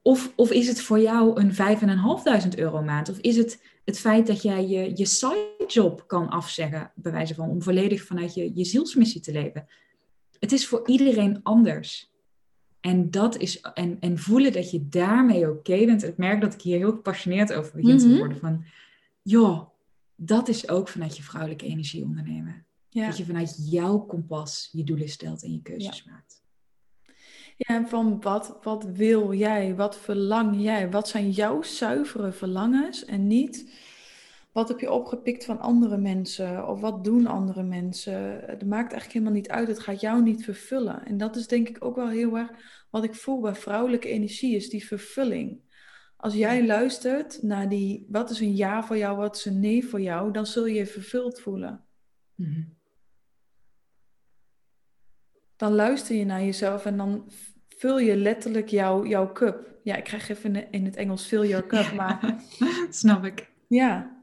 Of, 0.01 0.33
of 0.35 0.51
is 0.51 0.67
het 0.67 0.81
voor 0.81 0.99
jou 0.99 1.41
een 1.41 1.51
5.500 2.43 2.49
euro 2.55 2.81
maand? 2.81 3.09
Of 3.09 3.17
is 3.17 3.37
het 3.37 3.61
het 3.85 3.99
feit 3.99 4.27
dat 4.27 4.41
jij 4.41 4.67
je, 4.67 4.91
je 4.95 5.05
sidejob 5.05 6.03
kan 6.07 6.29
afzeggen, 6.29 6.91
bij 6.95 7.11
wijze 7.11 7.35
van, 7.35 7.49
om 7.49 7.61
volledig 7.61 8.03
vanuit 8.03 8.33
je, 8.33 8.51
je 8.55 8.65
zielsmissie 8.65 9.21
te 9.21 9.31
leven? 9.31 9.67
Het 10.39 10.51
is 10.51 10.67
voor 10.67 10.87
iedereen 10.87 11.39
anders. 11.43 12.10
En, 12.81 13.11
dat 13.11 13.37
is, 13.37 13.61
en, 13.61 13.97
en 13.99 14.17
voelen 14.17 14.53
dat 14.53 14.71
je 14.71 14.87
daarmee 14.89 15.49
oké 15.49 15.85
bent. 15.85 16.03
Ik 16.03 16.17
merk 16.17 16.41
dat 16.41 16.53
ik 16.53 16.61
hier 16.61 16.77
heel 16.77 16.91
gepassioneerd 16.91 17.53
over 17.53 17.75
begin 17.75 17.97
te 17.97 18.07
mhm. 18.07 18.17
worden. 18.17 18.37
Van, 18.37 18.63
joh, 19.21 19.69
dat 20.15 20.47
is 20.47 20.69
ook 20.69 20.87
vanuit 20.87 21.17
je 21.17 21.23
vrouwelijke 21.23 21.65
energie 21.65 22.03
ondernemen. 22.03 22.65
Dat 22.89 23.17
je 23.17 23.25
vanuit 23.25 23.57
jouw 23.69 23.99
kompas 23.99 24.69
je 24.71 24.83
doelen 24.83 25.09
stelt 25.09 25.43
en 25.43 25.51
je 25.51 25.61
keuzes 25.61 26.03
maakt. 26.03 26.43
Ja, 27.57 27.75
en 27.75 27.87
van 27.87 28.21
wat, 28.21 28.57
wat 28.61 28.83
wil 28.83 29.33
jij? 29.33 29.75
Wat 29.75 29.97
verlang 29.97 30.61
jij? 30.61 30.91
Wat 30.91 31.07
zijn 31.07 31.29
jouw 31.29 31.61
zuivere 31.61 32.31
verlangens? 32.31 33.05
En 33.05 33.27
niet 33.27 33.71
wat 34.51 34.67
heb 34.67 34.79
je 34.79 34.91
opgepikt 34.91 35.45
van 35.45 35.59
andere 35.59 35.97
mensen? 35.97 36.67
Of 36.67 36.79
wat 36.79 37.03
doen 37.03 37.27
andere 37.27 37.63
mensen? 37.63 38.39
Het 38.45 38.65
maakt 38.65 38.91
eigenlijk 38.91 39.13
helemaal 39.13 39.33
niet 39.33 39.49
uit. 39.49 39.67
Het 39.67 39.79
gaat 39.79 40.01
jou 40.01 40.23
niet 40.23 40.43
vervullen. 40.43 41.05
En 41.05 41.17
dat 41.17 41.35
is 41.35 41.47
denk 41.47 41.69
ik 41.69 41.85
ook 41.85 41.95
wel 41.95 42.09
heel 42.09 42.37
erg 42.37 42.51
wat 42.89 43.03
ik 43.03 43.15
voel 43.15 43.39
bij 43.39 43.55
vrouwelijke 43.55 44.09
energie, 44.09 44.55
is 44.55 44.69
die 44.69 44.85
vervulling. 44.85 45.61
Als 46.17 46.33
jij 46.33 46.65
luistert 46.65 47.41
naar 47.41 47.69
die, 47.69 48.05
wat 48.09 48.29
is 48.29 48.39
een 48.39 48.55
ja 48.55 48.83
voor 48.83 48.97
jou, 48.97 49.17
wat 49.17 49.35
is 49.35 49.45
een 49.45 49.59
nee 49.59 49.85
voor 49.85 50.01
jou, 50.01 50.31
dan 50.31 50.45
zul 50.45 50.65
je 50.65 50.73
je 50.73 50.85
vervuld 50.85 51.39
voelen. 51.39 51.85
Mhm. 52.35 52.63
Dan 55.55 55.73
luister 55.73 56.15
je 56.15 56.25
naar 56.25 56.43
jezelf 56.43 56.85
en 56.85 56.97
dan 56.97 57.31
vul 57.67 57.99
je 57.99 58.15
letterlijk 58.15 58.69
jouw, 58.69 59.05
jouw 59.05 59.31
cup. 59.31 59.79
Ja, 59.83 59.95
ik 59.95 60.03
krijg 60.03 60.29
even 60.29 60.71
in 60.71 60.85
het 60.85 60.95
Engels 60.95 61.25
fill 61.25 61.47
your 61.47 61.67
cup, 61.67 61.93
maar... 61.99 62.43
Snap 62.89 63.25
ik. 63.25 63.51
Ja, 63.67 64.20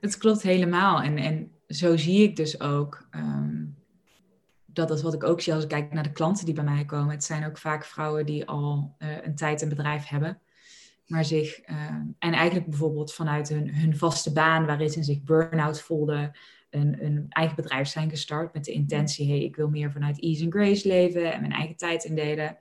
het 0.00 0.18
klopt 0.18 0.42
helemaal. 0.42 1.00
En, 1.00 1.16
en 1.16 1.52
zo 1.68 1.96
zie 1.96 2.22
ik 2.22 2.36
dus 2.36 2.60
ook. 2.60 3.08
Um, 3.10 3.78
dat 4.72 4.90
is 4.90 5.02
wat 5.02 5.14
ik 5.14 5.24
ook 5.24 5.40
zie 5.40 5.54
als 5.54 5.62
ik 5.62 5.68
kijk 5.68 5.92
naar 5.92 6.02
de 6.02 6.12
klanten 6.12 6.44
die 6.44 6.54
bij 6.54 6.64
mij 6.64 6.84
komen. 6.84 7.10
Het 7.10 7.24
zijn 7.24 7.46
ook 7.46 7.58
vaak 7.58 7.84
vrouwen 7.84 8.26
die 8.26 8.46
al 8.46 8.94
uh, 8.98 9.08
een 9.22 9.34
tijd 9.34 9.62
een 9.62 9.68
bedrijf 9.68 10.06
hebben. 10.06 10.40
Maar 11.06 11.24
zich, 11.24 11.68
uh, 11.68 11.76
en 12.18 12.32
eigenlijk 12.32 12.66
bijvoorbeeld 12.66 13.12
vanuit 13.12 13.48
hun, 13.48 13.74
hun 13.74 13.96
vaste 13.96 14.32
baan, 14.32 14.66
waarin 14.66 14.90
ze 14.90 15.02
zich 15.02 15.22
burn-out 15.22 15.80
voelden. 15.80 16.32
een, 16.70 17.04
een 17.04 17.26
eigen 17.28 17.56
bedrijf 17.56 17.88
zijn 17.88 18.10
gestart 18.10 18.54
met 18.54 18.64
de 18.64 18.72
intentie, 18.72 19.28
hey, 19.28 19.42
ik 19.42 19.56
wil 19.56 19.68
meer 19.68 19.92
vanuit 19.92 20.20
ease 20.20 20.44
and 20.44 20.52
grace 20.52 20.88
leven 20.88 21.32
en 21.32 21.40
mijn 21.40 21.52
eigen 21.52 21.76
tijd 21.76 22.04
indelen. 22.04 22.56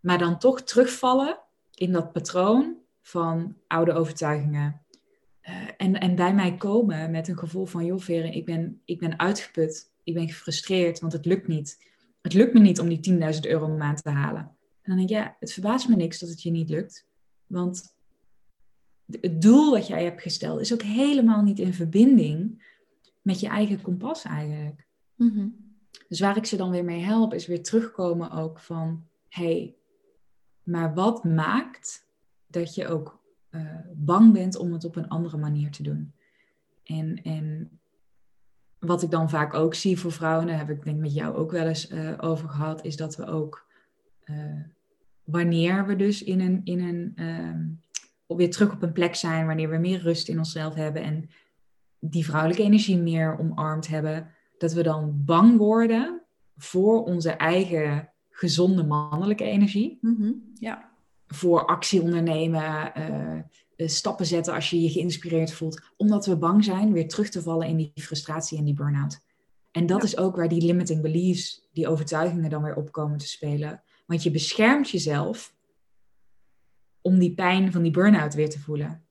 Maar 0.00 0.18
dan 0.18 0.38
toch 0.38 0.62
terugvallen 0.62 1.38
in 1.74 1.92
dat 1.92 2.12
patroon 2.12 2.76
van 3.02 3.56
oude 3.66 3.92
overtuigingen. 3.92 4.80
Uh, 5.48 5.68
en, 5.76 6.00
en 6.00 6.14
bij 6.14 6.34
mij 6.34 6.56
komen 6.56 7.10
met 7.10 7.28
een 7.28 7.38
gevoel 7.38 7.66
van, 7.66 7.84
joh 7.84 8.00
Veren, 8.00 8.32
ik 8.32 8.44
ben, 8.44 8.80
ik 8.84 8.98
ben 8.98 9.18
uitgeput, 9.18 9.92
ik 10.04 10.14
ben 10.14 10.28
gefrustreerd, 10.28 11.00
want 11.00 11.12
het 11.12 11.26
lukt 11.26 11.48
niet. 11.48 11.88
Het 12.22 12.32
lukt 12.32 12.52
me 12.52 12.60
niet 12.60 12.80
om 12.80 12.88
die 12.88 13.34
10.000 13.34 13.40
euro 13.40 13.64
een 13.64 13.76
maand 13.76 14.02
te 14.02 14.10
halen. 14.10 14.42
En 14.82 14.96
dan 14.96 14.96
denk 14.96 15.10
ik, 15.10 15.16
ja, 15.16 15.36
het 15.40 15.52
verbaast 15.52 15.88
me 15.88 15.96
niks 15.96 16.18
dat 16.18 16.28
het 16.28 16.42
je 16.42 16.50
niet 16.50 16.68
lukt. 16.68 17.06
Want 17.46 17.94
het 19.20 19.42
doel 19.42 19.70
wat 19.70 19.86
jij 19.86 20.04
hebt 20.04 20.22
gesteld 20.22 20.60
is 20.60 20.72
ook 20.72 20.82
helemaal 20.82 21.42
niet 21.42 21.58
in 21.58 21.74
verbinding 21.74 22.62
met 23.22 23.40
je 23.40 23.48
eigen 23.48 23.82
kompas 23.82 24.24
eigenlijk. 24.24 24.86
Mhm. 25.14 25.48
Dus 26.08 26.20
waar 26.20 26.36
ik 26.36 26.46
ze 26.46 26.56
dan 26.56 26.70
weer 26.70 26.84
mee 26.84 27.00
help, 27.00 27.34
is 27.34 27.46
weer 27.46 27.62
terugkomen 27.62 28.30
ook 28.30 28.58
van, 28.58 29.06
hey, 29.28 29.74
maar 30.62 30.94
wat 30.94 31.24
maakt 31.24 32.06
dat 32.46 32.74
je 32.74 32.88
ook 32.88 33.19
uh, 33.50 33.62
bang 33.94 34.32
bent 34.32 34.56
om 34.56 34.72
het 34.72 34.84
op 34.84 34.96
een 34.96 35.08
andere 35.08 35.36
manier 35.36 35.70
te 35.70 35.82
doen? 35.82 36.12
En, 36.84 37.22
en 37.22 37.70
wat 38.78 39.02
ik 39.02 39.10
dan 39.10 39.30
vaak 39.30 39.54
ook 39.54 39.74
zie 39.74 39.98
voor 39.98 40.12
vrouwen, 40.12 40.46
daar 40.46 40.58
heb 40.58 40.70
ik 40.70 40.84
denk 40.84 40.98
met 40.98 41.14
jou 41.14 41.36
ook 41.36 41.50
wel 41.50 41.66
eens 41.66 41.90
uh, 41.90 42.12
over 42.16 42.48
gehad, 42.48 42.84
is 42.84 42.96
dat 42.96 43.16
we 43.16 43.26
ook 43.26 43.66
uh, 44.24 44.60
wanneer 45.24 45.86
we 45.86 45.96
dus 45.96 46.22
in 46.22 46.40
een, 46.40 46.60
in 46.64 46.80
een 46.80 47.26
um, 47.26 47.80
weer 48.26 48.50
terug 48.50 48.72
op 48.72 48.82
een 48.82 48.92
plek 48.92 49.14
zijn, 49.14 49.46
wanneer 49.46 49.70
we 49.70 49.76
meer 49.76 50.00
rust 50.00 50.28
in 50.28 50.38
onszelf 50.38 50.74
hebben 50.74 51.02
en 51.02 51.30
die 51.98 52.24
vrouwelijke 52.24 52.62
energie 52.62 52.98
meer 52.98 53.38
omarmd 53.38 53.88
hebben, 53.88 54.30
dat 54.58 54.72
we 54.72 54.82
dan 54.82 55.22
bang 55.24 55.56
worden 55.56 56.22
voor 56.56 57.04
onze 57.04 57.30
eigen 57.30 58.08
gezonde 58.30 58.84
mannelijke 58.84 59.44
energie. 59.44 59.98
Mm 60.00 60.52
Ja. 60.54 60.89
Voor 61.34 61.66
actie 61.66 62.02
ondernemen, 62.02 62.92
uh, 63.76 63.88
stappen 63.88 64.26
zetten 64.26 64.54
als 64.54 64.70
je 64.70 64.80
je 64.80 64.90
geïnspireerd 64.90 65.52
voelt, 65.52 65.82
omdat 65.96 66.26
we 66.26 66.36
bang 66.36 66.64
zijn 66.64 66.92
weer 66.92 67.08
terug 67.08 67.28
te 67.28 67.42
vallen 67.42 67.66
in 67.66 67.76
die 67.76 67.92
frustratie 67.94 68.58
en 68.58 68.64
die 68.64 68.74
burn-out. 68.74 69.20
En 69.70 69.86
dat 69.86 70.02
is 70.02 70.16
ook 70.16 70.36
waar 70.36 70.48
die 70.48 70.64
limiting 70.64 71.02
beliefs, 71.02 71.68
die 71.72 71.88
overtuigingen 71.88 72.50
dan 72.50 72.62
weer 72.62 72.76
opkomen 72.76 73.18
te 73.18 73.28
spelen. 73.28 73.82
Want 74.06 74.22
je 74.22 74.30
beschermt 74.30 74.90
jezelf 74.90 75.54
om 77.00 77.18
die 77.18 77.34
pijn 77.34 77.72
van 77.72 77.82
die 77.82 77.92
burn-out 77.92 78.34
weer 78.34 78.50
te 78.50 78.60
voelen. 78.60 79.04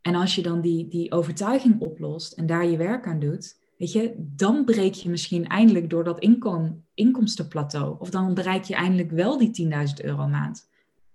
En 0.00 0.14
als 0.14 0.34
je 0.34 0.42
dan 0.42 0.60
die, 0.60 0.88
die 0.88 1.12
overtuiging 1.12 1.80
oplost 1.80 2.32
en 2.32 2.46
daar 2.46 2.66
je 2.66 2.76
werk 2.76 3.06
aan 3.06 3.18
doet, 3.18 3.58
weet 3.78 3.92
je, 3.92 4.14
dan 4.16 4.64
breek 4.64 4.94
je 4.94 5.08
misschien 5.08 5.46
eindelijk 5.46 5.90
door 5.90 6.04
dat 6.04 6.20
inkom, 6.20 6.84
inkomstenplateau. 6.94 7.96
Of 7.98 8.10
dan 8.10 8.34
bereik 8.34 8.64
je 8.64 8.74
eindelijk 8.74 9.10
wel 9.10 9.38
die 9.38 9.70
10.000 9.98 10.04
euro 10.04 10.26
maand. 10.26 10.68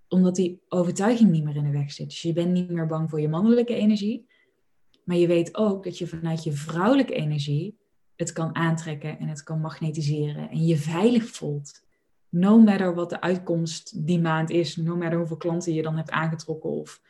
Omdat 0.08 0.34
die 0.34 0.60
overtuiging 0.68 1.30
niet 1.30 1.44
meer 1.44 1.56
in 1.56 1.64
de 1.64 1.70
weg 1.70 1.92
zit. 1.92 2.08
Dus 2.08 2.22
je 2.22 2.32
bent 2.32 2.52
niet 2.52 2.70
meer 2.70 2.86
bang 2.86 3.10
voor 3.10 3.20
je 3.20 3.28
mannelijke 3.28 3.74
energie. 3.74 4.26
Maar 5.04 5.16
je 5.16 5.26
weet 5.26 5.56
ook 5.56 5.84
dat 5.84 5.98
je 5.98 6.06
vanuit 6.06 6.44
je 6.44 6.52
vrouwelijke 6.52 7.14
energie 7.14 7.76
het 8.16 8.32
kan 8.32 8.54
aantrekken 8.54 9.18
en 9.18 9.28
het 9.28 9.42
kan 9.42 9.60
magnetiseren. 9.60 10.50
En 10.50 10.66
je 10.66 10.76
veilig 10.76 11.24
voelt 11.24 11.84
no 12.28 12.58
matter 12.58 12.94
wat 12.94 13.10
de 13.10 13.20
uitkomst 13.20 14.06
die 14.06 14.20
maand 14.20 14.50
is, 14.50 14.76
no 14.76 14.96
matter 14.96 15.18
hoeveel 15.18 15.36
klanten 15.36 15.74
je 15.74 15.82
dan 15.82 15.96
hebt 15.96 16.10
aangetrokken 16.10 16.70
of, 16.70 17.00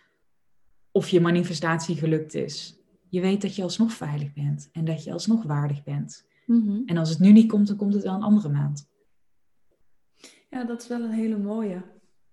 of 0.90 1.08
je 1.08 1.20
manifestatie 1.20 1.96
gelukt 1.96 2.34
is. 2.34 2.80
Je 3.08 3.20
weet 3.20 3.42
dat 3.42 3.56
je 3.56 3.62
alsnog 3.62 3.92
veilig 3.92 4.32
bent 4.32 4.68
en 4.72 4.84
dat 4.84 5.04
je 5.04 5.12
alsnog 5.12 5.42
waardig 5.42 5.82
bent. 5.82 6.26
Mhm. 6.46 6.82
En 6.86 6.96
als 6.96 7.08
het 7.08 7.18
nu 7.18 7.32
niet 7.32 7.48
komt, 7.48 7.66
dan 7.66 7.76
komt 7.76 7.94
het 7.94 8.02
wel 8.02 8.14
een 8.14 8.22
andere 8.22 8.48
maand. 8.48 8.88
Ja, 10.50 10.64
dat 10.64 10.82
is 10.82 10.88
wel 10.88 11.02
een 11.02 11.12
hele 11.12 11.38
mooie. 11.38 11.82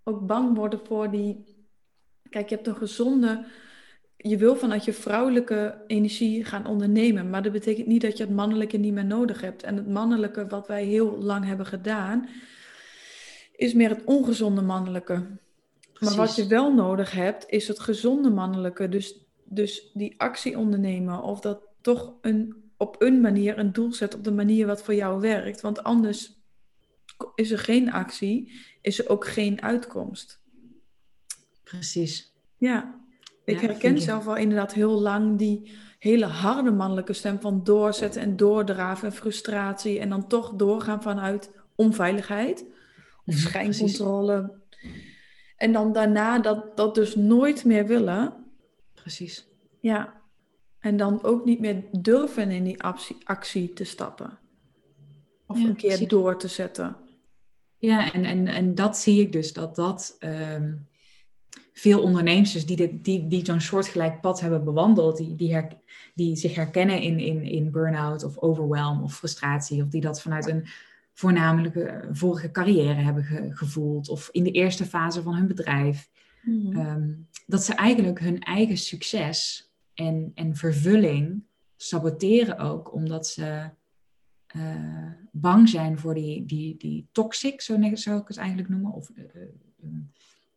Ook 0.04 0.28
bang 0.28 0.56
worden 0.56 0.80
voor 0.86 1.12
die. 1.12 1.44
Kijk, 2.30 2.50
je 2.50 2.56
hebt 2.56 2.68
een 2.68 2.76
gezonde. 2.76 3.46
Je 4.18 4.38
wil 4.38 4.56
vanuit 4.56 4.86
je 4.86 4.94
vrouwelijke 4.94 5.84
energie 5.88 6.46
gaan 6.46 6.66
ondernemen. 6.66 7.30
Maar 7.30 7.44
dat 7.44 7.52
betekent 7.52 7.88
niet 7.88 8.02
dat 8.02 8.18
je 8.18 8.24
het 8.24 8.34
mannelijke 8.34 8.78
niet 8.78 8.94
meer 8.94 9.06
nodig 9.06 9.42
hebt. 9.42 9.64
En 9.64 9.76
het 9.76 9.88
mannelijke, 9.88 10.48
wat 10.48 10.68
wij 10.68 10.84
heel 10.84 11.18
lang 11.18 11.46
hebben 11.46 11.66
gedaan, 11.66 12.30
is 13.56 13.74
meer 13.74 13.90
het 13.90 14.04
ongezonde 14.04 14.62
mannelijke. 14.62 15.26
Maar 16.00 16.16
wat 16.16 16.36
je 16.36 16.48
wel 16.48 16.74
nodig 16.74 17.12
hebt, 17.12 17.46
is 17.50 17.68
het 17.68 17.80
gezonde 17.80 18.30
mannelijke. 18.30 18.90
Dus, 18.90 19.18
dus 19.44 19.92
die 19.94 20.14
actie 20.18 20.58
ondernemen 20.58 21.24
of 21.24 21.40
dat 21.40 21.60
toch 21.82 22.14
een, 22.22 22.64
op 22.78 22.96
een 23.02 23.22
manier 23.22 23.58
een 23.58 23.74
doel 23.74 23.94
zetten 23.94 24.20
op 24.20 24.26
de 24.26 24.32
manier 24.32 24.68
wat 24.68 24.84
voor 24.84 24.94
jou 24.94 25.22
werkt. 25.22 25.62
Want 25.62 25.84
anders 25.84 26.43
is 27.36 27.52
er 27.52 27.60
geen 27.60 27.92
actie, 27.92 28.52
is 28.82 29.00
er 29.00 29.10
ook 29.10 29.28
geen 29.28 29.62
uitkomst. 29.62 30.42
Precies. 31.64 32.34
Ja, 32.58 33.02
ik 33.46 33.60
herken 33.60 34.02
zelf 34.02 34.28
al 34.28 34.36
inderdaad 34.36 34.74
heel 34.74 35.02
lang 35.02 35.38
die 35.38 35.72
hele 36.00 36.26
harde 36.26 36.72
mannelijke 36.72 37.14
stem 37.14 37.42
van 37.42 37.64
doorzetten 37.64 38.22
en 38.22 38.36
doordraven 38.36 39.08
en 39.08 39.14
frustratie 39.14 40.00
en 40.00 40.10
dan 40.10 40.28
toch 40.28 40.54
doorgaan 40.54 41.02
vanuit 41.02 41.52
onveiligheid 41.76 42.66
of 43.26 43.34
mhm, 43.34 43.38
schijncontrole. 43.38 44.62
En 45.58 45.72
dan 45.72 45.94
daarna 45.94 46.40
dat, 46.40 46.78
dat 46.78 46.96
dus 46.96 47.16
nooit 47.16 47.66
meer 47.66 47.88
willen. 47.88 48.34
Precies. 48.94 49.48
Ja. 49.80 50.22
En 50.80 50.98
dan 50.98 51.24
ook 51.24 51.46
niet 51.46 51.60
meer 51.60 51.84
durven 51.92 52.52
in 52.52 52.64
die 52.64 52.84
actie, 52.84 53.16
actie 53.24 53.74
te 53.74 53.84
stappen. 53.84 54.40
Of 55.48 55.64
een 55.64 55.76
keer 55.76 56.08
door 56.08 56.38
te 56.38 56.48
zetten. 56.48 56.96
Ja, 57.84 58.14
en, 58.14 58.26
en, 58.26 58.48
en 58.48 58.76
dat 58.76 58.98
zie 58.98 59.22
ik 59.22 59.32
dus, 59.32 59.54
dat 59.54 59.76
dat 59.76 60.16
ehm, 60.20 60.74
veel 61.74 62.02
ondernemers 62.02 62.66
die, 62.66 62.76
dit, 62.76 63.04
die, 63.04 63.28
die 63.28 63.46
zo'n 63.46 63.62
soortgelijk 63.62 64.22
pad 64.22 64.40
hebben 64.40 64.64
bewandeld, 64.64 65.18
die, 65.18 65.36
die, 65.36 65.54
her, 65.54 65.68
die 66.14 66.36
zich 66.36 66.56
herkennen 66.56 67.02
in, 67.02 67.20
in, 67.20 67.42
in 67.42 67.72
burn-out 67.72 68.24
of 68.24 68.38
overwhelm 68.38 69.04
of 69.04 69.16
frustratie, 69.16 69.84
of 69.84 69.90
die 69.90 70.02
dat 70.02 70.22
vanuit 70.22 70.48
een 70.48 70.68
voornamelijk 71.14 71.76
eh, 71.76 71.98
vorige 72.12 72.52
carrière 72.52 73.02
hebben 73.02 73.54
gevoeld 73.56 74.10
of 74.10 74.30
in 74.32 74.44
de 74.44 74.52
eerste 74.52 74.86
fase 74.86 75.22
van 75.22 75.36
hun 75.36 75.48
bedrijf. 75.48 76.10
Mhm. 76.42 76.80
Ehm, 76.80 77.12
dat 77.46 77.64
ze 77.64 77.74
eigenlijk 77.74 78.20
hun 78.20 78.40
eigen 78.40 78.78
succes 78.78 79.70
en, 79.94 80.32
en 80.36 80.56
vervulling 80.56 81.44
saboteren 81.76 82.58
ook, 82.58 82.94
omdat 82.94 83.28
ze 83.28 83.70
uh, 84.56 85.12
bang 85.36 85.70
zijn 85.70 86.00
voor 86.00 86.14
die, 86.14 86.46
die, 86.46 86.78
die 86.78 87.08
toxic, 87.12 87.62
zo 87.62 87.78
zou 87.94 88.20
ik 88.20 88.28
het 88.28 88.38
eigenlijk 88.38 88.70
noemen, 88.70 88.92
of 88.92 89.10
uh, 89.16 89.26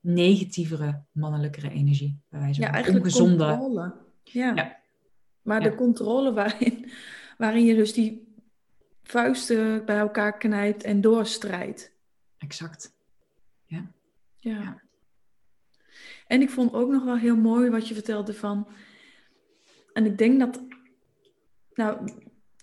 negatievere 0.01 1.03
mannelijkere 1.13 1.71
energie. 1.71 2.19
Bij 2.29 2.41
wijze 2.41 2.61
van 2.61 2.69
ja, 2.69 2.75
eigenlijk 2.75 3.05
ongezonde. 3.05 3.47
controle. 3.47 3.95
Ja. 4.23 4.55
ja. 4.55 4.77
Maar 5.43 5.61
de 5.61 5.75
controle 5.75 6.33
waarin, 6.33 6.91
waarin 7.39 7.65
je 7.65 7.75
dus 7.75 7.93
die 7.93 8.35
vuisten 9.03 9.85
bij 9.85 9.99
elkaar 9.99 10.39
knijpt 10.39 10.83
en 10.83 11.01
doorstrijdt. 11.01 11.93
Exact. 12.39 12.95
Ja. 13.65 13.91
ja. 14.37 14.83
En 16.27 16.41
ik 16.41 16.51
vond 16.51 16.73
ook 16.73 16.91
nog 16.91 17.05
wel 17.05 17.17
heel 17.17 17.37
mooi 17.37 17.71
wat 17.71 17.89
je 17.89 17.95
vertelde 17.95 18.35
van. 18.35 18.69
En 19.93 20.07
ik 20.07 20.19
denk 20.19 20.41
dat. 20.41 20.63
Nou, 21.75 22.11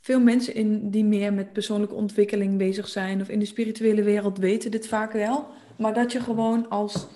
veel 0.04 0.20
mensen 0.20 0.54
in, 0.54 0.90
die 0.90 1.06
meer 1.06 1.34
met 1.34 1.54
persoonlijke 1.54 1.96
ontwikkeling 1.96 2.58
bezig 2.58 2.88
zijn 2.88 3.22
of 3.22 3.30
in 3.30 3.40
de 3.40 3.46
spirituele 3.46 4.04
wereld 4.04 4.38
weten 4.38 4.72
dit 4.72 4.88
vaak 4.88 5.12
wel. 5.12 5.48
Maar 5.78 5.94
dat 5.94 6.12
je 6.12 6.20
gewoon 6.20 6.70
als 6.70 7.08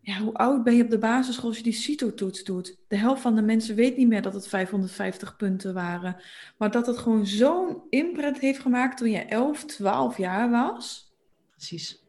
ja, 0.00 0.18
hoe 0.18 0.34
oud 0.34 0.64
ben 0.64 0.76
je 0.76 0.82
op 0.82 0.90
de 0.90 0.98
basisschool 0.98 1.48
als 1.48 1.56
je 1.56 1.62
die 1.62 1.72
CITO-toets 1.72 2.44
doet? 2.44 2.76
De 2.88 2.96
helft 2.96 3.22
van 3.22 3.34
de 3.34 3.42
mensen 3.42 3.74
weet 3.74 3.96
niet 3.96 4.08
meer 4.08 4.22
dat 4.22 4.34
het 4.34 4.48
550 4.48 5.36
punten 5.36 5.74
waren. 5.74 6.16
Maar 6.56 6.70
dat 6.70 6.86
het 6.86 6.98
gewoon 6.98 7.26
zo'n 7.26 7.82
imprint 7.90 8.38
heeft 8.38 8.60
gemaakt 8.60 8.98
toen 8.98 9.10
je 9.10 9.18
11, 9.18 9.64
12 9.64 10.16
jaar 10.16 10.50
was. 10.50 11.12
Precies. 11.50 12.02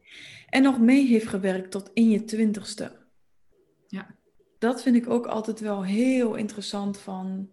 En 0.50 0.64
nog 0.64 0.80
mee 0.80 1.08
heeft 1.08 1.28
gewerkt 1.28 1.72
tot 1.72 1.90
in 1.94 2.10
je 2.10 2.24
twintigste. 2.24 2.92
Ja. 3.88 4.16
Dat 4.60 4.82
vind 4.82 4.96
ik 4.96 5.10
ook 5.10 5.26
altijd 5.26 5.60
wel 5.60 5.84
heel 5.84 6.36
interessant 6.36 6.98
van... 6.98 7.50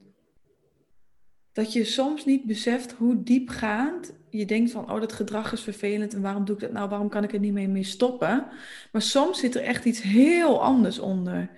Dat 1.56 1.72
je 1.72 1.84
soms 1.84 2.24
niet 2.24 2.44
beseft 2.44 2.92
hoe 2.92 3.22
diepgaand 3.22 4.12
je 4.30 4.46
denkt 4.46 4.70
van, 4.70 4.90
oh, 4.90 5.00
dat 5.00 5.12
gedrag 5.12 5.52
is 5.52 5.60
vervelend 5.60 6.14
en 6.14 6.20
waarom 6.20 6.44
doe 6.44 6.54
ik 6.54 6.60
dat 6.60 6.72
nou? 6.72 6.88
Waarom 6.88 7.08
kan 7.08 7.24
ik 7.24 7.32
er 7.32 7.38
niet 7.38 7.52
mee, 7.52 7.68
mee 7.68 7.82
stoppen? 7.82 8.46
Maar 8.92 9.02
soms 9.02 9.40
zit 9.40 9.54
er 9.54 9.62
echt 9.62 9.84
iets 9.84 10.02
heel 10.02 10.62
anders 10.62 10.98
onder. 10.98 11.50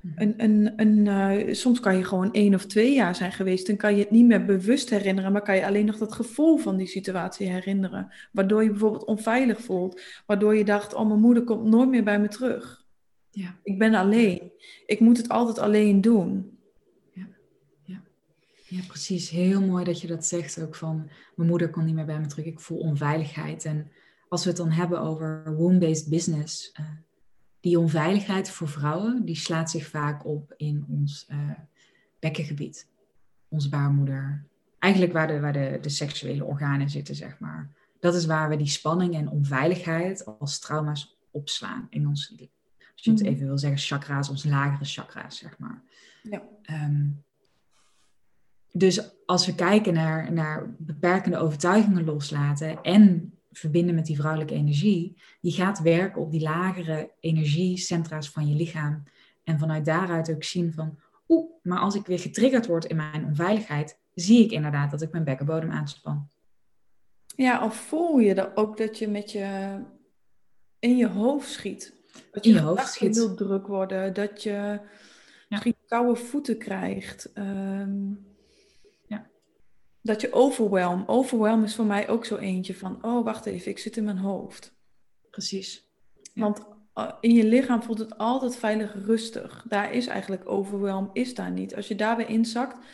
Mhm. 0.00 0.22
Een, 0.22 0.34
een, 0.36 0.72
een, 0.76 1.06
uh, 1.46 1.54
soms 1.54 1.80
kan 1.80 1.96
je 1.96 2.04
gewoon 2.04 2.32
één 2.32 2.54
of 2.54 2.66
twee 2.66 2.94
jaar 2.94 3.14
zijn 3.14 3.32
geweest 3.32 3.68
en 3.68 3.76
kan 3.76 3.94
je 3.94 4.00
het 4.00 4.10
niet 4.10 4.26
meer 4.26 4.44
bewust 4.44 4.90
herinneren, 4.90 5.32
maar 5.32 5.42
kan 5.42 5.56
je 5.56 5.66
alleen 5.66 5.86
nog 5.86 5.98
dat 5.98 6.12
gevoel 6.12 6.56
van 6.56 6.76
die 6.76 6.86
situatie 6.86 7.50
herinneren. 7.50 8.12
Waardoor 8.32 8.62
je 8.62 8.70
bijvoorbeeld 8.70 9.04
onveilig 9.04 9.60
voelt, 9.60 10.00
waardoor 10.26 10.56
je 10.56 10.64
dacht, 10.64 10.94
oh, 10.94 11.06
mijn 11.06 11.20
moeder 11.20 11.44
komt 11.44 11.64
nooit 11.64 11.88
meer 11.88 12.04
bij 12.04 12.20
me 12.20 12.28
terug. 12.28 12.86
Ja. 13.30 13.56
Ik 13.62 13.78
ben 13.78 13.94
alleen. 13.94 14.52
Ik 14.86 15.00
moet 15.00 15.16
het 15.16 15.28
altijd 15.28 15.58
alleen 15.58 16.00
doen. 16.00 16.57
Ja. 18.68 18.82
Precies. 18.86 19.30
Heel 19.30 19.60
mooi 19.60 19.84
dat 19.84 20.00
je 20.00 20.06
dat 20.06 20.26
zegt 20.26 20.60
ook 20.60 20.74
van 20.74 21.10
mijn 21.34 21.48
moeder 21.48 21.70
kon 21.70 21.84
niet 21.84 21.94
meer 21.94 22.04
bij 22.04 22.20
me 22.20 22.26
terug. 22.26 22.44
Ik 22.44 22.60
voel 22.60 22.78
onveiligheid. 22.78 23.64
En 23.64 23.90
als 24.28 24.42
we 24.42 24.48
het 24.48 24.58
dan 24.58 24.70
hebben 24.70 25.00
over 25.00 25.54
womb-based 25.56 26.08
business, 26.08 26.72
uh, 26.80 26.86
die 27.60 27.78
onveiligheid 27.78 28.50
voor 28.50 28.68
vrouwen, 28.68 29.24
die 29.24 29.36
slaat 29.36 29.70
zich 29.70 29.86
vaak 29.86 30.26
op 30.26 30.54
in 30.56 30.84
ons 30.88 31.26
uh, 31.30 31.50
bekkengebied, 32.18 32.88
onze 33.48 33.68
baarmoeder. 33.68 34.44
Eigenlijk 34.78 35.12
waar, 35.12 35.26
de, 35.26 35.40
waar 35.40 35.52
de, 35.52 35.78
de 35.80 35.88
seksuele 35.88 36.44
organen 36.44 36.90
zitten, 36.90 37.14
zeg 37.14 37.38
maar. 37.38 37.76
Dat 38.00 38.14
is 38.14 38.26
waar 38.26 38.48
we 38.48 38.56
die 38.56 38.66
spanning 38.66 39.14
en 39.14 39.28
onveiligheid 39.28 40.38
als 40.38 40.58
trauma's 40.58 41.16
opslaan 41.30 41.86
in 41.90 42.06
ons 42.06 42.30
Als 42.30 43.04
je 43.04 43.10
het 43.10 43.20
mhm. 43.20 43.28
even 43.28 43.46
wil 43.46 43.58
zeggen, 43.58 43.78
chakra's, 43.78 44.28
onze 44.28 44.48
lagere 44.48 44.84
chakra's, 44.84 45.38
zeg 45.38 45.58
maar. 45.58 45.82
Ja. 46.22 46.42
Um, 46.70 47.24
dus 48.72 49.24
als 49.26 49.46
we 49.46 49.54
kijken 49.54 49.94
naar, 49.94 50.32
naar 50.32 50.74
beperkende 50.78 51.38
overtuigingen 51.38 52.04
loslaten 52.04 52.82
en 52.82 53.32
verbinden 53.52 53.94
met 53.94 54.06
die 54.06 54.16
vrouwelijke 54.16 54.54
energie, 54.54 55.16
die 55.40 55.52
gaat 55.52 55.80
werken 55.80 56.22
op 56.22 56.30
die 56.30 56.40
lagere 56.40 57.10
energiecentra's 57.20 58.30
van 58.30 58.48
je 58.48 58.54
lichaam. 58.54 59.02
En 59.44 59.58
vanuit 59.58 59.84
daaruit 59.84 60.30
ook 60.30 60.44
zien 60.44 60.72
van, 60.72 60.98
oeh, 61.28 61.50
maar 61.62 61.78
als 61.78 61.94
ik 61.94 62.06
weer 62.06 62.18
getriggerd 62.18 62.66
word 62.66 62.84
in 62.84 62.96
mijn 62.96 63.24
onveiligheid, 63.24 63.98
zie 64.14 64.44
ik 64.44 64.50
inderdaad 64.50 64.90
dat 64.90 65.02
ik 65.02 65.12
mijn 65.12 65.24
bekkenbodem 65.24 65.70
aanspan. 65.70 66.28
Ja, 67.36 67.64
of 67.64 67.76
voel 67.76 68.18
je 68.18 68.34
dan 68.34 68.50
ook 68.54 68.76
dat 68.76 68.98
je 68.98 69.08
met 69.08 69.32
je 69.32 69.78
in 70.78 70.96
je 70.96 71.08
hoofd 71.08 71.48
schiet? 71.48 71.94
Dat 72.32 72.44
je, 72.44 72.50
in 72.50 72.56
je 72.56 72.62
hoofd 72.62 72.88
schiet. 72.88 73.16
heel 73.16 73.34
druk 73.34 73.66
worden, 73.66 74.14
dat 74.14 74.42
je 74.42 74.50
ja. 74.50 74.82
misschien 75.48 75.76
koude 75.86 76.16
voeten 76.20 76.58
krijgt. 76.58 77.30
Um, 77.34 78.27
dat 80.08 80.20
je 80.20 80.32
overwhelm. 80.32 81.04
Overwhelm 81.06 81.64
is 81.64 81.74
voor 81.74 81.84
mij 81.84 82.08
ook 82.08 82.24
zo 82.24 82.36
eentje 82.36 82.74
van, 82.74 82.98
oh 83.04 83.24
wacht 83.24 83.46
even, 83.46 83.70
ik 83.70 83.78
zit 83.78 83.96
in 83.96 84.04
mijn 84.04 84.18
hoofd. 84.18 84.72
Precies. 85.30 85.88
Want 86.34 86.60
eh, 86.94 87.12
in 87.20 87.34
je 87.34 87.44
lichaam 87.44 87.82
voelt 87.82 87.98
het 87.98 88.18
altijd 88.18 88.56
veilig 88.56 88.94
rustig. 89.06 89.64
Daar 89.68 89.92
is 89.92 90.06
eigenlijk 90.06 90.50
overwhelm, 90.50 91.10
is 91.12 91.34
daar 91.34 91.50
niet. 91.50 91.76
Als 91.76 91.88
je 91.88 91.94
daar 91.94 92.16
weer 92.16 92.28
inzakt, 92.28 92.84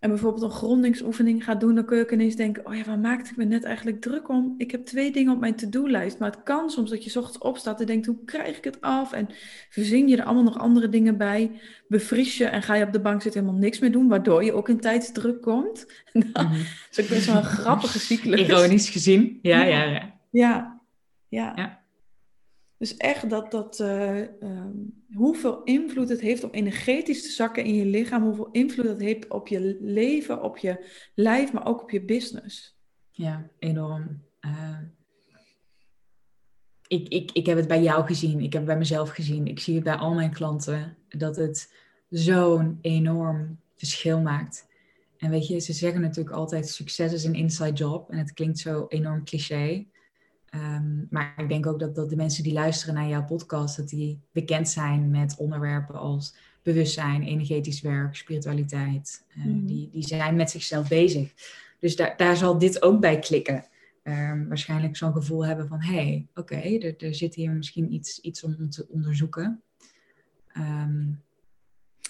en 0.00 0.08
bijvoorbeeld 0.08 0.42
een 0.42 0.50
grondingsoefening 0.50 1.44
gaat 1.44 1.60
doen, 1.60 1.74
dan 1.74 1.84
kun 1.84 1.98
je 1.98 2.10
ineens 2.10 2.36
denken, 2.36 2.66
oh 2.66 2.74
ja, 2.74 2.84
waar 2.84 2.98
maakte 2.98 3.30
ik 3.30 3.36
me 3.36 3.44
net 3.44 3.64
eigenlijk 3.64 4.00
druk 4.00 4.28
om? 4.28 4.54
Ik 4.58 4.70
heb 4.70 4.84
twee 4.84 5.12
dingen 5.12 5.32
op 5.32 5.40
mijn 5.40 5.54
to-do-lijst, 5.54 6.18
maar 6.18 6.30
het 6.30 6.42
kan 6.42 6.70
soms 6.70 6.90
dat 6.90 7.04
je 7.04 7.18
ochtends 7.18 7.38
opstaat 7.38 7.80
en 7.80 7.86
denkt, 7.86 8.06
hoe 8.06 8.24
krijg 8.24 8.56
ik 8.56 8.64
het 8.64 8.80
af? 8.80 9.12
En 9.12 9.28
verzin 9.70 10.08
je 10.08 10.16
er 10.16 10.24
allemaal 10.24 10.42
nog 10.42 10.58
andere 10.58 10.88
dingen 10.88 11.16
bij, 11.16 11.60
bevries 11.88 12.38
je 12.38 12.44
en 12.44 12.62
ga 12.62 12.74
je 12.74 12.84
op 12.84 12.92
de 12.92 13.00
bank 13.00 13.22
zitten 13.22 13.40
helemaal 13.40 13.62
niks 13.62 13.78
meer 13.78 13.92
doen, 13.92 14.08
waardoor 14.08 14.44
je 14.44 14.52
ook 14.52 14.68
in 14.68 14.80
tijdsdruk 14.80 15.42
komt. 15.42 15.86
dat 16.12 16.48
mm 16.48 16.58
is 16.90 17.00
ook 17.00 17.08
best 17.08 17.26
wel 17.26 17.36
een 17.36 17.44
grappige 17.44 17.98
cyclus. 17.98 18.40
Ironisch 18.40 18.88
gezien, 18.88 19.38
ja, 19.42 19.64
ja, 19.64 19.84
ja. 19.84 20.14
Ja, 20.30 20.80
ja. 21.28 21.52
ja. 21.56 21.79
Dus 22.80 22.96
echt 22.96 23.30
dat, 23.30 23.50
dat 23.50 23.78
uh, 23.80 24.22
hoeveel 25.12 25.62
invloed 25.62 26.08
het 26.08 26.20
heeft 26.20 26.44
om 26.44 26.50
energetisch 26.50 27.22
te 27.22 27.28
zakken 27.28 27.64
in 27.64 27.74
je 27.74 27.84
lichaam, 27.84 28.22
hoeveel 28.22 28.48
invloed 28.50 28.86
het 28.86 29.00
heeft 29.00 29.28
op 29.28 29.48
je 29.48 29.78
leven, 29.80 30.42
op 30.42 30.58
je 30.58 30.86
lijf, 31.14 31.52
maar 31.52 31.66
ook 31.66 31.82
op 31.82 31.90
je 31.90 32.04
business. 32.04 32.78
Ja, 33.10 33.50
enorm. 33.58 34.22
Uh, 34.40 34.78
ik, 36.86 37.08
ik, 37.08 37.30
ik 37.32 37.46
heb 37.46 37.56
het 37.56 37.68
bij 37.68 37.82
jou 37.82 38.06
gezien, 38.06 38.40
ik 38.40 38.52
heb 38.52 38.62
het 38.62 38.70
bij 38.70 38.78
mezelf 38.78 39.10
gezien, 39.10 39.46
ik 39.46 39.60
zie 39.60 39.74
het 39.74 39.84
bij 39.84 39.96
al 39.96 40.14
mijn 40.14 40.32
klanten, 40.32 40.96
dat 41.08 41.36
het 41.36 41.74
zo'n 42.08 42.78
enorm 42.80 43.60
verschil 43.76 44.20
maakt. 44.20 44.68
En 45.16 45.30
weet 45.30 45.46
je, 45.46 45.58
ze 45.58 45.72
zeggen 45.72 46.00
natuurlijk 46.00 46.36
altijd: 46.36 46.68
succes 46.68 47.12
is 47.12 47.24
een 47.24 47.34
inside 47.34 47.72
job. 47.72 48.10
En 48.10 48.18
het 48.18 48.32
klinkt 48.32 48.58
zo 48.58 48.86
enorm 48.88 49.24
cliché. 49.24 49.86
Um, 50.54 51.06
maar 51.10 51.34
ik 51.36 51.48
denk 51.48 51.66
ook 51.66 51.78
dat, 51.78 51.94
dat 51.94 52.10
de 52.10 52.16
mensen 52.16 52.42
die 52.42 52.52
luisteren 52.52 52.94
naar 52.94 53.08
jouw 53.08 53.24
podcast, 53.24 53.76
dat 53.76 53.88
die 53.88 54.20
bekend 54.32 54.68
zijn 54.68 55.10
met 55.10 55.36
onderwerpen 55.36 55.94
als 55.94 56.34
bewustzijn, 56.62 57.22
energetisch 57.22 57.80
werk, 57.80 58.16
spiritualiteit. 58.16 59.24
Uh, 59.38 59.44
die, 59.46 59.90
die 59.92 60.06
zijn 60.06 60.36
met 60.36 60.50
zichzelf 60.50 60.88
bezig. 60.88 61.34
Dus 61.78 61.96
daar, 61.96 62.16
daar 62.16 62.36
zal 62.36 62.58
dit 62.58 62.82
ook 62.82 63.00
bij 63.00 63.18
klikken. 63.18 63.64
Um, 64.02 64.48
waarschijnlijk 64.48 64.96
zo'n 64.96 65.12
gevoel 65.12 65.46
hebben 65.46 65.68
van, 65.68 65.82
hé, 65.82 65.94
hey, 65.94 66.26
oké, 66.34 66.54
okay, 66.54 66.78
er, 66.78 67.06
er 67.06 67.14
zit 67.14 67.34
hier 67.34 67.50
misschien 67.50 67.92
iets, 67.92 68.20
iets 68.20 68.44
om 68.44 68.70
te 68.70 68.86
onderzoeken. 68.88 69.62
Um, 70.56 71.22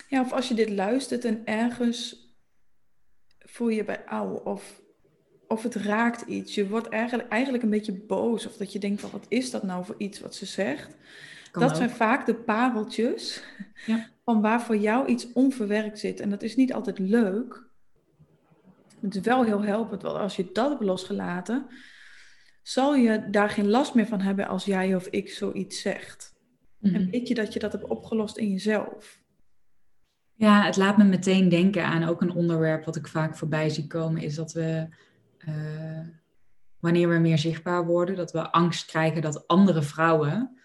ja, 0.09 0.21
of 0.21 0.33
als 0.33 0.49
je 0.49 0.55
dit 0.55 0.71
luistert 0.71 1.25
en 1.25 1.45
ergens 1.45 2.29
voel 3.39 3.69
je 3.69 3.85
bij, 3.85 4.05
auw, 4.05 4.35
of 4.35 4.83
of 5.51 5.63
het 5.63 5.75
raakt 5.75 6.23
iets. 6.23 6.55
Je 6.55 6.69
wordt 6.69 6.89
eigenlijk, 6.89 7.29
eigenlijk 7.29 7.63
een 7.63 7.71
beetje 7.71 7.93
boos. 7.93 8.47
Of 8.47 8.57
dat 8.57 8.73
je 8.73 8.79
denkt 8.79 9.01
van 9.01 9.11
wat 9.11 9.27
is 9.29 9.51
dat 9.51 9.63
nou 9.63 9.85
voor 9.85 9.95
iets 9.99 10.21
wat 10.21 10.35
ze 10.35 10.47
zegt. 10.47 10.97
dat 11.53 11.77
zijn 11.77 11.91
vaak 11.91 12.27
de 12.27 12.35
pareltjes 12.35 13.43
ja. 13.87 14.09
van 14.25 14.41
waar 14.41 14.63
voor 14.63 14.77
jou 14.77 15.07
iets 15.07 15.33
onverwerkt 15.33 15.99
zit. 15.99 16.21
En 16.21 16.31
dat 16.31 16.43
is 16.43 16.57
niet 16.57 16.73
altijd 16.73 16.99
leuk. 16.99 17.69
Het 19.01 19.15
is 19.15 19.21
wel 19.21 19.45
heel 19.45 19.63
helpend, 19.63 20.03
want 20.03 20.17
als 20.17 20.37
je 20.37 20.51
dat 20.53 20.69
hebt 20.69 20.83
losgelaten, 20.83 21.67
zal 22.63 22.95
je 22.95 23.31
daar 23.31 23.51
geen 23.51 23.69
last 23.69 23.95
meer 23.95 24.07
van 24.07 24.21
hebben 24.21 24.49
als 24.49 24.65
jij 24.65 24.95
of 24.95 25.07
ik 25.07 25.31
zoiets 25.31 25.81
zegt. 25.81 26.35
En 26.81 26.91
mhm. 26.91 27.11
weet 27.11 27.29
je 27.29 27.35
dat 27.35 27.53
je 27.53 27.59
dat 27.59 27.73
hebt 27.73 27.85
opgelost 27.85 28.37
in 28.37 28.51
jezelf. 28.51 29.23
Ja, 30.35 30.65
het 30.65 30.77
laat 30.77 30.97
me 30.97 31.05
meteen 31.05 31.49
denken 31.49 31.85
aan 31.85 32.05
ook 32.05 32.21
een 32.21 32.35
onderwerp 32.35 32.85
wat 32.85 32.97
ik 32.97 33.07
vaak 33.07 33.37
voorbij 33.37 33.69
zie 33.69 33.87
komen, 33.87 34.23
is 34.23 34.35
dat 34.35 34.53
we 34.53 34.89
uh, 35.49 36.07
wanneer 36.79 37.09
we 37.09 37.19
meer 37.19 37.39
zichtbaar 37.39 37.87
worden, 37.87 38.17
dat 38.17 38.33
we 38.33 38.53
angst 38.53 38.87
krijgen 38.87 39.23
dat 39.23 39.47
andere 39.49 39.83
vrouwen 39.83 40.57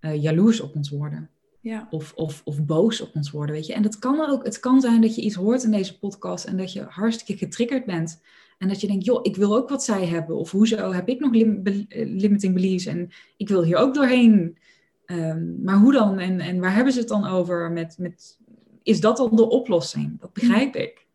uh, 0.00 0.22
jaloers 0.22 0.60
op 0.60 0.76
ons 0.76 0.90
worden. 0.90 1.30
Ja. 1.60 1.86
Of, 1.90 2.12
of, 2.14 2.42
of 2.44 2.64
boos 2.64 3.00
op 3.00 3.14
ons 3.14 3.30
worden, 3.30 3.54
weet 3.54 3.66
je. 3.66 3.74
En 3.74 3.82
dat 3.82 3.98
kan 3.98 4.20
ook, 4.20 4.44
het 4.44 4.60
kan 4.60 4.80
zijn 4.80 5.00
dat 5.00 5.14
je 5.14 5.22
iets 5.22 5.34
hoort 5.34 5.62
in 5.62 5.70
deze 5.70 5.98
podcast 5.98 6.44
en 6.44 6.56
dat 6.56 6.72
je 6.72 6.82
hartstikke 6.82 7.44
getriggerd 7.44 7.84
bent. 7.84 8.22
En 8.58 8.68
dat 8.68 8.80
je 8.80 8.86
denkt, 8.86 9.04
joh, 9.04 9.20
ik 9.22 9.36
wil 9.36 9.56
ook 9.56 9.68
wat 9.68 9.84
zij 9.84 10.06
hebben. 10.06 10.36
Of 10.36 10.50
hoezo 10.50 10.92
heb 10.92 11.08
ik 11.08 11.20
nog 11.20 11.32
lim 11.32 11.62
limiting 11.90 12.54
beliefs 12.54 12.86
en 12.86 13.10
ik 13.36 13.48
wil 13.48 13.62
hier 13.62 13.76
ook 13.76 13.94
doorheen. 13.94 14.58
Um, 15.06 15.58
maar 15.62 15.76
hoe 15.76 15.92
dan? 15.92 16.18
En, 16.18 16.40
en 16.40 16.60
waar 16.60 16.74
hebben 16.74 16.92
ze 16.92 16.98
het 16.98 17.08
dan 17.08 17.26
over? 17.26 17.70
Met, 17.70 17.98
met, 17.98 18.38
is 18.82 19.00
dat 19.00 19.16
dan 19.16 19.36
de 19.36 19.48
oplossing? 19.48 20.20
Dat 20.20 20.32
begrijp 20.32 20.76
ik. 20.76 21.06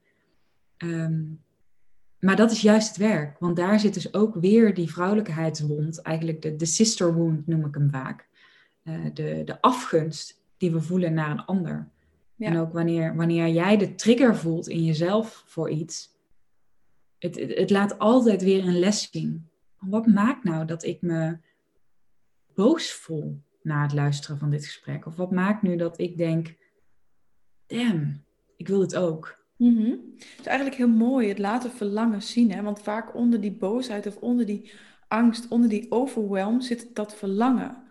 Um, 0.78 1.42
maar 2.28 2.36
dat 2.36 2.52
is 2.52 2.62
juist 2.62 2.88
het 2.88 2.98
werk, 2.98 3.40
want 3.40 3.56
daar 3.56 3.80
zit 3.80 3.94
dus 3.94 4.14
ook 4.14 4.36
weer 4.36 4.74
die 4.74 4.92
vrouwelijkheidswond, 4.92 6.02
eigenlijk 6.02 6.42
de, 6.42 6.56
de 6.56 6.66
sister 6.66 7.14
wound 7.14 7.48
noem 7.48 7.66
ik 7.66 7.74
hem 7.74 7.90
vaak. 7.90 8.28
Uh, 8.84 9.06
de, 9.14 9.42
de 9.46 9.62
afgunst 9.62 10.44
die 10.58 10.72
we 10.72 10.82
voelen 10.82 11.14
naar 11.14 11.32
een 11.32 11.46
ander. 11.46 11.90
En 12.38 12.58
ook 12.58 12.74
wanneer, 12.74 13.16
wanneer 13.16 13.48
jij 13.48 13.78
de 13.78 13.96
trigger 13.96 14.36
voelt 14.36 14.68
in 14.68 14.84
jezelf 14.84 15.44
voor 15.46 15.70
iets, 15.70 16.10
het, 17.20 17.40
het, 17.40 17.58
het 17.58 17.70
laat 17.70 18.00
altijd 18.00 18.42
weer 18.42 18.68
een 18.68 18.80
les 18.80 19.10
zien. 19.12 19.50
Wat 19.78 20.06
maakt 20.06 20.44
nou 20.44 20.66
dat 20.66 20.84
ik 20.84 21.02
me 21.02 21.38
boos 22.54 22.92
voel 22.92 23.42
na 23.62 23.82
het 23.82 23.94
luisteren 23.94 24.38
van 24.38 24.50
dit 24.50 24.66
gesprek? 24.66 25.06
Of 25.06 25.16
wat 25.16 25.32
maakt 25.32 25.62
nu 25.62 25.76
dat 25.76 26.00
ik 26.00 26.18
denk, 26.18 26.56
damn, 27.68 28.24
ik 28.58 28.68
wil 28.68 28.82
het 28.82 28.96
ook. 28.96 29.46
Mm 29.58 30.16
Het 30.18 30.40
is 30.40 30.46
eigenlijk 30.46 30.78
heel 30.78 30.88
mooi 30.88 31.28
het 31.28 31.40
laten 31.40 31.72
verlangen 31.72 32.22
zien. 32.22 32.52
Hè? 32.52 32.62
Want 32.62 32.82
vaak 32.82 33.16
onder 33.16 33.42
die 33.42 33.58
boosheid 33.58 34.08
of 34.08 34.18
onder 34.18 34.46
die 34.46 34.72
angst, 35.08 35.48
onder 35.48 35.70
die 35.70 35.92
overwhelm 35.92 36.62
zit 36.62 36.96
dat 36.96 37.16
verlangen. 37.16 37.86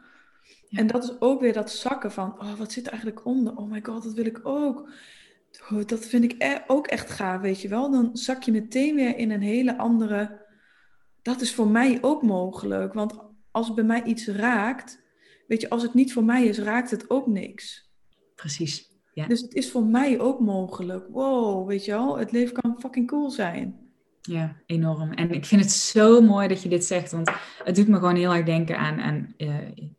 En 0.71 0.87
dat 0.87 1.05
is 1.05 1.21
ook 1.21 1.41
weer 1.41 1.53
dat 1.53 1.71
zakken 1.71 2.13
van, 2.13 2.41
oh, 2.41 2.55
wat 2.55 2.73
zit 2.73 2.87
er 2.87 2.93
eigenlijk 2.93 3.25
onder? 3.25 3.57
Oh 3.57 3.71
my 3.71 3.81
god, 3.83 4.03
dat 4.03 4.13
wil 4.13 4.27
ik 4.27 4.41
ook. 4.43 4.91
Oh, 5.71 5.87
dat 5.87 6.07
vind 6.07 6.25
ik 6.25 6.35
e-, 6.39 6.63
ook 6.67 6.87
echt 6.87 7.11
gaaf, 7.11 7.41
weet 7.41 7.61
je 7.61 7.69
wel. 7.69 7.91
Dan 7.91 8.17
zak 8.17 8.43
je 8.43 8.53
meteen 8.53 8.95
weer 8.95 9.17
in 9.17 9.31
een 9.31 9.43
hele 9.43 9.79
andere... 9.79 10.45
Dat 11.23 11.41
is 11.41 11.55
voor 11.55 11.69
mij 11.69 11.99
ook 12.01 12.23
mogelijk. 12.23 12.93
Want 12.93 13.19
als 13.51 13.75
bij 13.75 13.85
mij 13.85 14.03
iets 14.03 14.27
raakt, 14.27 15.03
weet 15.47 15.61
je, 15.61 15.71
als 15.71 15.83
het 15.83 15.95
niet 15.95 16.13
voor 16.13 16.25
mij 16.25 16.45
is, 16.45 16.59
raakt 16.59 16.91
het 16.91 17.11
ook 17.11 17.27
niks. 17.27 17.91
Precies. 18.35 18.96
Ja. 19.17 19.27
Dus 19.27 19.41
het 19.41 19.55
is 19.55 19.71
voor 19.71 19.85
mij 19.85 20.21
ook 20.21 20.41
mogelijk. 20.41 21.07
Wow, 21.11 21.69
weet 21.69 21.85
je 21.85 21.91
wel, 21.91 22.19
het 22.19 22.33
leven 22.33 22.55
kan 22.55 22.77
fucking 22.79 23.07
cool 23.07 23.31
zijn. 23.31 23.77
Ja, 24.23 24.57
enorm. 24.67 25.13
En 25.13 25.31
ik 25.31 25.45
vind 25.45 25.61
het 25.61 25.71
zo 25.71 26.21
mooi 26.21 26.49
dat 26.49 26.63
je 26.63 26.69
dit 26.69 26.85
zegt, 26.85 27.13
want 27.13 27.31
het 27.65 27.75
doet 27.75 27.89
me 27.89 27.95
gewoon 27.95 28.17
heel 28.17 28.35
erg 28.35 28.45
denken 28.45 28.79
aan, 28.79 29.01
aan 29.01 29.35
uh, 29.39 29.55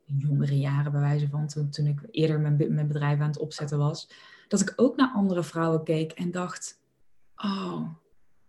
jongere 0.05 0.57
jaren, 0.57 0.91
bij 0.91 1.01
wijze 1.01 1.27
van 1.29 1.47
toen, 1.47 1.69
toen 1.69 1.85
ik 1.85 1.99
eerder 2.11 2.39
mijn, 2.39 2.73
mijn 2.73 2.87
bedrijf 2.87 3.19
aan 3.19 3.27
het 3.27 3.39
opzetten 3.39 3.77
was. 3.77 4.09
Dat 4.47 4.61
ik 4.61 4.73
ook 4.75 4.95
naar 4.95 5.11
andere 5.15 5.43
vrouwen 5.43 5.83
keek 5.83 6.11
en 6.11 6.31
dacht: 6.31 6.79
Oh, 7.35 7.81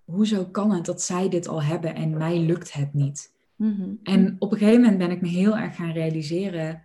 hoezo 0.05 0.45
kan 0.45 0.71
het 0.73 0.85
dat 0.85 1.03
zij 1.03 1.29
dit 1.29 1.49
al 1.49 1.63
hebben 1.63 1.95
en 1.95 2.17
mij 2.17 2.39
lukt 2.39 2.73
het 2.73 2.95
niet? 2.95 3.33
Mhm. 3.57 3.91
En 4.03 4.37
op 4.39 4.53
een 4.53 4.59
gegeven 4.59 4.81
moment 4.81 4.99
ben 4.99 5.11
ik 5.11 5.21
me 5.21 5.29
heel 5.29 5.57
erg 5.57 5.77
gaan 5.77 5.93
realiseren: 5.93 6.83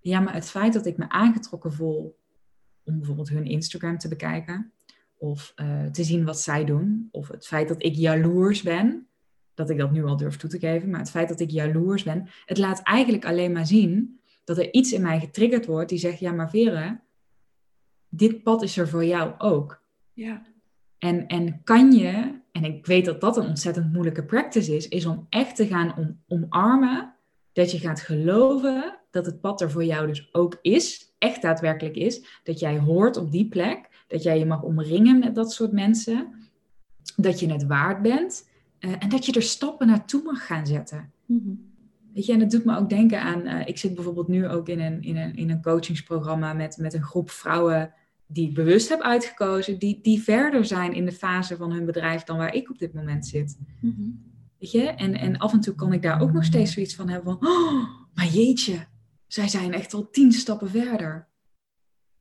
ja, 0.00 0.20
maar 0.20 0.34
het 0.34 0.50
feit 0.50 0.72
dat 0.72 0.86
ik 0.86 0.96
me 0.96 1.08
aangetrokken 1.08 1.72
voel 1.72 2.16
om 2.88 2.96
bijvoorbeeld 2.96 3.28
hun 3.28 3.46
Instagram 3.46 3.98
te 3.98 4.08
bekijken. 4.08 4.72
of 5.20 5.52
eh, 5.54 5.84
te 5.84 6.04
zien 6.04 6.24
wat 6.24 6.40
zij 6.40 6.64
doen, 6.64 7.08
of 7.10 7.28
het 7.28 7.46
feit 7.46 7.68
dat 7.68 7.82
ik 7.82 7.94
jaloers 7.94 8.62
ben, 8.62 9.06
dat 9.54 9.70
ik 9.70 9.78
dat 9.78 9.90
nu 9.90 10.04
al 10.04 10.16
durf 10.16 10.36
toe 10.36 10.50
te 10.50 10.58
geven, 10.58 10.90
maar 10.90 11.00
het 11.00 11.10
feit 11.10 11.28
dat 11.28 11.40
ik 11.40 11.50
jaloers 11.50 12.02
ben, 12.02 12.28
het 12.46 12.58
laat 12.58 12.82
eigenlijk 12.82 13.24
alleen 13.24 13.52
maar 13.52 13.66
zien 13.66 14.20
dat 14.44 14.58
er 14.58 14.72
iets 14.72 14.92
in 14.92 15.02
mij 15.02 15.20
getriggerd 15.20 15.66
wordt 15.66 15.88
die 15.88 15.98
zegt, 15.98 16.18
ja 16.18 16.32
maar 16.32 16.50
Vera, 16.50 17.02
dit 18.08 18.42
pad 18.42 18.62
is 18.62 18.76
er 18.76 18.88
voor 18.88 19.04
jou 19.04 19.34
ook. 19.38 19.82
Ja. 20.12 20.42
En, 20.98 21.26
en 21.26 21.62
kan 21.64 21.92
je, 21.92 22.40
en 22.52 22.64
ik 22.64 22.86
weet 22.86 23.04
dat 23.04 23.20
dat 23.20 23.36
een 23.36 23.46
ontzettend 23.46 23.92
moeilijke 23.92 24.24
practice 24.24 24.76
is, 24.76 24.88
is 24.88 25.06
om 25.06 25.26
echt 25.28 25.56
te 25.56 25.66
gaan 25.66 25.96
om, 25.96 26.22
omarmen 26.28 27.14
dat 27.52 27.70
je 27.70 27.78
gaat 27.78 28.00
geloven 28.00 28.98
dat 29.10 29.26
het 29.26 29.40
pad 29.40 29.60
er 29.60 29.70
voor 29.70 29.84
jou 29.84 30.06
dus 30.06 30.34
ook 30.34 30.58
is, 30.62 31.07
echt 31.18 31.42
daadwerkelijk 31.42 31.96
is, 31.96 32.40
dat 32.42 32.58
jij 32.58 32.78
hoort 32.78 33.16
op 33.16 33.30
die 33.32 33.48
plek, 33.48 34.04
dat 34.06 34.22
jij 34.22 34.38
je 34.38 34.46
mag 34.46 34.62
omringen 34.62 35.18
met 35.18 35.34
dat 35.34 35.52
soort 35.52 35.72
mensen, 35.72 36.32
dat 37.16 37.40
je 37.40 37.52
het 37.52 37.66
waard 37.66 38.02
bent 38.02 38.48
uh, 38.80 38.92
en 38.98 39.08
dat 39.08 39.26
je 39.26 39.32
er 39.32 39.42
stappen 39.42 39.86
naartoe 39.86 40.22
mag 40.22 40.46
gaan 40.46 40.66
zetten. 40.66 41.12
Mm 41.26 41.66
Weet 42.14 42.26
je, 42.26 42.32
en 42.32 42.40
het 42.40 42.50
doet 42.50 42.64
me 42.64 42.76
ook 42.76 42.88
denken 42.88 43.22
aan, 43.22 43.46
uh, 43.46 43.66
ik 43.66 43.78
zit 43.78 43.94
bijvoorbeeld 43.94 44.28
nu 44.28 44.48
ook 44.48 44.68
in 44.68 44.80
een, 44.80 45.02
in 45.02 45.16
een, 45.16 45.36
in 45.36 45.50
een 45.50 45.62
coachingsprogramma 45.62 46.52
met, 46.52 46.76
met 46.76 46.94
een 46.94 47.02
groep 47.02 47.30
vrouwen 47.30 47.92
die 48.26 48.48
ik 48.48 48.54
bewust 48.54 48.88
heb 48.88 49.00
uitgekozen, 49.00 49.78
die, 49.78 49.98
die 50.02 50.22
verder 50.22 50.64
zijn 50.64 50.92
in 50.92 51.04
de 51.04 51.12
fase 51.12 51.56
van 51.56 51.72
hun 51.72 51.84
bedrijf 51.84 52.24
dan 52.24 52.36
waar 52.36 52.54
ik 52.54 52.70
op 52.70 52.78
dit 52.78 52.94
moment 52.94 53.26
zit. 53.26 53.58
Mm 53.80 54.26
Weet 54.58 54.70
je? 54.70 54.82
En, 54.82 55.14
en 55.14 55.38
af 55.38 55.52
en 55.52 55.60
toe 55.60 55.74
kan 55.74 55.92
ik 55.92 56.02
daar 56.02 56.20
ook 56.20 56.32
nog 56.32 56.44
steeds 56.44 56.72
zoiets 56.72 56.94
van 56.94 57.08
hebben 57.08 57.38
van, 57.38 57.48
oh, 57.48 57.88
maar 58.14 58.26
jeetje, 58.26 58.86
zij 59.28 59.48
zijn 59.48 59.72
echt 59.72 59.94
al 59.94 60.10
tien 60.10 60.32
stappen 60.32 60.70
verder. 60.70 61.28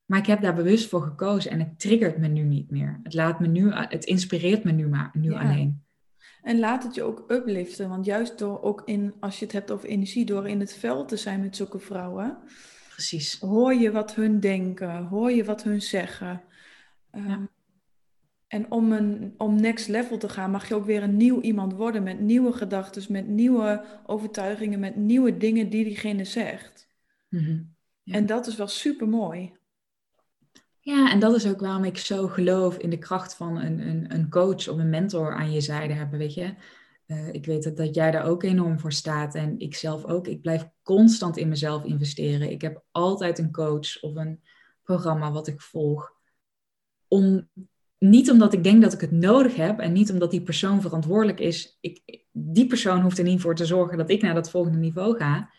Maar 0.06 0.20
ik 0.20 0.26
heb 0.26 0.42
daar 0.42 0.56
bewust 0.56 0.90
voor 0.90 1.02
gekozen 1.02 1.52
en 1.52 1.60
het 1.60 1.80
triggert 1.80 2.18
me 2.18 2.28
nu 2.28 2.44
niet 2.44 2.72
meer. 2.72 3.00
Het, 3.04 3.14
laat 3.14 3.40
me 3.40 3.48
nu, 3.48 3.72
het 3.74 4.06
inspireert 4.06 4.64
me 4.64 4.72
nu, 4.72 4.88
maar, 4.88 5.10
nu 5.14 5.34
alleen. 5.34 5.86
En 6.42 6.60
laat 6.60 6.84
het 6.84 6.96
je 6.96 7.04
ook 7.04 7.24
upliften. 7.28 7.90
Want 7.90 8.06
juist 8.06 8.38
door 8.38 8.62
ook 8.62 8.82
in, 8.86 9.14
als 9.20 9.40
je 9.40 9.46
het 9.46 9.54
hebt 9.54 9.72
over 9.72 9.90
energie, 9.90 10.26
door 10.26 10.48
in 10.48 10.60
het 10.60 10.74
veld 10.74 11.08
te 11.08 11.18
zijn 11.18 11.42
met 11.42 11.56
zulke 11.56 11.80
vrouwen. 11.80 12.38
Precies. 12.90 13.40
Hoor 13.40 13.74
je 13.74 13.92
wat 13.92 14.16
hun 14.16 14.40
denken, 14.40 15.04
hoor 15.04 15.32
je 15.32 15.44
wat 15.44 15.64
hun 15.64 15.82
zeggen. 15.82 16.42
Ehm, 17.12 17.46
en 18.48 18.72
om, 18.72 18.92
een, 18.92 19.34
om 19.38 19.62
next 19.62 19.88
level 19.88 20.18
te 20.18 20.30
gaan, 20.30 20.52
mag 20.52 20.68
je 20.68 20.76
ook 20.76 20.86
weer 20.86 21.04
een 21.04 21.18
nieuw 21.18 21.42
iemand 21.42 21.74
worden 21.74 22.04
met 22.04 22.20
nieuwe 22.20 22.54
gedachten, 22.54 23.04
met 23.10 23.28
nieuwe 23.28 23.84
overtuigingen, 24.06 24.80
met 24.80 24.96
nieuwe 24.96 25.38
dingen 25.38 25.70
die 25.70 25.84
diegene 25.84 26.24
zegt. 26.24 26.87
Mhm. 27.28 27.64
En 28.06 28.26
dat 28.26 28.48
is 28.48 28.56
wel 28.56 28.68
super 28.68 29.08
mooi. 29.08 29.56
Ja, 30.80 31.12
en 31.12 31.20
dat 31.20 31.36
is 31.36 31.48
ook 31.48 31.60
waarom 31.60 31.84
ik 31.84 31.98
zo 31.98 32.28
geloof 32.28 32.78
in 32.78 32.90
de 32.90 32.98
kracht 32.98 33.36
van 33.36 33.58
een, 33.58 33.80
een, 33.80 34.14
een 34.14 34.30
coach 34.30 34.68
of 34.68 34.78
een 34.78 34.90
mentor 34.90 35.36
aan 35.36 35.52
je 35.52 35.62
zijde 35.62 35.94
hebben, 35.94 36.20
weet 36.20 36.34
je. 36.34 36.54
Uh, 37.08 37.34
ik 37.34 37.46
weet 37.46 37.64
dat, 37.64 37.78
dat 37.78 37.96
jij 37.96 38.12
daar 38.12 38.26
ook 38.26 38.44
enorm 38.44 38.80
voor 38.80 38.92
staat 38.92 39.36
en 39.36 39.60
ik 39.60 39.76
zelf 39.76 40.06
ook. 40.06 40.28
Ik 40.28 40.42
blijf 40.42 40.70
constant 40.84 41.38
in 41.38 41.50
mezelf 41.50 41.84
investeren. 41.84 42.52
Ik 42.52 42.62
heb 42.62 42.84
altijd 42.92 43.40
een 43.40 43.52
coach 43.52 44.02
of 44.02 44.16
een 44.16 44.42
programma 44.84 45.32
wat 45.32 45.48
ik 45.48 45.62
volg. 45.62 46.12
Om, 47.08 47.50
niet 47.98 48.32
omdat 48.32 48.54
ik 48.54 48.64
denk 48.64 48.82
dat 48.82 48.94
ik 48.94 49.02
het 49.02 49.12
nodig 49.12 49.56
heb 49.56 49.80
en 49.80 49.94
niet 49.94 50.12
omdat 50.12 50.32
die 50.32 50.42
persoon 50.42 50.82
verantwoordelijk 50.82 51.40
is. 51.40 51.78
Ik, 51.82 52.24
die 52.32 52.68
persoon 52.68 53.02
hoeft 53.02 53.18
er 53.18 53.24
niet 53.24 53.42
voor 53.42 53.56
te 53.56 53.66
zorgen 53.66 53.98
dat 53.98 54.10
ik 54.10 54.22
naar 54.22 54.34
dat 54.34 54.50
volgende 54.50 54.78
niveau 54.78 55.18
ga. 55.18 55.50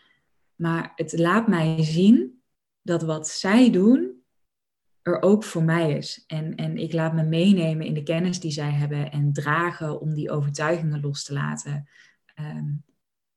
Maar 0.59 0.91
het 0.95 1.17
laat 1.17 1.47
mij 1.47 1.83
zien 1.83 2.41
dat 2.81 3.01
wat 3.01 3.27
zij 3.27 3.71
doen, 3.71 4.23
er 5.01 5.21
ook 5.21 5.43
voor 5.43 5.63
mij 5.63 5.97
is. 5.97 6.23
En, 6.27 6.55
en 6.55 6.77
ik 6.77 6.93
laat 6.93 7.13
me 7.13 7.23
meenemen 7.23 7.85
in 7.85 7.93
de 7.93 8.03
kennis 8.03 8.39
die 8.39 8.51
zij 8.51 8.71
hebben 8.71 9.11
en 9.11 9.33
dragen 9.33 10.01
om 10.01 10.13
die 10.13 10.31
overtuigingen 10.31 11.01
los 11.01 11.23
te 11.23 11.33
laten. 11.33 11.89
Ehm, 12.35 12.71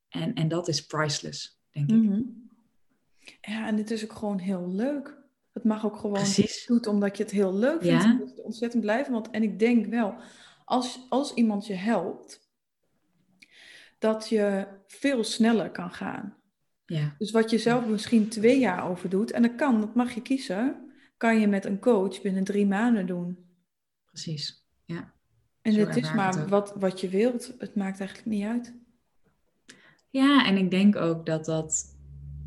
en, 0.08 0.34
en 0.34 0.48
dat 0.48 0.68
is 0.68 0.86
priceless, 0.86 1.60
denk 1.70 1.90
ik. 1.90 2.02
Mhm. 2.02 2.20
Ja, 3.40 3.66
en 3.66 3.76
het 3.76 3.90
is 3.90 4.04
ook 4.04 4.12
gewoon 4.12 4.38
heel 4.38 4.70
leuk. 4.70 5.18
Het 5.52 5.64
mag 5.64 5.84
ook 5.84 5.96
gewoon 5.96 6.12
Precies. 6.12 6.66
doet 6.66 6.86
omdat 6.86 7.16
je 7.16 7.22
het 7.22 7.32
heel 7.32 7.54
leuk 7.54 7.82
vindt. 7.82 8.02
Ja. 8.02 8.20
Je 8.34 8.42
ontzettend 8.42 8.82
blij 8.82 9.06
Want, 9.10 9.30
en 9.30 9.42
ik 9.42 9.58
denk 9.58 9.86
wel, 9.86 10.14
als, 10.64 11.06
als 11.08 11.34
iemand 11.34 11.66
je 11.66 11.74
helpt, 11.74 12.50
dat 13.98 14.28
je 14.28 14.66
veel 14.86 15.24
sneller 15.24 15.70
kan 15.70 15.90
gaan. 15.90 16.41
Ja. 16.92 17.14
Dus 17.18 17.30
wat 17.30 17.50
je 17.50 17.58
zelf 17.58 17.86
misschien 17.86 18.28
twee 18.28 18.58
jaar 18.58 18.88
over 18.88 19.08
doet, 19.08 19.30
en 19.30 19.42
dat 19.42 19.54
kan, 19.54 19.80
dat 19.80 19.94
mag 19.94 20.14
je 20.14 20.22
kiezen 20.22 20.90
kan 21.22 21.40
je 21.40 21.46
met 21.46 21.64
een 21.64 21.78
coach 21.78 22.22
binnen 22.22 22.44
drie 22.44 22.66
maanden 22.66 23.06
doen. 23.06 23.38
Precies, 24.04 24.64
ja. 24.84 25.12
En 25.60 25.74
het 25.74 25.96
is 25.96 26.12
maar 26.12 26.48
wat, 26.48 26.74
wat 26.76 27.00
je 27.00 27.08
wilt. 27.08 27.54
Het 27.58 27.74
maakt 27.74 28.00
eigenlijk 28.00 28.28
niet 28.28 28.44
uit. 28.44 28.74
Ja, 30.10 30.46
en 30.46 30.56
ik 30.56 30.70
denk 30.70 30.96
ook 30.96 31.26
dat 31.26 31.44
dat 31.44 31.96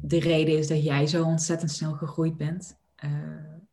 de 0.01 0.19
reden 0.19 0.57
is 0.57 0.67
dat 0.67 0.83
jij 0.83 1.07
zo 1.07 1.23
ontzettend 1.23 1.71
snel 1.71 1.93
gegroeid 1.93 2.37
bent. 2.37 2.77
Uh, 3.05 3.11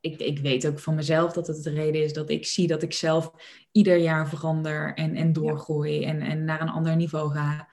ik, 0.01 0.21
ik 0.21 0.39
weet 0.39 0.67
ook 0.67 0.79
van 0.79 0.95
mezelf 0.95 1.33
dat 1.33 1.47
het 1.47 1.63
de 1.63 1.71
reden 1.71 2.05
is 2.05 2.13
dat 2.13 2.31
ik 2.31 2.47
zie 2.47 2.67
dat 2.67 2.83
ik 2.83 2.93
zelf 2.93 3.33
ieder 3.73 3.97
jaar 3.97 4.29
verander 4.29 4.95
en, 4.95 5.15
en 5.15 5.33
doorgroei 5.33 6.05
en, 6.05 6.21
en 6.21 6.45
naar 6.45 6.61
een 6.61 6.69
ander 6.69 6.97
niveau 6.97 7.33
ga. 7.33 7.69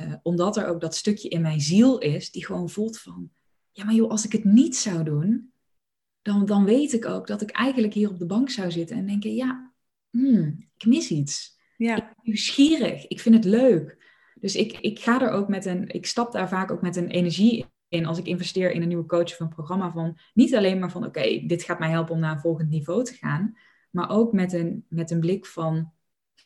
Uh, 0.00 0.14
omdat 0.22 0.56
er 0.56 0.66
ook 0.66 0.80
dat 0.80 0.94
stukje 0.94 1.28
in 1.28 1.40
mijn 1.40 1.60
ziel 1.60 1.98
is 1.98 2.30
die 2.30 2.46
gewoon 2.46 2.70
voelt 2.70 2.98
van, 2.98 3.30
ja 3.72 3.84
maar 3.84 3.94
joh, 3.94 4.10
als 4.10 4.24
ik 4.24 4.32
het 4.32 4.44
niet 4.44 4.76
zou 4.76 5.04
doen, 5.04 5.52
dan, 6.22 6.46
dan 6.46 6.64
weet 6.64 6.92
ik 6.92 7.06
ook 7.06 7.26
dat 7.26 7.42
ik 7.42 7.50
eigenlijk 7.50 7.94
hier 7.94 8.10
op 8.10 8.18
de 8.18 8.26
bank 8.26 8.50
zou 8.50 8.70
zitten 8.70 8.96
en 8.96 9.06
denken, 9.06 9.34
ja, 9.34 9.72
hmm, 10.10 10.68
ik 10.76 10.86
mis 10.86 11.10
iets. 11.10 11.58
Ja. 11.76 11.96
Ik 11.96 12.04
ben 12.04 12.14
nieuwsgierig, 12.22 13.06
ik 13.06 13.20
vind 13.20 13.34
het 13.34 13.44
leuk. 13.44 13.98
Dus 14.40 14.56
ik, 14.56 14.78
ik 14.78 14.98
ga 14.98 15.20
er 15.20 15.30
ook 15.30 15.48
met 15.48 15.64
een, 15.64 15.88
ik 15.88 16.06
stap 16.06 16.32
daar 16.32 16.48
vaak 16.48 16.70
ook 16.70 16.82
met 16.82 16.96
een 16.96 17.08
energie 17.08 17.66
in 17.88 18.06
als 18.06 18.18
ik 18.18 18.26
investeer 18.26 18.70
in 18.70 18.82
een 18.82 18.88
nieuwe 18.88 19.06
coach 19.06 19.32
of 19.32 19.40
een 19.40 19.48
programma 19.48 19.90
van, 19.90 20.18
niet 20.34 20.54
alleen 20.54 20.78
maar 20.78 20.90
van, 20.90 21.04
oké, 21.04 21.46
dit 21.46 21.62
gaat 21.62 21.78
mij 21.78 21.90
helpen 21.90 22.14
om 22.14 22.20
naar 22.20 22.32
een 22.32 22.40
volgend 22.40 22.70
niveau 22.70 23.04
te 23.04 23.14
gaan, 23.14 23.56
maar 23.90 24.10
ook 24.10 24.32
met 24.32 24.52
een, 24.52 24.84
met 24.88 25.10
een 25.10 25.20
blik 25.20 25.46
van, 25.46 25.92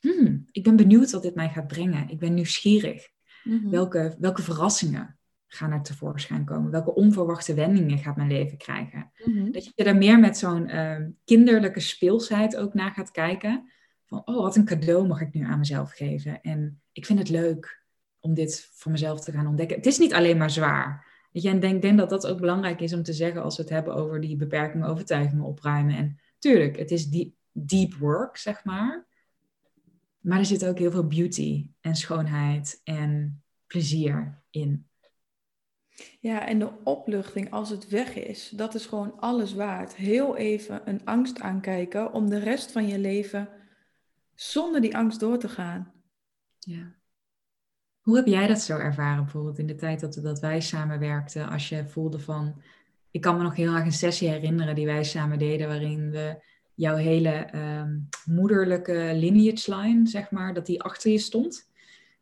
hmm, 0.00 0.46
ik 0.50 0.62
ben 0.62 0.76
benieuwd 0.76 1.10
wat 1.10 1.22
dit 1.22 1.34
mij 1.34 1.48
gaat 1.48 1.66
brengen. 1.66 2.08
Ik 2.08 2.18
ben 2.18 2.34
nieuwsgierig. 2.34 3.08
Mhm. 3.44 3.70
welke, 3.70 4.16
welke 4.18 4.42
verrassingen 4.42 5.18
gaan 5.46 5.72
er 5.72 5.82
tevoorschijn 5.82 6.44
komen? 6.44 6.70
Welke 6.70 6.94
onverwachte 6.94 7.54
wendingen 7.54 7.98
gaat 7.98 8.16
mijn 8.16 8.28
leven 8.28 8.56
krijgen? 8.56 9.10
Mhm. 9.24 9.50
Dat 9.50 9.64
je 9.64 9.72
er 9.74 9.96
meer 9.96 10.18
met 10.20 10.38
zo'n 10.38 10.68
uh, 10.68 10.96
kinderlijke 11.24 11.80
speelsheid 11.80 12.56
ook 12.56 12.74
naar 12.74 12.90
gaat 12.90 13.10
kijken. 13.10 13.72
Van, 14.04 14.22
oh, 14.24 14.42
wat 14.42 14.56
een 14.56 14.64
cadeau 14.64 15.06
mag 15.06 15.20
ik 15.20 15.32
nu 15.32 15.44
aan 15.44 15.58
mezelf 15.58 15.92
geven. 15.92 16.40
En 16.40 16.80
ik 16.92 17.06
vind 17.06 17.18
het 17.18 17.28
leuk 17.28 17.82
om 18.20 18.34
dit 18.34 18.70
voor 18.72 18.92
mezelf 18.92 19.20
te 19.20 19.32
gaan 19.32 19.46
ontdekken. 19.46 19.76
Het 19.76 19.86
is 19.86 19.98
niet 19.98 20.14
alleen 20.14 20.36
maar 20.36 20.50
zwaar. 20.50 21.06
Weet 21.32 21.42
je, 21.42 21.48
en 21.48 21.54
ik 21.54 21.60
denk, 21.60 21.82
denk 21.82 21.98
dat 21.98 22.10
dat 22.10 22.26
ook 22.26 22.40
belangrijk 22.40 22.80
is 22.80 22.92
om 22.92 23.02
te 23.02 23.12
zeggen 23.12 23.42
als 23.42 23.56
we 23.56 23.62
het 23.62 23.70
hebben 23.72 23.94
over 23.94 24.20
die 24.20 24.36
beperkingen, 24.36 24.88
overtuigingen 24.88 25.44
opruimen. 25.44 25.96
En 25.96 26.18
tuurlijk, 26.38 26.76
het 26.76 26.90
is 26.90 27.08
deep, 27.10 27.34
deep 27.52 27.94
work, 27.94 28.36
zeg 28.36 28.64
maar. 28.64 29.06
Maar 30.24 30.38
er 30.38 30.44
zit 30.44 30.66
ook 30.66 30.78
heel 30.78 30.90
veel 30.90 31.06
beauty 31.06 31.70
en 31.80 31.96
schoonheid 31.96 32.80
en 32.84 33.42
plezier 33.66 34.42
in. 34.50 34.88
Ja, 36.20 36.46
en 36.46 36.58
de 36.58 36.70
opluchting 36.84 37.50
als 37.50 37.70
het 37.70 37.88
weg 37.88 38.14
is, 38.14 38.48
dat 38.48 38.74
is 38.74 38.86
gewoon 38.86 39.20
alles 39.20 39.54
waard. 39.54 39.94
Heel 39.96 40.36
even 40.36 40.88
een 40.88 41.04
angst 41.04 41.40
aankijken 41.40 42.12
om 42.12 42.28
de 42.28 42.38
rest 42.38 42.72
van 42.72 42.86
je 42.86 42.98
leven 42.98 43.48
zonder 44.34 44.80
die 44.80 44.96
angst 44.96 45.20
door 45.20 45.38
te 45.38 45.48
gaan. 45.48 45.92
Ja. 46.58 46.94
Hoe 48.00 48.16
heb 48.16 48.26
jij 48.26 48.46
dat 48.46 48.60
zo 48.60 48.76
ervaren 48.76 49.22
bijvoorbeeld 49.22 49.58
in 49.58 49.66
de 49.66 49.74
tijd 49.74 50.00
dat, 50.00 50.14
dat 50.22 50.40
wij 50.40 50.60
samenwerkten? 50.60 51.48
Als 51.48 51.68
je 51.68 51.88
voelde 51.88 52.18
van, 52.18 52.62
ik 53.10 53.20
kan 53.20 53.36
me 53.36 53.42
nog 53.42 53.56
heel 53.56 53.74
erg 53.74 53.84
een 53.84 53.92
sessie 53.92 54.28
herinneren 54.28 54.74
die 54.74 54.86
wij 54.86 55.04
samen 55.04 55.38
deden, 55.38 55.68
waarin 55.68 56.10
we 56.10 56.42
jouw 56.74 56.96
hele 56.96 57.48
um, 57.54 58.08
moederlijke 58.24 59.12
lineage 59.14 59.76
line, 59.76 60.08
zeg 60.08 60.30
maar, 60.30 60.54
dat 60.54 60.66
die 60.66 60.82
achter 60.82 61.10
je 61.10 61.18
stond. 61.18 61.68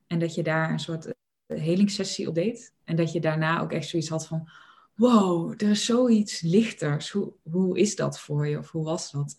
En 0.07 0.19
dat 0.19 0.35
je 0.35 0.43
daar 0.43 0.71
een 0.71 0.79
soort 0.79 1.15
helingssessie 1.47 2.29
op 2.29 2.35
deed. 2.35 2.75
En 2.85 2.97
dat 2.97 3.13
je 3.13 3.21
daarna 3.21 3.61
ook 3.61 3.73
echt 3.73 3.89
zoiets 3.89 4.09
had 4.09 4.27
van, 4.27 4.49
wow, 4.95 5.53
er 5.57 5.71
is 5.71 5.85
zoiets 5.85 6.41
lichters. 6.41 7.11
Hoe, 7.11 7.33
hoe 7.51 7.79
is 7.79 7.97
dat 7.97 8.21
voor 8.21 8.47
je? 8.47 8.59
Of 8.59 8.71
hoe 8.71 8.85
was 8.85 9.11
dat? 9.11 9.37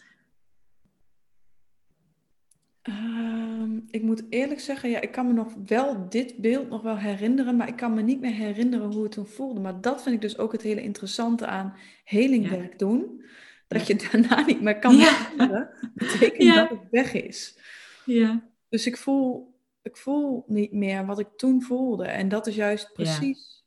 Ehm, 2.82 3.78
ik 3.90 4.02
moet 4.02 4.24
eerlijk 4.30 4.60
zeggen, 4.60 4.90
ja, 4.90 5.02
ik 5.02 5.12
kan 5.12 5.28
me 5.28 5.34
nog 5.34 5.54
wel 5.66 6.10
dit 6.10 6.38
beeld 6.38 6.70
nog 6.70 6.82
wel 6.82 6.98
herinneren, 6.98 7.56
maar 7.56 7.68
ik 7.68 7.76
kan 7.76 7.94
me 7.94 8.02
niet 8.02 8.20
meer 8.20 8.34
herinneren 8.34 8.92
hoe 8.92 9.04
het 9.04 9.12
toen 9.12 9.28
voelde. 9.28 9.60
Maar 9.60 9.82
dat 9.82 10.04
vind 10.04 10.16
ik 10.16 10.22
dus 10.22 10.38
ook 10.38 10.52
het 10.52 10.62
hele 10.62 10.82
interessante 10.82 11.46
aan 11.46 11.76
helingwerk 12.04 12.80
doen. 12.80 13.24
Dat 13.68 13.88
je 13.88 13.96
daarna 13.96 14.46
niet 14.46 14.62
meer 14.62 14.80
kan 14.80 14.96
herinneren, 14.96 15.70
betekent 15.94 16.56
dat 16.56 16.70
het 16.70 16.90
weg 16.92 17.14
is. 17.14 17.58
Ja. 18.06 18.50
Dus 18.70 18.86
ik 18.86 18.98
voel 18.98 19.54
ik 19.84 19.98
voel 19.98 20.44
niet 20.48 20.72
meer 20.72 21.06
wat 21.06 21.20
ik 21.20 21.28
toen 21.36 21.62
voelde. 21.62 22.06
En 22.06 22.30
dat 22.30 22.48
is 22.48 22.56
juist 22.56 22.94
precies 22.94 23.66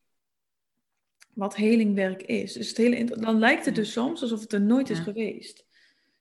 wat 1.34 1.56
helingwerk 1.56 2.22
is. 2.22 2.52
Dus 2.52 2.68
het 2.68 2.76
hele, 2.76 3.04
dan 3.04 3.38
lijkt 3.38 3.64
het 3.64 3.74
dus 3.74 3.92
soms 3.92 4.22
alsof 4.22 4.40
het 4.40 4.52
er 4.52 4.60
nooit 4.60 4.90
is 4.90 4.98
geweest. 4.98 5.66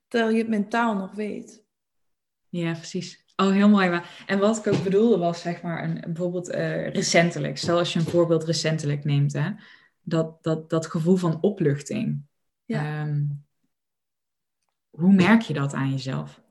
Terwijl 0.07 0.31
je 0.31 0.37
het 0.37 0.47
mentaal 0.47 0.95
nog 0.95 1.11
weet. 1.11 1.63
Ja, 2.49 2.73
precies. 2.73 3.25
Oh, 3.35 3.51
heel 3.51 3.69
mooi. 3.69 3.89
Maar, 3.89 4.23
en 4.27 4.39
wat 4.39 4.57
ik 4.57 4.73
ook 4.73 4.83
bedoelde 4.83 5.17
was, 5.17 5.41
zeg 5.41 5.61
maar, 5.61 5.83
een, 5.83 6.01
bijvoorbeeld 6.01 6.49
uh, 6.49 6.87
recentelijk. 6.89 7.57
Stel 7.57 7.77
als 7.77 7.93
je 7.93 7.99
een 7.99 8.05
voorbeeld 8.05 8.43
recentelijk 8.43 9.03
neemt, 9.03 9.33
hè, 9.33 9.51
dat, 10.01 10.43
dat, 10.43 10.69
dat 10.69 10.85
gevoel 10.85 11.15
van 11.15 11.41
opluchting. 11.41 12.21
Ja. 12.65 13.01
Ehm, 13.01 13.23
hoe 14.95 15.13
merk 15.13 15.41
je 15.41 15.53
dat 15.53 15.73
aan 15.73 15.89
jezelf? 15.89 16.41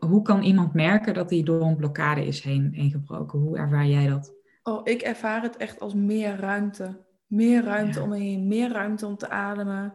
Hoe 0.00 0.22
kan 0.22 0.42
iemand 0.42 0.74
merken 0.74 1.14
dat 1.14 1.30
hij 1.30 1.42
door 1.42 1.62
een 1.62 1.76
blokkade 1.76 2.26
is 2.26 2.42
heen, 2.42 2.72
heen 2.72 2.90
gebroken? 2.90 3.38
Hoe 3.38 3.58
ervaar 3.58 3.86
jij 3.86 4.06
dat? 4.06 4.34
Oh, 4.62 4.80
ik 4.84 5.02
ervaar 5.02 5.42
het 5.42 5.56
echt 5.56 5.80
als 5.80 5.94
meer 5.94 6.36
ruimte. 6.36 7.04
Meer 7.26 7.64
ruimte 7.64 7.98
ja. 7.98 8.04
om 8.04 8.08
me 8.08 8.18
heen, 8.18 8.48
meer 8.48 8.72
ruimte 8.72 9.06
om 9.06 9.16
te 9.16 9.28
ademen. 9.28 9.92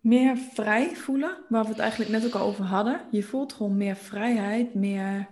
Meer 0.00 0.36
vrij 0.36 0.96
voelen, 0.96 1.44
waar 1.48 1.62
we 1.62 1.68
het 1.68 1.78
eigenlijk 1.78 2.10
net 2.10 2.26
ook 2.26 2.40
al 2.40 2.46
over 2.46 2.64
hadden. 2.64 3.00
Je 3.10 3.22
voelt 3.22 3.52
gewoon 3.52 3.76
meer 3.76 3.96
vrijheid, 3.96 4.74
meer 4.74 5.28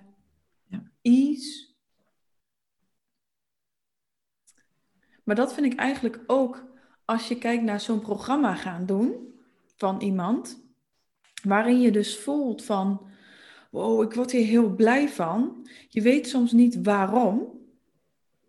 ja. 0.65 0.83
ease. 1.03 1.71
Maar 5.25 5.35
dat 5.35 5.55
vind 5.55 5.73
ik 5.73 5.79
eigenlijk 5.79 6.21
ook 6.27 6.65
als 7.05 7.29
je 7.29 7.39
kijkt 7.39 7.63
naar 7.63 7.81
zo'n 7.81 8.01
programma 8.01 8.55
gaan 8.55 8.87
doen 8.87 9.32
van 9.83 10.01
iemand, 10.01 10.63
waarin 11.43 11.81
je 11.81 11.91
dus 11.91 12.19
voelt 12.19 12.65
van, 12.65 13.07
wow, 13.71 14.03
ik 14.03 14.15
word 14.15 14.31
hier 14.31 14.47
heel 14.47 14.71
blij 14.71 15.09
van. 15.09 15.67
Je 15.89 16.01
weet 16.01 16.29
soms 16.29 16.53
niet 16.53 16.83
waarom 16.83 17.61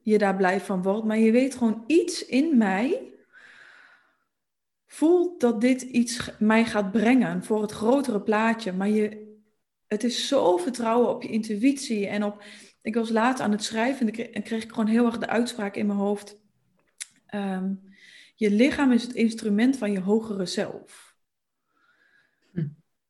je 0.01 0.17
daar 0.17 0.35
blij 0.35 0.59
van 0.61 0.81
wordt, 0.81 1.05
maar 1.05 1.17
je 1.17 1.31
weet 1.31 1.55
gewoon 1.55 1.83
iets 1.87 2.25
in 2.25 2.57
mij 2.57 3.13
voelt 4.85 5.39
dat 5.39 5.61
dit 5.61 5.81
iets 5.81 6.29
mij 6.39 6.65
gaat 6.65 6.91
brengen 6.91 7.43
voor 7.43 7.61
het 7.61 7.71
grotere 7.71 8.21
plaatje. 8.21 8.73
Maar 8.73 8.89
je, 8.89 9.35
het 9.87 10.03
is 10.03 10.27
zo 10.27 10.57
vertrouwen 10.57 11.09
op 11.09 11.23
je 11.23 11.29
intuïtie 11.29 12.07
en 12.07 12.23
op. 12.23 12.43
Ik 12.81 12.95
was 12.95 13.09
laat 13.09 13.39
aan 13.39 13.51
het 13.51 13.63
schrijven 13.63 14.07
en 14.33 14.43
kreeg, 14.43 14.63
ik 14.63 14.69
gewoon 14.69 14.87
heel 14.87 15.05
erg 15.05 15.17
de 15.17 15.27
uitspraak 15.27 15.75
in 15.75 15.85
mijn 15.85 15.99
hoofd. 15.99 16.37
Ehm, 17.25 17.73
je 18.35 18.51
lichaam 18.51 18.91
is 18.91 19.03
het 19.03 19.13
instrument 19.13 19.77
van 19.77 19.91
je 19.91 19.99
hogere 19.99 20.45
zelf. 20.45 21.12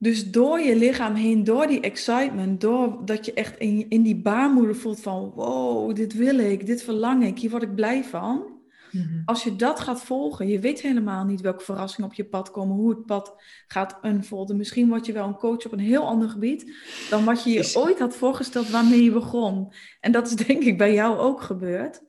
Dus 0.04 0.32
door 0.32 0.60
je 0.60 0.76
lichaam 0.76 1.16
heen, 1.16 1.44
door 1.44 1.68
die 1.68 1.80
excitement, 1.80 2.62
door 2.62 3.06
dat 3.06 3.26
je 3.26 3.34
echt 3.34 3.58
in, 3.58 3.86
in 3.90 4.02
die 4.02 4.22
baarmoeder 4.22 4.76
voelt 4.76 5.02
van 5.02 5.32
wow, 5.36 5.96
dit 5.96 6.14
wil 6.14 6.38
ik, 6.38 6.66
dit 6.66 6.84
verlang 6.84 7.26
ik, 7.26 7.40
hier 7.40 7.50
word 7.50 7.64
ik 7.64 7.76
blij 7.76 8.04
van. 8.04 8.44
Mhm. 8.92 9.22
Als 9.26 9.44
je 9.44 9.56
dat 9.56 9.80
gaat 9.80 10.04
volgen, 10.04 10.48
je 10.48 10.60
weet 10.60 10.82
helemaal 10.82 11.26
niet 11.26 11.42
welke 11.42 11.64
verrassingen 11.64 12.10
op 12.10 12.16
je 12.16 12.26
pad 12.26 12.52
komen, 12.52 12.76
hoe 12.76 12.90
het 12.90 13.06
pad 13.06 13.36
gaat 13.68 14.00
unfolden. 14.02 14.58
Misschien 14.58 14.90
word 14.90 15.06
je 15.06 15.14
wel 15.14 15.28
een 15.28 15.38
coach 15.38 15.66
op 15.66 15.72
een 15.72 15.80
heel 15.80 16.06
ander 16.06 16.30
gebied 16.30 16.74
dan 17.10 17.26
wat 17.26 17.44
je 17.44 17.50
je 17.50 17.72
ooit 17.74 18.00
had 18.00 18.16
voorgesteld 18.16 18.70
waarmee 18.70 19.04
je 19.04 19.12
begon. 19.12 19.74
En 20.00 20.12
dat 20.12 20.28
is 20.28 20.36
denk 20.36 20.64
ik 20.64 20.78
bij 20.78 20.94
jou 20.94 21.18
ook 21.18 21.42
gebeurd. 21.42 22.02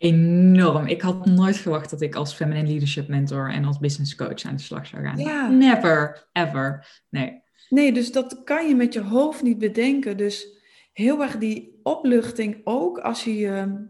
Enorm. 0.00 0.86
Ik 0.86 1.00
had 1.00 1.26
nooit 1.26 1.56
verwacht 1.56 1.90
dat 1.90 2.00
ik 2.00 2.14
als 2.14 2.34
feminine 2.34 2.68
leadership 2.68 3.08
mentor 3.08 3.50
en 3.50 3.64
als 3.64 3.78
business 3.78 4.14
coach 4.14 4.44
aan 4.44 4.56
de 4.56 4.62
slag 4.62 4.86
zou 4.86 5.02
gaan. 5.02 5.18
Ja. 5.18 5.48
Never, 5.48 6.28
ever. 6.32 7.00
Nee. 7.08 7.42
Nee, 7.68 7.92
dus 7.92 8.12
dat 8.12 8.44
kan 8.44 8.68
je 8.68 8.74
met 8.74 8.92
je 8.92 9.00
hoofd 9.00 9.42
niet 9.42 9.58
bedenken. 9.58 10.16
Dus 10.16 10.46
heel 10.92 11.22
erg 11.22 11.38
die 11.38 11.80
opluchting 11.82 12.60
ook 12.64 12.98
als 12.98 13.24
je 13.24 13.36
je 13.36 13.86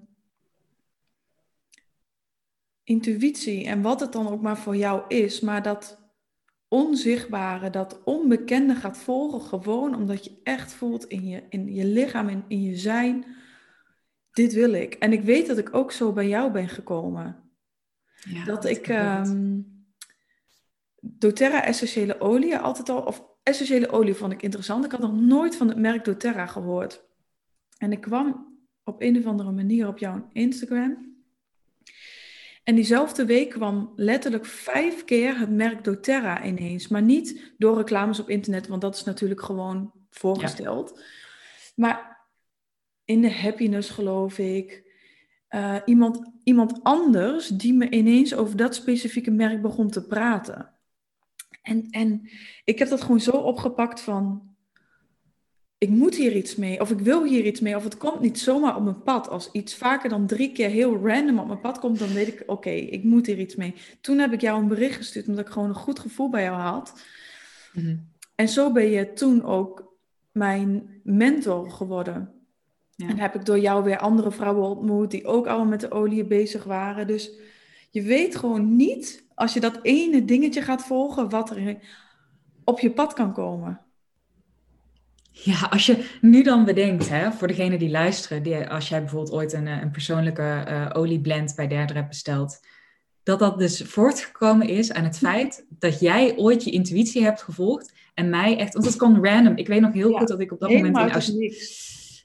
intuïtie 2.85 3.67
en 3.67 3.83
wat 3.83 4.01
het 4.01 4.13
dan 4.13 4.29
ook 4.29 4.43
maar 4.43 4.59
voor 4.59 4.77
jou 4.77 5.03
is, 5.09 5.41
maar 5.41 5.63
dat 5.63 6.13
onzichtbare, 6.69 7.71
dat 7.71 8.01
onbekende 8.05 8.75
gaat 8.75 8.99
volgen, 8.99 9.41
gewoon 9.41 9.95
omdat 9.95 10.25
je 10.25 10.41
echt 10.43 10.73
voelt 10.73 11.05
in 11.05 11.29
je, 11.29 11.43
in 11.49 11.75
je 11.75 11.85
lichaam, 11.85 12.29
in, 12.29 12.45
in 12.49 12.63
je 12.63 12.77
zijn, 12.77 13.25
dit 14.41 14.53
wil 14.53 14.73
ik. 14.73 14.95
En 14.95 15.13
ik 15.13 15.23
weet 15.23 15.47
dat 15.47 15.59
ik 15.59 15.75
ook 15.75 15.93
zo 15.93 16.13
bij 16.13 16.29
jou 16.29 16.53
ben 16.53 16.69
gekomen. 16.69 17.51
Ja, 18.15 18.45
dat, 18.45 18.65
ik 18.65 18.89
um, 18.89 19.85
doTERRA 21.01 21.65
essentiële 21.65 22.21
olie 22.21 22.57
altijd 22.57 22.89
al, 22.89 23.01
of 23.01 23.25
essentiële 23.43 23.91
olie 23.91 24.15
vond 24.15 24.33
ik 24.33 24.43
interessant. 24.43 24.85
Ik 24.85 24.91
had 24.91 25.01
nog 25.01 25.21
nooit 25.21 25.57
van 25.57 25.69
het 25.69 25.79
merk 25.79 26.05
doTERRA 26.05 26.47
gehoord. 26.47 27.05
En 27.79 27.93
ik 27.93 28.01
kwam 28.01 28.59
op 28.85 29.03
een 29.03 29.19
of 29.19 29.27
andere 29.27 29.51
manier 29.51 29.89
op 29.89 29.99
jouw 29.99 30.29
Instagram. 30.33 31.09
En 32.65 32.75
diezelfde 32.75 33.25
week 33.25 33.51
kwam 33.51 33.93
letterlijk 33.97 34.47
vijf 34.47 35.05
keer 35.05 35.39
het 35.39 35.51
merk 35.51 35.85
doTERRA 35.85 36.45
ineens. 36.45 36.89
Maar 36.89 37.03
niet 37.03 37.55
door 37.59 37.77
reclames 37.77 38.21
op 38.21 38.29
internet, 38.29 38.67
want 38.67 38.81
dat 38.81 38.95
is 38.95 39.05
natuurlijk 39.05 39.43
gewoon 39.43 39.93
voorgesteld. 40.11 41.01
Maar 41.75 42.20
in 43.11 43.21
de 43.21 43.33
happiness 43.33 43.91
geloof 43.91 44.39
ik. 44.39 44.89
Uh, 45.51 45.77
iemand, 45.85 46.31
iemand 46.45 46.83
anders 46.83 47.49
die 47.49 47.75
me 47.75 47.91
ineens 47.91 48.35
over 48.35 48.57
dat 48.57 48.75
specifieke 48.75 49.31
merk 49.31 49.63
begon 49.63 49.91
te 49.91 50.07
praten. 50.07 50.71
En, 51.63 51.87
en 51.91 52.31
ik 52.65 52.79
heb 52.79 52.89
dat 52.89 53.01
gewoon 53.01 53.21
zo 53.21 53.31
opgepakt 53.31 54.01
van, 54.01 54.55
ik 55.79 55.89
moet 55.89 56.15
hier 56.15 56.37
iets 56.37 56.57
mee, 56.57 56.81
of 56.81 56.91
ik 56.91 56.99
wil 56.99 57.25
hier 57.25 57.45
iets 57.45 57.61
mee, 57.61 57.77
of 57.77 57.85
het 57.85 57.97
komt 57.97 58.21
niet 58.21 58.39
zomaar 58.39 58.77
op 58.77 58.83
mijn 58.83 59.03
pad. 59.03 59.29
Als 59.29 59.51
iets 59.53 59.75
vaker 59.75 60.09
dan 60.09 60.27
drie 60.27 60.53
keer 60.53 60.69
heel 60.69 61.07
random 61.07 61.39
op 61.39 61.47
mijn 61.47 61.61
pad 61.61 61.79
komt, 61.79 61.99
dan 61.99 62.13
weet 62.13 62.29
ik, 62.29 62.43
oké, 62.47 62.71
ik 62.71 63.05
moet 63.05 63.27
hier 63.27 63.39
iets 63.39 63.57
mee. 63.57 63.75
Toen 64.01 64.19
heb 64.19 64.33
ik 64.33 64.41
jou 64.41 64.63
een 64.63 64.69
bericht 64.69 64.97
gestuurd, 64.97 65.29
omdat 65.29 65.47
ik 65.47 65.53
gewoon 65.53 65.69
een 65.69 65.75
goed 65.75 65.99
gevoel 65.99 66.31
bij 66.31 66.43
jou 66.43 66.61
had. 66.61 67.05
Mhm. 67.73 67.97
En 68.35 68.49
zo 68.49 68.73
ben 68.73 68.91
je 68.91 69.13
toen 69.13 69.45
ook 69.45 69.97
mijn 70.33 71.01
mentor 71.03 71.71
geworden. 71.71 72.40
Ja. 73.01 73.09
En 73.09 73.19
heb 73.19 73.35
ik 73.35 73.45
door 73.45 73.59
jou 73.59 73.85
weer 73.85 73.99
andere 73.99 74.31
vrouwen 74.31 74.69
ontmoet, 74.69 75.11
die 75.11 75.27
ook 75.27 75.47
allemaal 75.47 75.67
met 75.67 75.81
de 75.81 75.91
olie 75.91 76.25
bezig 76.25 76.65
waren. 76.65 77.07
Dus 77.07 77.31
je 77.91 78.03
weet 78.03 78.37
gewoon 78.37 78.77
niet, 78.77 79.25
als 79.35 79.53
je 79.53 79.61
dat 79.61 79.79
ene 79.83 80.25
dingetje 80.25 80.63
gaat 80.63 80.87
volgen, 80.87 81.29
wat 81.29 81.51
er 81.51 81.77
op 82.65 82.81
je 82.81 82.91
pad 82.91 83.13
kan 83.13 83.33
komen. 83.33 83.81
Ja, 85.31 85.67
als 85.71 85.87
je 85.87 86.19
nu 86.21 86.43
dan 86.43 86.65
bedenkt, 86.65 87.09
hè, 87.09 87.33
voor 87.33 87.49
degene 87.49 87.79
die 87.79 87.91
luisteren, 87.91 88.43
die, 88.43 88.69
als 88.69 88.89
jij 88.89 89.01
bijvoorbeeld 89.01 89.33
ooit 89.33 89.53
een, 89.53 89.67
eh, 89.67 89.81
een 89.81 89.91
persoonlijke 89.91 90.65
uh, 90.69 90.91
olieblend 90.93 91.55
bij 91.57 91.67
derde 91.69 91.93
hebt 91.93 92.09
besteld, 92.09 92.61
dat 93.23 93.39
dat 93.39 93.59
dus 93.59 93.83
voortgekomen 93.83 94.69
is 94.69 94.93
aan 94.93 95.05
het 95.05 95.19
feit 95.19 95.67
dat 95.69 96.01
jij 96.01 96.37
ooit 96.37 96.65
je 96.65 96.71
intuïtie 96.71 97.23
hebt 97.23 97.43
gevolgd 97.43 97.93
en 98.15 98.31
mij 98.31 98.59
echt, 98.59 98.73
want 98.73 98.85
het 98.85 98.97
kon 98.97 99.25
random. 99.25 99.57
Ik 99.57 99.67
weet 99.67 99.81
nog 99.81 99.93
heel 99.93 100.13
goed 100.13 100.29
dat 100.29 100.41
ik 100.41 100.53
op 100.53 100.61
dat 100.61 100.71
moment 100.71 100.97
in 100.97 101.11
Australië, 101.11 101.55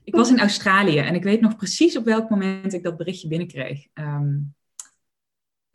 ik 0.06 0.16
was 0.16 0.30
in 0.30 0.40
Australië 0.40 0.98
en 0.98 1.16
ik 1.16 1.24
weet 1.24 1.42
nog 1.42 1.56
precies 1.56 1.98
op 1.98 2.06
welk 2.06 2.30
moment 2.30 2.74
ik 2.74 2.84
dat 2.84 2.98
berichtje 2.98 3.28
binnenkreeg. 3.28 3.88
Um, 3.94 4.56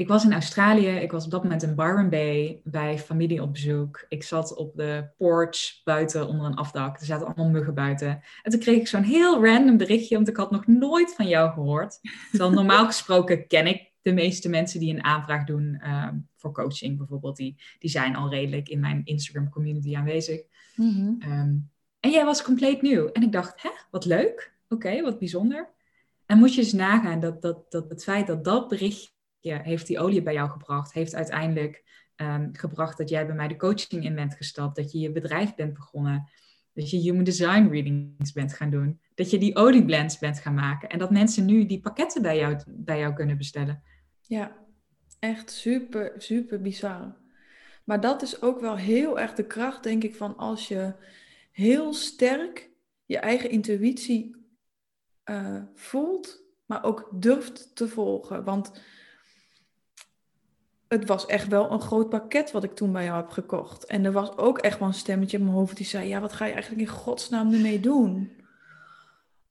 ik 0.00 0.08
was 0.08 0.24
in 0.24 0.32
Australië. 0.32 0.88
Ik 0.88 1.10
was 1.10 1.24
op 1.24 1.30
dat 1.30 1.42
moment 1.42 1.62
in 1.62 1.74
Byron 1.74 2.08
Bay 2.08 2.60
bij 2.64 2.98
familie 2.98 3.42
op 3.42 3.52
bezoek. 3.52 4.06
Ik 4.08 4.22
zat 4.22 4.56
op 4.56 4.76
de 4.76 5.10
porch 5.16 5.80
buiten 5.84 6.28
onder 6.28 6.46
een 6.46 6.54
afdak. 6.54 7.00
Er 7.00 7.06
zaten 7.06 7.26
allemaal 7.26 7.50
muggen 7.50 7.74
buiten. 7.74 8.22
En 8.42 8.50
toen 8.50 8.60
kreeg 8.60 8.78
ik 8.80 8.88
zo'n 8.88 9.02
heel 9.02 9.44
random 9.44 9.76
berichtje, 9.76 10.14
want 10.14 10.28
ik 10.28 10.36
had 10.36 10.50
nog 10.50 10.66
nooit 10.66 11.14
van 11.14 11.28
jou 11.28 11.52
gehoord. 11.52 11.98
Terwijl 12.30 12.50
normaal 12.50 12.86
gesproken 12.92 13.46
ken 13.46 13.66
ik 13.66 13.92
de 14.02 14.12
meeste 14.12 14.48
mensen 14.48 14.80
die 14.80 14.94
een 14.94 15.04
aanvraag 15.04 15.44
doen 15.44 15.78
ehm, 15.80 16.18
voor 16.36 16.52
coaching 16.52 16.98
bijvoorbeeld. 16.98 17.36
Die, 17.36 17.56
die 17.78 17.90
zijn 17.90 18.16
al 18.16 18.30
redelijk 18.30 18.68
in 18.68 18.80
mijn 18.80 19.00
Instagram 19.04 19.48
community 19.48 19.96
aanwezig. 19.96 20.40
Ehm, 21.18 21.56
en 22.00 22.10
jij 22.10 22.24
was 22.24 22.42
compleet 22.42 22.82
nieuw. 22.82 23.06
En 23.06 23.22
ik 23.22 23.32
dacht, 23.32 23.62
hè, 23.62 23.70
wat 23.90 24.04
leuk. 24.04 24.52
Oké, 24.68 25.02
wat 25.02 25.18
bijzonder. 25.18 25.70
En 26.26 26.38
moet 26.38 26.54
je 26.54 26.60
eens 26.60 26.72
nagaan 26.72 27.20
dat, 27.20 27.42
dat, 27.42 27.70
dat 27.70 27.90
het 27.90 28.02
feit 28.02 28.26
dat 28.26 28.44
dat 28.44 28.68
berichtje 28.68 29.12
heeft 29.40 29.86
die 29.86 29.98
olie 29.98 30.22
bij 30.22 30.32
jou 30.32 30.50
gebracht, 30.50 30.92
heeft 30.92 31.14
uiteindelijk 31.14 31.84
um, 32.16 32.50
gebracht 32.52 32.98
dat 32.98 33.08
jij 33.08 33.26
bij 33.26 33.34
mij 33.34 33.48
de 33.48 33.56
coaching 33.56 34.04
in 34.04 34.14
bent 34.14 34.34
gestapt, 34.34 34.76
dat 34.76 34.92
je 34.92 34.98
je 34.98 35.12
bedrijf 35.12 35.54
bent 35.54 35.74
begonnen, 35.74 36.30
dat 36.72 36.90
je 36.90 36.96
human 36.96 37.24
design 37.24 37.68
readings 37.68 38.32
bent 38.32 38.54
gaan 38.54 38.70
doen, 38.70 39.00
dat 39.14 39.30
je 39.30 39.38
die 39.38 39.56
olieblends 39.56 40.18
bent 40.18 40.38
gaan 40.38 40.54
maken 40.54 40.88
en 40.88 40.98
dat 40.98 41.10
mensen 41.10 41.44
nu 41.44 41.66
die 41.66 41.80
pakketten 41.80 42.22
bij 42.22 42.38
jou, 42.38 42.56
bij 42.66 42.98
jou 42.98 43.14
kunnen 43.14 43.36
bestellen. 43.36 43.82
Ja, 44.20 44.56
echt 45.18 45.50
super, 45.50 46.12
super 46.16 46.60
bizar. 46.60 47.16
Maar 47.84 48.00
dat 48.00 48.22
is 48.22 48.42
ook 48.42 48.60
wel 48.60 48.76
heel 48.76 49.20
erg 49.20 49.34
de 49.34 49.46
kracht, 49.46 49.82
denk 49.82 50.04
ik, 50.04 50.14
van 50.14 50.36
als 50.36 50.68
je 50.68 50.94
heel 51.50 51.92
sterk 51.92 52.70
je 53.04 53.18
eigen 53.18 53.50
intuïtie 53.50 54.36
uh, 55.24 55.62
voelt, 55.74 56.42
maar 56.66 56.84
ook 56.84 57.08
durft 57.12 57.76
te 57.76 57.88
volgen. 57.88 58.44
Want 58.44 58.72
het 60.88 61.06
was 61.06 61.26
echt 61.26 61.48
wel 61.48 61.70
een 61.70 61.80
groot 61.80 62.08
pakket 62.08 62.50
wat 62.50 62.64
ik 62.64 62.74
toen 62.74 62.92
bij 62.92 63.04
jou 63.04 63.16
heb 63.16 63.30
gekocht. 63.30 63.84
En 63.84 64.04
er 64.04 64.12
was 64.12 64.36
ook 64.36 64.58
echt 64.58 64.78
wel 64.78 64.88
een 64.88 64.94
stemmetje 64.94 65.36
in 65.36 65.44
mijn 65.44 65.56
hoofd 65.56 65.76
die 65.76 65.86
zei: 65.86 66.08
Ja, 66.08 66.20
wat 66.20 66.32
ga 66.32 66.44
je 66.44 66.52
eigenlijk 66.52 66.82
in 66.82 66.94
godsnaam 66.94 67.52
ermee 67.52 67.80
doen? 67.80 68.30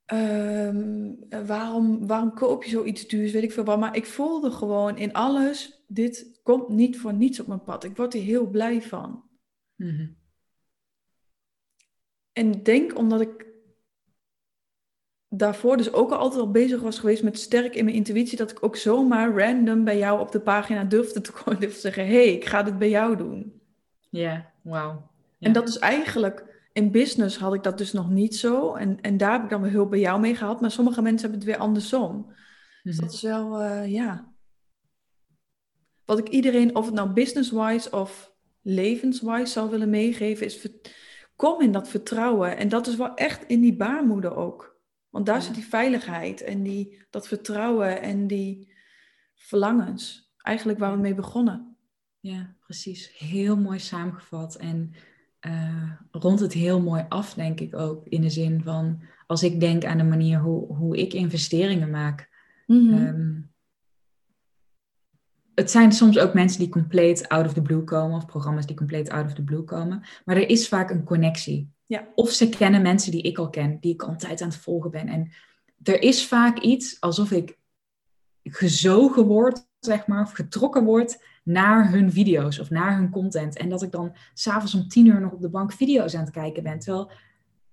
Ehm, 0.05 1.13
waarom, 1.45 2.07
waarom 2.07 2.33
koop 2.33 2.63
je 2.63 2.69
zoiets 2.69 3.07
duurs? 3.07 3.31
Weet 3.31 3.43
ik 3.43 3.51
veel 3.51 3.63
wat. 3.63 3.79
Maar 3.79 3.95
ik 3.95 4.05
voelde 4.05 4.51
gewoon 4.51 4.97
in 4.97 5.13
alles: 5.13 5.83
dit 5.87 6.39
komt 6.43 6.69
niet 6.69 6.99
voor 6.99 7.13
niets 7.13 7.39
op 7.39 7.47
mijn 7.47 7.63
pad. 7.63 7.83
Ik 7.83 7.95
word 7.95 8.13
er 8.13 8.21
heel 8.21 8.49
blij 8.49 8.81
van. 8.81 9.23
Mhm. 9.75 10.07
En 12.39 12.51
ik 12.51 12.65
denk 12.65 12.97
omdat 12.97 13.21
ik 13.21 13.45
daarvoor 15.29 15.77
dus 15.77 15.93
ook 15.93 16.11
al 16.11 16.17
altijd 16.17 16.41
al 16.41 16.51
bezig 16.51 16.81
was 16.81 16.99
geweest 16.99 17.23
met 17.23 17.39
sterk 17.39 17.75
in 17.75 17.83
mijn 17.85 17.95
intuïtie, 17.95 18.37
dat 18.37 18.51
ik 18.51 18.63
ook 18.63 18.75
zomaar 18.75 19.37
random 19.37 19.83
bij 19.83 19.97
jou 19.97 20.19
op 20.19 20.31
de 20.31 20.39
pagina 20.39 20.83
durfde 20.83 21.21
te 21.21 21.31
komen, 21.43 21.59
durfde 21.59 21.75
te 21.75 21.81
zeggen, 21.81 22.05
hé, 22.05 22.13
hey, 22.13 22.33
ik 22.33 22.45
ga 22.45 22.63
dit 22.63 22.77
bij 22.77 22.89
jou 22.89 23.17
doen. 23.17 23.61
Ja, 24.09 24.51
wauw. 24.61 25.09
En 25.39 25.53
dat 25.53 25.67
is 25.67 25.77
eigenlijk, 25.77 26.67
in 26.73 26.91
business 26.91 27.37
had 27.37 27.53
ik 27.53 27.63
dat 27.63 27.77
dus 27.77 27.91
nog 27.91 28.09
niet 28.09 28.35
zo. 28.35 28.73
En, 28.75 29.01
en 29.01 29.17
daar 29.17 29.31
heb 29.31 29.43
ik 29.43 29.49
dan 29.49 29.61
weer 29.61 29.71
hulp 29.71 29.89
bij 29.89 29.99
jou 29.99 30.19
mee 30.19 30.35
gehad. 30.35 30.61
Maar 30.61 30.71
sommige 30.71 31.01
mensen 31.01 31.29
hebben 31.29 31.39
het 31.39 31.47
weer 31.49 31.67
andersom. 31.67 32.33
Dus 32.83 32.95
Mhm. 32.95 33.05
dat 33.05 33.13
is 33.13 33.21
wel, 33.21 33.61
eh, 33.61 33.91
ja. 33.91 34.33
Wat 36.05 36.17
ik 36.19 36.29
iedereen, 36.29 36.75
of 36.75 36.85
het 36.85 36.93
nou 36.93 37.09
business-wise 37.09 37.91
of 37.91 38.33
levenswise 38.61 39.51
zou 39.51 39.69
willen 39.69 39.89
meegeven, 39.89 40.45
is 40.45 40.57
kom 41.39 41.61
in 41.61 41.71
dat 41.71 41.89
vertrouwen. 41.89 42.57
En 42.57 42.69
dat 42.69 42.87
is 42.87 42.95
wel 42.95 43.13
echt 43.15 43.43
in 43.47 43.61
die 43.61 43.75
baarmoeder 43.75 44.35
ook. 44.35 44.77
Want 45.09 45.25
daar 45.25 45.35
Ja. 45.35 45.41
zit 45.41 45.53
die 45.53 45.65
veiligheid 45.65 46.41
en 46.41 46.63
die, 46.63 47.05
dat 47.09 47.27
vertrouwen 47.27 48.01
en 48.01 48.27
die 48.27 48.73
verlangens. 49.35 50.31
Eigenlijk 50.37 50.79
waar 50.79 50.91
we 50.91 51.01
mee 51.01 51.15
begonnen. 51.15 51.75
Ja, 52.19 52.55
precies. 52.59 53.17
Heel 53.17 53.57
mooi 53.57 53.79
samengevat. 53.79 54.55
En 54.55 54.93
eh, 55.39 55.91
rond 56.11 56.39
het 56.39 56.53
heel 56.53 56.81
mooi 56.81 57.05
af, 57.09 57.33
denk 57.33 57.59
ik 57.59 57.75
ook. 57.75 58.07
In 58.07 58.21
de 58.21 58.29
zin 58.29 58.61
van, 58.63 59.01
als 59.27 59.43
ik 59.43 59.59
denk 59.59 59.85
aan 59.85 59.97
de 59.97 60.03
manier 60.03 60.39
hoe, 60.39 60.75
hoe 60.75 60.97
ik 60.97 61.13
investeringen 61.13 61.89
maak. 61.89 62.29
Mhm. 62.67 62.93
ehm, 62.93 63.39
het 65.59 65.71
zijn 65.71 65.91
soms 65.91 66.17
ook 66.19 66.33
mensen 66.33 66.59
die 66.59 66.69
compleet 66.69 67.27
out 67.27 67.45
of 67.45 67.53
the 67.53 67.61
blue 67.61 67.83
komen. 67.83 68.17
Of 68.17 68.25
programma's 68.25 68.65
die 68.65 68.75
compleet 68.75 69.09
out 69.09 69.25
of 69.25 69.33
the 69.33 69.43
blue 69.43 69.63
komen. 69.63 70.03
Maar 70.25 70.35
er 70.35 70.49
is 70.49 70.67
vaak 70.67 70.89
een 70.89 71.03
connectie. 71.03 71.71
Ja. 71.85 72.07
Of 72.15 72.29
ze 72.29 72.49
kennen 72.49 72.81
mensen 72.81 73.11
die 73.11 73.21
ik 73.21 73.37
al 73.37 73.49
ken. 73.49 73.77
Die 73.79 73.93
ik 73.93 74.03
al 74.03 74.09
een 74.09 74.17
tijd 74.17 74.41
aan 74.41 74.47
het 74.47 74.57
volgen 74.57 74.91
ben. 74.91 75.07
En 75.07 75.31
er 75.83 76.01
is 76.01 76.27
vaak 76.27 76.59
iets 76.59 77.01
alsof 77.01 77.31
ik 77.31 77.57
gezogen 78.43 79.25
word, 79.25 79.67
zeg 79.79 80.07
maar. 80.07 80.21
Of 80.21 80.31
getrokken 80.31 80.83
word 80.83 81.23
naar 81.43 81.91
hun 81.91 82.11
video's 82.11 82.59
of 82.59 82.69
naar 82.69 82.97
hun 82.97 83.09
content. 83.09 83.57
En 83.57 83.69
dat 83.69 83.81
ik 83.81 83.91
dan 83.91 84.15
s'avonds 84.33 84.75
om 84.75 84.87
tien 84.87 85.05
uur 85.05 85.21
nog 85.21 85.31
op 85.31 85.41
de 85.41 85.49
bank 85.49 85.71
video's 85.71 86.15
aan 86.15 86.23
het 86.23 86.31
kijken 86.31 86.63
ben. 86.63 86.79
Terwijl 86.79 87.11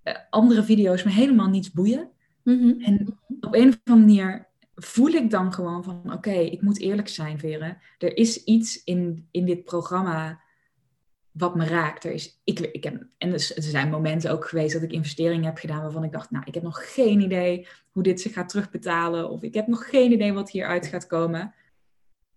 eh, 0.03 0.15
andere 0.31 0.63
video's 0.63 1.03
me 1.03 1.11
helemaal 1.11 1.49
niets 1.49 1.73
boeien. 1.73 2.11
Mhm. 2.43 2.81
En 2.81 3.19
op 3.41 3.55
een 3.55 3.69
of 3.69 3.79
andere 3.85 4.07
manier 4.07 4.47
voel 4.77 5.09
ik 5.11 5.31
dan 5.31 5.53
gewoon 5.53 5.85
van... 5.85 6.13
Oké, 6.13 6.31
ik 6.33 6.63
moet 6.63 6.81
eerlijk 6.81 7.09
zijn, 7.09 7.39
Veren. 7.39 7.79
Er 7.99 8.17
is 8.17 8.45
iets 8.45 8.85
in, 8.85 9.29
in 9.31 9.45
dit 9.45 9.65
programma 9.65 10.41
wat 11.31 11.55
me 11.55 11.65
raakt. 11.65 12.05
Er 12.05 12.13
is, 12.13 12.41
ik, 12.45 12.59
ik 12.61 12.85
heb, 12.85 13.07
en 13.19 13.29
er 13.29 13.53
er 13.57 13.63
zijn 13.63 13.91
momenten 13.91 14.31
ook 14.31 14.49
geweest 14.49 14.73
dat 14.73 14.83
ik 14.83 14.93
investeringen 14.93 15.45
heb 15.45 15.57
gedaan... 15.59 15.83
waarvan 15.83 16.05
ik 16.05 16.13
dacht, 16.13 16.31
nou, 16.31 16.45
ik 16.47 16.55
heb 16.55 16.63
nog 16.63 16.95
geen 16.95 17.21
idee 17.21 17.67
hoe 17.91 18.03
dit 18.03 18.21
zich 18.21 18.33
gaat 18.33 18.49
terugbetalen. 18.49 19.31
Of 19.31 19.43
ik 19.43 19.55
heb 19.55 19.67
nog 19.67 19.89
geen 19.89 20.13
idee 20.13 20.33
wat 20.33 20.51
hieruit 20.51 20.87
gaat 20.87 21.07
komen. 21.07 21.55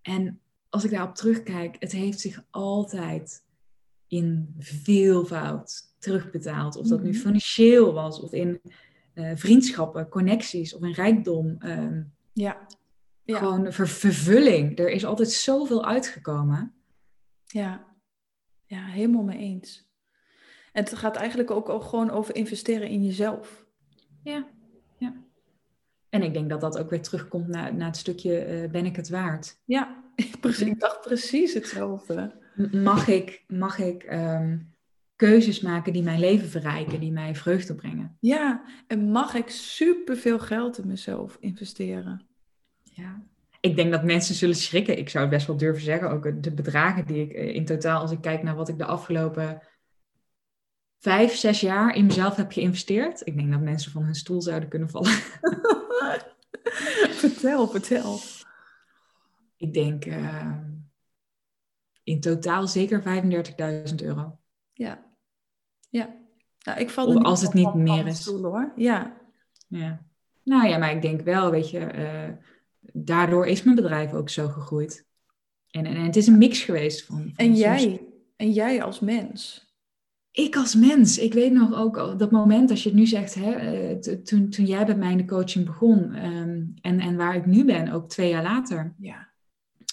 En 0.01 0.39
als 0.69 0.83
ik 0.83 0.91
daarop 0.91 1.15
terugkijk, 1.15 1.75
het 1.79 1.91
heeft 1.91 2.19
zich 2.19 2.43
altijd 2.49 3.43
in 4.07 4.55
veelvoud 4.59 5.95
terugbetaald. 5.99 6.75
Of 6.75 6.87
dat 6.87 7.01
nu 7.03 7.09
Mhm. 7.09 7.19
financieel 7.19 7.93
was, 7.93 8.19
of 8.21 8.31
in 8.33 8.61
eh, 9.13 9.31
vriendschappen, 9.35 10.09
connecties, 10.09 10.75
of 10.75 10.81
in 10.81 10.91
rijkdom. 10.93 11.55
ehm, 11.59 12.01
Ja. 12.39 12.67
Ja. 13.23 13.37
Gewoon 13.37 13.71
ver- 13.73 13.87
vervulling. 13.87 14.79
Er 14.79 14.89
is 14.89 15.05
altijd 15.05 15.31
zoveel 15.31 15.85
uitgekomen. 15.85 16.73
Ja. 17.45 17.85
ja, 18.65 18.85
helemaal 18.85 19.23
mee 19.23 19.37
eens. 19.37 19.87
En 20.71 20.83
het 20.83 20.95
gaat 20.95 21.15
eigenlijk 21.15 21.51
ook, 21.51 21.83
gewoon 21.83 22.09
over 22.09 22.35
investeren 22.35 22.87
in 22.87 23.05
jezelf. 23.05 23.65
Ja, 24.23 24.47
ja. 24.97 25.13
En 26.09 26.23
ik 26.23 26.33
denk 26.33 26.49
dat 26.49 26.61
dat 26.61 26.77
ook 26.77 26.89
weer 26.89 27.01
terugkomt 27.01 27.47
naar, 27.47 27.75
naar 27.75 27.87
het 27.87 27.97
stukje 27.97 28.39
eh, 28.39 28.69
ben 28.69 28.85
ik 28.85 28.95
het 28.95 29.09
waard? 29.09 29.59
Ja, 29.65 30.03
precies. 30.39 30.67
ik 30.67 30.79
dacht 30.79 31.01
precies 31.01 31.53
hetzelfde. 31.53 32.37
Mag 32.71 33.07
ik, 33.07 33.43
mag 33.47 33.79
ik 33.79 34.03
ehm, 34.03 34.57
keuzes 35.15 35.61
maken 35.61 35.93
die 35.93 36.03
mijn 36.03 36.19
leven 36.19 36.49
verrijken, 36.49 36.99
die 36.99 37.11
mij 37.11 37.35
vreugde 37.35 37.75
brengen? 37.75 38.17
Ja, 38.19 38.63
en 38.87 39.11
mag 39.11 39.33
ik 39.33 39.49
superveel 39.49 40.39
geld 40.39 40.77
in 40.77 40.87
mezelf 40.87 41.37
investeren? 41.39 42.28
Ja. 42.99 43.21
Ik 43.59 43.75
denk 43.75 43.91
dat 43.91 44.03
mensen 44.03 44.35
zullen 44.35 44.55
schrikken. 44.55 44.97
Ik 44.97 45.09
zou 45.09 45.23
het 45.23 45.33
best 45.33 45.47
wel 45.47 45.57
durven 45.57 45.83
zeggen. 45.83 46.11
Ook 46.11 46.43
de 46.43 46.51
bedragen 46.51 47.05
die 47.05 47.23
ik 47.23 47.31
eh, 47.31 47.55
in 47.55 47.65
totaal, 47.65 48.01
als 48.01 48.11
ik 48.11 48.21
kijk 48.21 48.43
naar 48.43 48.55
wat 48.55 48.69
ik 48.69 48.77
de 48.77 48.85
afgelopen 48.85 49.61
vijf, 50.99 51.35
zes 51.35 51.61
jaar 51.61 51.95
in 51.95 52.05
mezelf 52.05 52.35
heb 52.35 52.51
geïnvesteerd. 52.51 53.27
Ik 53.27 53.35
denk 53.35 53.51
dat 53.51 53.61
mensen 53.61 53.91
van 53.91 54.03
hun 54.03 54.15
stoel 54.15 54.41
zouden 54.41 54.69
kunnen 54.69 54.89
vallen. 54.89 55.11
vertel, 57.23 57.67
vertel. 57.67 58.19
Ik 59.57 59.73
denk 59.73 60.05
eh, 60.05 60.57
in 62.03 62.19
totaal 62.19 62.67
zeker 62.67 63.01
35.000 63.89 63.95
euro. 63.95 64.37
Ja, 64.73 65.05
ja. 65.89 66.15
Nou, 66.59 66.79
ik 66.79 66.89
val 66.89 67.07
Of 67.07 67.23
als 67.23 67.41
het 67.41 67.53
niet 67.53 67.73
meer 67.73 68.07
is. 68.07 68.21
stoel, 68.21 68.43
hoor. 68.43 68.71
Ja, 68.75 69.17
Ja. 69.67 70.07
Nou 70.43 70.67
ja, 70.67 70.77
maar 70.77 70.91
ik 70.91 71.01
denk 71.01 71.21
wel, 71.21 71.51
weet 71.51 71.69
je, 71.69 71.79
eh, 71.79 72.29
daardoor 72.93 73.47
is 73.47 73.63
mijn 73.63 73.75
bedrijf 73.75 74.13
ook 74.13 74.29
zo 74.29 74.47
gegroeid. 74.47 75.07
En, 75.69 75.85
en, 75.85 75.95
en 75.95 76.03
het 76.03 76.15
is 76.15 76.27
een 76.27 76.37
mix 76.37 76.63
geweest 76.63 77.05
van. 77.05 77.17
van 77.17 77.33
en 77.35 77.45
soms- 77.45 77.59
jij, 77.59 78.01
en 78.35 78.51
jij 78.51 78.83
als 78.83 78.99
mens. 78.99 79.67
Ik 80.31 80.55
als 80.55 80.75
mens, 80.75 81.17
ik 81.17 81.33
weet 81.33 81.51
nog 81.51 81.73
ook 81.73 82.19
dat 82.19 82.31
moment 82.31 82.69
als 82.69 82.83
je 82.83 82.89
het 82.89 82.97
nu 82.97 83.05
zegt, 83.05 83.33
hè, 83.35 83.51
eh, 83.51 83.97
toen, 84.15 84.49
toen 84.49 84.65
jij 84.65 84.85
bij 84.85 84.95
mij 84.95 85.11
in 85.11 85.17
de 85.17 85.25
coaching 85.25 85.65
begon 85.65 86.13
ehm, 86.13 86.65
en, 86.81 86.99
en 86.99 87.15
waar 87.15 87.35
ik 87.35 87.45
nu 87.45 87.65
ben, 87.65 87.91
ook 87.91 88.09
twee 88.09 88.29
jaar 88.29 88.43
later, 88.43 88.95
Ja, 88.97 89.29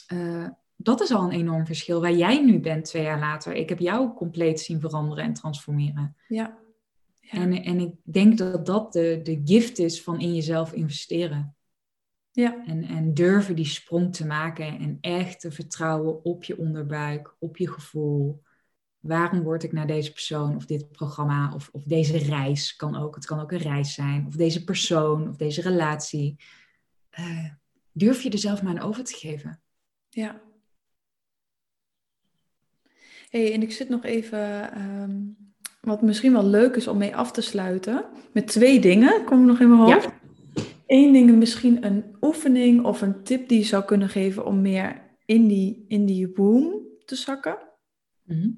eh, 0.07 0.49
dat 0.77 1.01
is 1.01 1.11
al 1.13 1.25
een 1.25 1.31
enorm 1.39 1.67
verschil. 1.67 2.01
Waar 2.01 2.15
jij 2.15 2.45
nu 2.45 2.61
bent 2.61 2.85
twee 2.85 3.03
jaar 3.03 3.19
later, 3.19 3.55
ik 3.55 3.69
heb 3.69 3.79
jou 3.79 4.15
compleet 4.15 4.61
zien 4.61 4.81
veranderen 4.81 5.25
en 5.25 5.33
transformeren. 5.33 6.17
ja. 6.29 6.59
ja. 7.21 7.39
En, 7.41 7.63
en 7.63 7.81
ik 7.81 7.93
denk 8.03 8.39
dat 8.39 8.67
dat 8.67 8.93
de, 8.93 9.21
de 9.23 9.41
gift 9.45 9.79
is 9.79 10.03
van 10.03 10.21
in 10.21 10.35
jezelf 10.35 10.73
investeren. 10.73 11.56
Ja. 12.37 12.65
En, 12.67 12.85
en 12.85 13.15
durven 13.15 13.57
die 13.57 13.65
sprong 13.65 14.15
te 14.15 14.27
maken 14.27 14.79
en 14.79 14.99
echt 15.01 15.41
te 15.41 15.51
vertrouwen 15.51 16.25
op 16.25 16.45
je 16.45 16.59
onderbuik, 16.59 17.35
op 17.39 17.57
je 17.57 17.71
gevoel. 17.71 18.43
Waarom 19.01 19.43
word 19.43 19.63
ik 19.63 19.73
naar 19.73 19.87
deze 19.87 20.13
persoon 20.13 20.57
of 20.57 20.67
dit 20.67 20.93
programma 20.93 21.55
of, 21.55 21.69
of 21.73 21.83
deze 21.83 22.19
reis 22.19 22.77
kan 22.77 22.97
ook. 22.97 23.15
Het 23.15 23.27
kan 23.27 23.41
ook 23.41 23.53
een 23.53 23.59
reis 23.59 23.95
zijn. 23.95 24.27
Of 24.27 24.35
deze 24.35 24.65
persoon 24.65 25.29
of 25.29 25.37
deze 25.37 25.63
relatie. 25.63 26.37
Eh, 27.11 27.51
durf 27.93 28.23
je 28.23 28.31
er 28.31 28.39
zelf 28.39 28.63
maar 28.63 28.79
aan 28.79 28.89
over 28.89 29.05
te 29.05 29.15
geven. 29.15 29.61
Ja. 30.09 30.41
hey, 33.31 33.53
en 33.53 33.63
ik 33.63 33.73
zit 33.73 33.89
nog 33.89 34.05
even, 34.05 34.73
ehm, 34.73 35.21
wat 35.81 36.03
misschien 36.03 36.33
wel 36.33 36.47
leuk 36.47 36.77
is 36.77 36.89
om 36.89 36.99
mee 36.99 37.17
af 37.17 37.33
te 37.33 37.41
sluiten, 37.41 38.05
met 38.33 38.47
twee 38.47 38.81
dingen, 38.81 39.25
komen 39.25 39.47
nog 39.47 39.61
in 39.61 39.69
mijn 39.69 39.81
hoofd. 39.81 40.09
Eén 40.87 41.13
ding, 41.13 41.37
misschien 41.37 41.87
een 41.87 42.17
oefening 42.21 42.85
of 42.85 43.03
een 43.03 43.23
tip 43.23 43.49
die 43.49 43.59
je 43.59 43.65
zou 43.65 43.85
kunnen 43.85 44.09
geven 44.09 44.47
om 44.47 44.61
meer 44.61 45.03
in 45.25 45.47
die, 45.47 45.85
in 45.89 46.07
die 46.07 46.29
boom 46.29 46.81
te 47.05 47.15
zakken. 47.15 47.59
Mhm. 48.23 48.49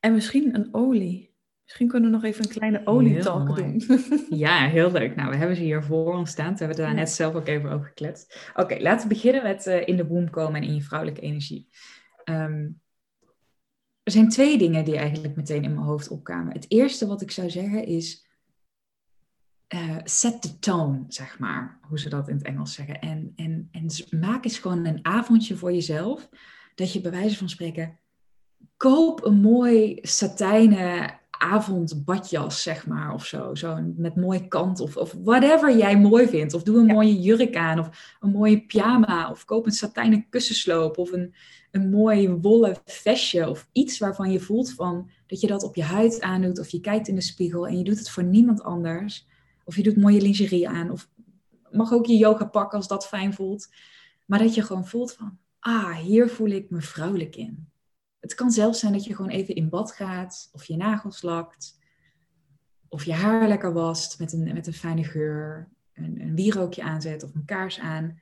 En 0.00 0.14
misschien 0.14 0.54
een 0.54 0.68
olie. 0.74 1.36
Misschien 1.64 1.88
kunnen 1.88 2.10
we 2.10 2.16
nog 2.16 2.24
even 2.24 2.44
een 2.44 2.50
kleine 2.50 2.80
olietalk 2.84 3.56
doen. 3.56 3.82
Ja, 4.30 4.68
heel 4.68 4.92
leuk. 4.92 5.16
Nou, 5.16 5.30
we 5.30 5.36
hebben 5.36 5.56
ze 5.56 5.62
hier 5.62 5.82
voor 5.82 6.14
ons 6.14 6.30
staan. 6.30 6.52
We 6.52 6.58
hebben 6.58 6.76
daar 6.76 6.88
Ja. 6.88 6.94
net 6.94 7.10
zelf 7.10 7.34
ook 7.34 7.46
even 7.46 7.70
over 7.70 7.86
gekletst. 7.86 8.50
Oké, 8.54 8.76
laten 8.80 9.08
we 9.08 9.14
beginnen 9.14 9.42
met 9.42 9.66
eh, 9.66 9.86
in 9.88 9.96
de 9.96 10.04
boom 10.04 10.30
komen 10.30 10.60
en 10.62 10.68
in 10.68 10.74
je 10.74 10.82
vrouwelijke 10.82 11.20
energie. 11.20 11.68
Ehm, 12.24 12.68
er 14.02 14.12
zijn 14.12 14.28
twee 14.28 14.58
dingen 14.58 14.84
die 14.84 14.96
eigenlijk 14.96 15.36
meteen 15.36 15.62
in 15.62 15.74
mijn 15.74 15.86
hoofd 15.86 16.08
opkwamen. 16.10 16.52
Het 16.52 16.64
eerste 16.68 17.06
wat 17.06 17.20
ik 17.22 17.30
zou 17.30 17.50
zeggen 17.50 17.84
is 17.86 18.27
eh, 19.68 19.96
set 20.04 20.42
the 20.42 20.58
tone, 20.58 21.04
zeg 21.08 21.38
maar. 21.38 21.78
Hoe 21.82 21.98
ze 21.98 22.08
dat 22.08 22.28
in 22.28 22.34
het 22.34 22.44
Engels 22.44 22.72
zeggen. 22.74 23.00
En, 23.00 23.32
en, 23.36 23.68
en 23.72 23.86
maak 24.20 24.44
eens 24.44 24.58
gewoon 24.58 24.84
een 24.86 24.98
avondje 25.02 25.56
voor 25.56 25.72
jezelf. 25.72 26.28
Dat 26.74 26.92
je 26.92 27.00
bij 27.00 27.10
wijze 27.10 27.36
van 27.36 27.48
spreken 27.48 27.98
koop 28.76 29.24
een 29.24 29.40
mooi 29.40 29.98
satijnen 30.02 31.18
avondbadjas, 31.30 32.62
zeg 32.62 32.86
maar, 32.86 33.14
of 33.14 33.26
zo. 33.26 33.54
zo 33.54 33.92
met 33.96 34.16
mooie 34.16 34.48
kant 34.48 34.80
of, 34.80 34.96
of 34.96 35.14
whatever 35.22 35.76
jij 35.76 35.98
mooi 35.98 36.28
vindt. 36.28 36.54
Of 36.54 36.62
doe 36.62 36.78
een 36.78 36.86
Ja. 36.86 36.92
mooie 36.92 37.20
jurk 37.20 37.56
aan 37.56 37.78
of 37.78 38.16
een 38.20 38.30
mooie 38.30 38.66
pyjama. 38.66 39.30
Of 39.30 39.44
koop 39.44 39.66
een 39.66 39.72
satijnen 39.72 40.26
kussensloop 40.28 40.98
of 40.98 41.12
een, 41.12 41.34
een 41.70 41.90
mooi 41.90 42.28
wollen 42.28 42.76
vestje. 42.84 43.48
Of 43.48 43.68
iets 43.72 43.98
waarvan 43.98 44.30
je 44.32 44.40
voelt 44.40 44.72
van, 44.72 45.10
dat 45.26 45.40
je 45.40 45.46
dat 45.46 45.62
op 45.62 45.74
je 45.74 45.82
huid 45.82 46.20
aandoet. 46.20 46.58
Of 46.58 46.68
je 46.68 46.80
kijkt 46.80 47.08
in 47.08 47.14
de 47.14 47.20
spiegel 47.20 47.66
en 47.66 47.78
je 47.78 47.84
doet 47.84 47.98
het 47.98 48.10
voor 48.10 48.24
niemand 48.24 48.62
anders. 48.62 49.27
Of 49.68 49.76
je 49.76 49.82
doet 49.82 49.96
mooie 49.96 50.20
lingerie 50.20 50.68
aan. 50.68 50.90
Of 50.90 51.10
mag 51.70 51.92
ook 51.92 52.06
je 52.06 52.16
yoga 52.16 52.44
pakken 52.44 52.78
als 52.78 52.88
dat 52.88 53.06
fijn 53.06 53.34
voelt. 53.34 53.68
Maar 54.26 54.38
dat 54.38 54.54
je 54.54 54.62
gewoon 54.62 54.86
voelt 54.86 55.12
van, 55.12 55.38
ah, 55.58 55.96
hier 55.96 56.28
voel 56.28 56.48
ik 56.48 56.70
me 56.70 56.80
vrouwelijk 56.80 57.36
in. 57.36 57.68
Het 58.20 58.34
kan 58.34 58.50
zelfs 58.50 58.80
zijn 58.80 58.92
dat 58.92 59.04
je 59.04 59.14
gewoon 59.14 59.30
even 59.30 59.54
in 59.54 59.68
bad 59.68 59.92
gaat 59.92 60.48
of 60.52 60.64
je 60.64 60.76
nagels 60.76 61.22
lakt. 61.22 61.76
of 62.88 63.04
je 63.04 63.12
haar 63.12 63.48
lekker 63.48 63.72
wast 63.72 64.18
met 64.18 64.32
een, 64.32 64.52
met 64.52 64.66
een 64.66 64.72
fijne 64.72 65.04
geur, 65.04 65.68
een, 65.94 66.20
een 66.20 66.34
wierookje 66.34 66.82
aanzet 66.82 67.22
of 67.22 67.34
een 67.34 67.44
kaars 67.44 67.78
aan. 67.78 68.20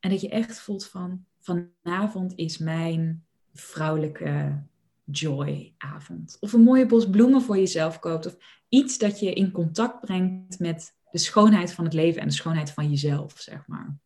En 0.00 0.10
dat 0.10 0.20
je 0.20 0.28
echt 0.28 0.60
voelt 0.60 0.86
van, 0.86 1.24
vanavond 1.40 2.32
is 2.34 2.58
mijn 2.58 3.24
vrouwelijke 3.52 4.62
joy-avond. 5.04 6.36
Of 6.40 6.52
een 6.52 6.62
mooie 6.62 6.86
bos 6.86 7.10
bloemen 7.10 7.42
voor 7.42 7.56
jezelf 7.56 7.98
koopt. 7.98 8.26
Of 8.26 8.36
iets 8.74 8.98
dat 8.98 9.20
je 9.20 9.32
in 9.32 9.50
contact 9.50 10.00
brengt 10.00 10.58
met 10.58 10.96
de 11.10 11.18
schoonheid 11.18 11.72
van 11.72 11.84
het 11.84 11.92
leven 11.94 12.20
en 12.20 12.28
de 12.28 12.34
schoonheid 12.34 12.70
van 12.70 12.90
jezelf, 12.90 13.38
zeg 13.38 13.66
maar. 13.66 13.96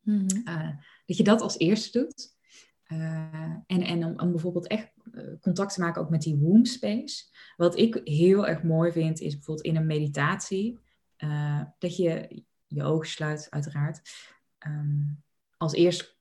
Mhm. 0.00 0.40
Eh, 0.44 0.70
dat 1.06 1.16
je 1.16 1.24
dat 1.24 1.40
als 1.40 1.58
eerste 1.58 1.98
doet. 1.98 2.34
Uh, 2.88 3.54
en 3.66 3.82
en 3.82 4.04
om, 4.04 4.20
om, 4.20 4.30
bijvoorbeeld 4.30 4.66
echt 4.66 4.92
eh, 5.12 5.22
contact 5.40 5.74
te 5.74 5.80
maken 5.80 6.02
ook 6.02 6.10
met 6.10 6.22
die 6.22 6.36
womb 6.36 6.66
space. 6.66 7.24
Wat 7.56 7.78
ik 7.78 8.00
heel 8.04 8.46
erg 8.46 8.62
mooi 8.62 8.92
vind, 8.92 9.20
is 9.20 9.34
bijvoorbeeld 9.34 9.66
in 9.66 9.76
een 9.76 9.86
meditatie, 9.86 10.78
dat 11.78 11.96
je 11.96 12.42
je 12.66 12.82
ogen 12.82 13.08
sluit, 13.08 13.46
uiteraard. 13.50 14.00
Ehm, 14.58 15.02
als 15.56 15.72
eerst 15.72 16.18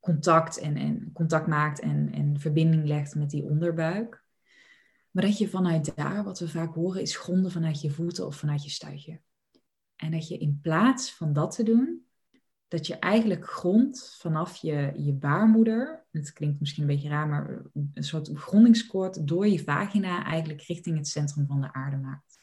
contact 0.00 0.58
en, 0.58 0.76
en 0.76 1.10
contact 1.12 1.46
maakt 1.46 1.80
en, 1.80 2.12
en 2.12 2.40
verbinding 2.40 2.86
legt 2.86 3.14
met 3.14 3.30
die 3.30 3.44
onderbuik. 3.44 4.25
Maar 5.16 5.24
dat 5.24 5.38
je 5.38 5.48
vanuit 5.48 5.96
daar, 5.96 6.24
wat 6.24 6.38
we 6.38 6.48
vaak 6.48 6.74
horen, 6.74 7.02
is 7.02 7.16
gronden 7.16 7.50
vanuit 7.50 7.80
je 7.80 7.90
voeten 7.90 8.26
of 8.26 8.36
vanuit 8.36 8.64
je 8.64 8.70
stuitje. 8.70 9.20
En 9.96 10.10
dat 10.10 10.28
je 10.28 10.38
in 10.38 10.58
plaats 10.62 11.14
van 11.14 11.32
dat 11.32 11.54
te 11.54 11.62
doen, 11.62 12.06
dat 12.68 12.86
je 12.86 12.98
eigenlijk 12.98 13.50
grond 13.50 14.16
vanaf 14.18 14.56
je, 14.56 14.92
je 14.96 15.12
baarmoeder, 15.12 16.06
het 16.10 16.32
klinkt 16.32 16.60
misschien 16.60 16.82
een 16.82 16.88
beetje 16.88 17.08
raar, 17.08 17.28
maar 17.28 17.62
een 17.94 18.04
soort 18.04 18.30
grondingskoord 18.34 19.28
door 19.28 19.46
je 19.46 19.62
vagina 19.62 20.24
eigenlijk 20.24 20.62
richting 20.62 20.96
het 20.96 21.08
centrum 21.08 21.46
van 21.46 21.60
de 21.60 21.72
aarde 21.72 21.96
maakt. 21.96 22.38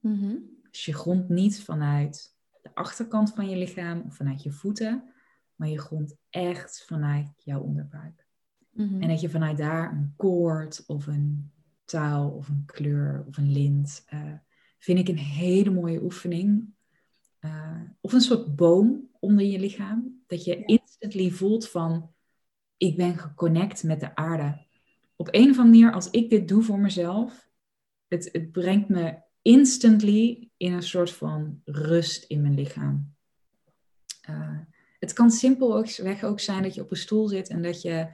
Mm 0.00 0.50
Dus 0.70 0.84
je 0.84 0.94
grond 0.94 1.28
niet 1.28 1.62
vanuit 1.62 2.36
de 2.62 2.74
achterkant 2.74 3.32
van 3.32 3.48
je 3.48 3.56
lichaam 3.56 4.00
of 4.06 4.16
vanuit 4.16 4.42
je 4.42 4.52
voeten, 4.52 5.12
maar 5.54 5.68
je 5.68 5.78
grond 5.78 6.16
echt 6.30 6.84
vanuit 6.86 7.32
jouw 7.36 7.60
onderbuik. 7.60 8.26
Mhm. 8.70 9.02
En 9.02 9.08
dat 9.08 9.20
je 9.20 9.30
vanuit 9.30 9.56
daar 9.56 9.92
een 9.92 10.12
koord 10.16 10.84
of 10.86 11.06
een 11.06 11.52
taal 11.84 12.30
of 12.30 12.48
een 12.48 12.62
kleur 12.66 13.24
of 13.28 13.36
een 13.36 13.52
lint, 13.52 14.04
uh, 14.14 14.32
vind 14.78 14.98
ik 14.98 15.08
een 15.08 15.18
hele 15.18 15.70
mooie 15.70 16.02
oefening. 16.02 16.74
Uh, 17.40 17.80
of 18.00 18.12
een 18.12 18.20
soort 18.20 18.56
boom 18.56 19.08
onder 19.20 19.46
je 19.46 19.58
lichaam, 19.58 20.22
dat 20.26 20.44
je 20.44 20.64
instantly 20.64 21.30
voelt 21.30 21.68
van, 21.68 22.10
ik 22.76 22.96
ben 22.96 23.18
geconnect 23.18 23.82
met 23.82 24.00
de 24.00 24.14
aarde. 24.14 24.66
Op 25.16 25.28
een 25.30 25.50
of 25.50 25.58
andere 25.58 25.62
manier, 25.62 25.92
als 25.92 26.10
ik 26.10 26.30
dit 26.30 26.48
doe 26.48 26.62
voor 26.62 26.78
mezelf, 26.78 27.48
het, 28.08 28.28
het 28.32 28.52
brengt 28.52 28.88
me 28.88 29.18
instantly 29.42 30.50
in 30.56 30.72
een 30.72 30.82
soort 30.82 31.12
van 31.12 31.60
rust 31.64 32.24
in 32.24 32.40
mijn 32.40 32.54
lichaam. 32.54 33.14
Uh, 34.30 34.58
het 34.98 35.12
kan 35.12 35.30
simpelweg 35.30 36.22
ook 36.24 36.40
zijn 36.40 36.62
dat 36.62 36.74
je 36.74 36.80
op 36.82 36.90
een 36.90 36.96
stoel 36.96 37.28
zit 37.28 37.48
en 37.48 37.62
dat 37.62 37.82
je 37.82 38.08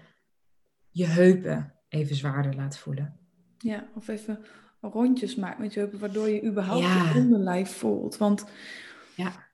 je 0.91 1.07
heupen 1.07 1.75
even 1.89 2.17
zwaarder 2.17 2.55
laat 2.55 2.79
voelen. 2.79 3.18
Ja, 3.59 3.89
of 3.95 4.09
even 4.09 4.45
rondjes 4.81 5.35
maakt 5.35 5.59
met 5.59 5.73
je 5.73 5.81
heupen, 5.81 5.99
waardoor 5.99 6.29
je 6.29 6.45
überhaupt 6.45 6.83
je 6.83 7.21
onderlijf 7.21 7.71
voelt. 7.71 8.17
Want 8.17 8.45
ja. 9.17 9.49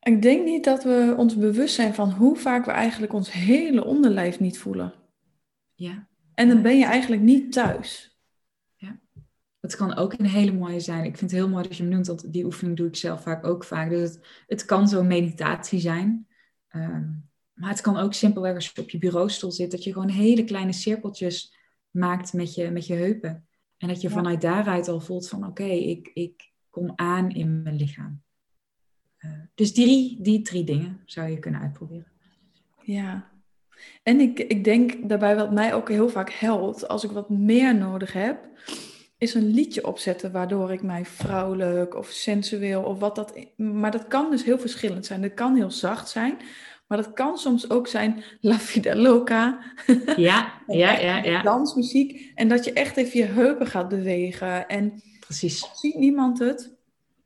ik 0.00 0.22
denk 0.22 0.44
niet 0.44 0.64
dat 0.64 0.84
we 0.84 1.14
ons 1.16 1.36
bewust 1.36 1.74
zijn 1.74 1.94
van 1.94 2.10
hoe 2.10 2.36
vaak 2.36 2.64
we 2.64 2.70
eigenlijk 2.70 3.12
ons 3.12 3.32
hele 3.32 3.84
onderlijf 3.84 4.40
niet 4.40 4.58
voelen. 4.58 4.94
Ja. 5.74 6.08
En 6.34 6.48
dan 6.48 6.62
ben 6.62 6.78
je 6.78 6.84
eigenlijk 6.84 7.22
niet 7.22 7.52
thuis. 7.52 8.18
Ja. 8.76 9.00
Het 9.60 9.76
kan 9.76 9.94
ook 9.94 10.12
een 10.12 10.26
hele 10.26 10.52
mooie 10.52 10.80
zijn. 10.80 11.04
Ik 11.04 11.16
vind 11.16 11.30
het 11.30 11.40
heel 11.40 11.48
mooi 11.48 11.62
dat 11.68 11.76
je 11.76 11.82
me 11.82 11.88
noemt, 11.88 12.06
dat 12.06 12.24
die 12.26 12.44
oefening 12.44 12.76
doe 12.76 12.86
ik 12.86 12.96
zelf 12.96 13.22
vaak 13.22 13.46
ook 13.46 13.64
vaak. 13.64 13.90
Dus 13.90 14.00
het, 14.00 14.44
het 14.46 14.64
kan 14.64 14.88
zo'n 14.88 15.06
meditatie 15.06 15.80
zijn. 15.80 16.26
Ehm, 16.68 17.10
maar 17.52 17.70
het 17.70 17.80
kan 17.80 17.96
ook 17.96 18.14
simpelweg 18.14 18.54
als 18.54 18.70
je 18.74 18.82
op 18.82 18.90
je 18.90 18.98
bureaustoel 18.98 19.52
zit, 19.52 19.70
dat 19.70 19.84
je 19.84 19.92
gewoon 19.92 20.08
hele 20.08 20.44
kleine 20.44 20.72
cirkeltjes 20.72 21.60
maakt 21.92 22.32
met 22.32 22.54
je, 22.54 22.70
met 22.70 22.86
je 22.86 22.94
heupen. 22.94 23.46
En 23.78 23.88
dat 23.88 24.00
je 24.00 24.10
vanuit 24.10 24.40
daaruit 24.40 24.88
al 24.88 25.00
voelt 25.00 25.28
van 25.28 25.46
oké, 25.46 25.64
ik, 25.64 26.10
ik 26.14 26.52
kom 26.70 26.92
aan 26.96 27.30
in 27.30 27.62
mijn 27.62 27.76
lichaam. 27.76 28.22
Uh, 29.18 29.30
dus 29.54 29.74
die, 29.74 30.22
die 30.22 30.42
drie 30.42 30.64
dingen 30.64 31.00
zou 31.04 31.28
je 31.28 31.38
kunnen 31.38 31.60
uitproberen. 31.60 32.12
Ja, 32.82 33.30
en 34.02 34.20
ik, 34.20 34.38
ik 34.38 34.64
denk 34.64 35.08
daarbij 35.08 35.36
wat 35.36 35.52
mij 35.52 35.74
ook 35.74 35.88
heel 35.88 36.08
vaak 36.08 36.30
helpt, 36.30 36.88
als 36.88 37.04
ik 37.04 37.10
wat 37.10 37.30
meer 37.30 37.76
nodig 37.76 38.12
heb, 38.12 38.48
is 39.18 39.34
een 39.34 39.50
liedje 39.50 39.86
opzetten 39.86 40.32
waardoor 40.32 40.72
ik 40.72 40.82
mij 40.82 41.04
vrouwelijk 41.04 41.96
of 41.96 42.08
sensueel 42.08 42.82
of 42.82 42.98
wat 42.98 43.14
dat. 43.14 43.38
Maar 43.56 43.90
dat 43.90 44.08
kan 44.08 44.30
dus 44.30 44.44
heel 44.44 44.58
verschillend 44.58 45.06
zijn. 45.06 45.22
Dat 45.22 45.34
kan 45.34 45.56
heel 45.56 45.70
zacht 45.70 46.08
zijn, 46.08 46.36
maar 46.92 47.02
dat 47.02 47.12
kan 47.12 47.38
soms 47.38 47.70
ook 47.70 47.86
zijn 47.86 48.24
La 48.40 48.58
Vida 48.58 48.96
Loca. 48.96 49.58
Ja, 50.16 50.52
ja, 50.66 50.98
ja, 50.98 51.16
ja. 51.16 51.42
Dansmuziek. 51.42 52.32
En 52.34 52.48
dat 52.48 52.64
je 52.64 52.72
echt 52.72 52.96
even 52.96 53.18
je 53.18 53.24
heupen 53.24 53.66
gaat 53.66 53.88
bewegen. 53.88 54.68
En 54.68 55.02
Precies. 55.20 55.70
ziet 55.74 55.94
niemand 55.94 56.38
het. 56.38 56.76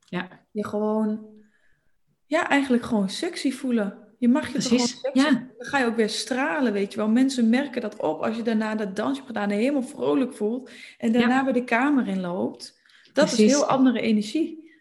Ja. 0.04 0.28
Je 0.50 0.66
gewoon, 0.66 1.26
ja, 2.26 2.48
eigenlijk 2.48 2.82
gewoon 2.82 3.08
sexy 3.08 3.52
voelen. 3.52 3.98
Je 4.18 4.28
mag 4.28 4.46
je 4.46 4.52
Precies. 4.52 4.92
gewoon 4.92 5.24
ja. 5.24 5.30
Dan 5.30 5.66
ga 5.66 5.78
je 5.78 5.86
ook 5.86 5.96
weer 5.96 6.10
stralen, 6.10 6.72
weet 6.72 6.92
je 6.92 6.98
wel. 6.98 7.08
Mensen 7.08 7.48
merken 7.48 7.80
dat 7.80 8.00
op 8.00 8.22
als 8.22 8.36
je 8.36 8.42
daarna 8.42 8.74
dat 8.74 8.96
dansje 8.96 9.14
hebt 9.14 9.26
gedaan 9.26 9.50
en 9.50 9.58
helemaal 9.58 9.82
vrolijk 9.82 10.34
voelt. 10.34 10.70
En 10.98 11.12
daarna 11.12 11.44
weer 11.44 11.52
de 11.52 11.64
kamer 11.64 12.08
in 12.08 12.20
loopt. 12.20 12.80
Dat 13.12 13.32
is 13.32 13.38
heel 13.38 13.64
andere 13.64 14.00
energie. 14.00 14.72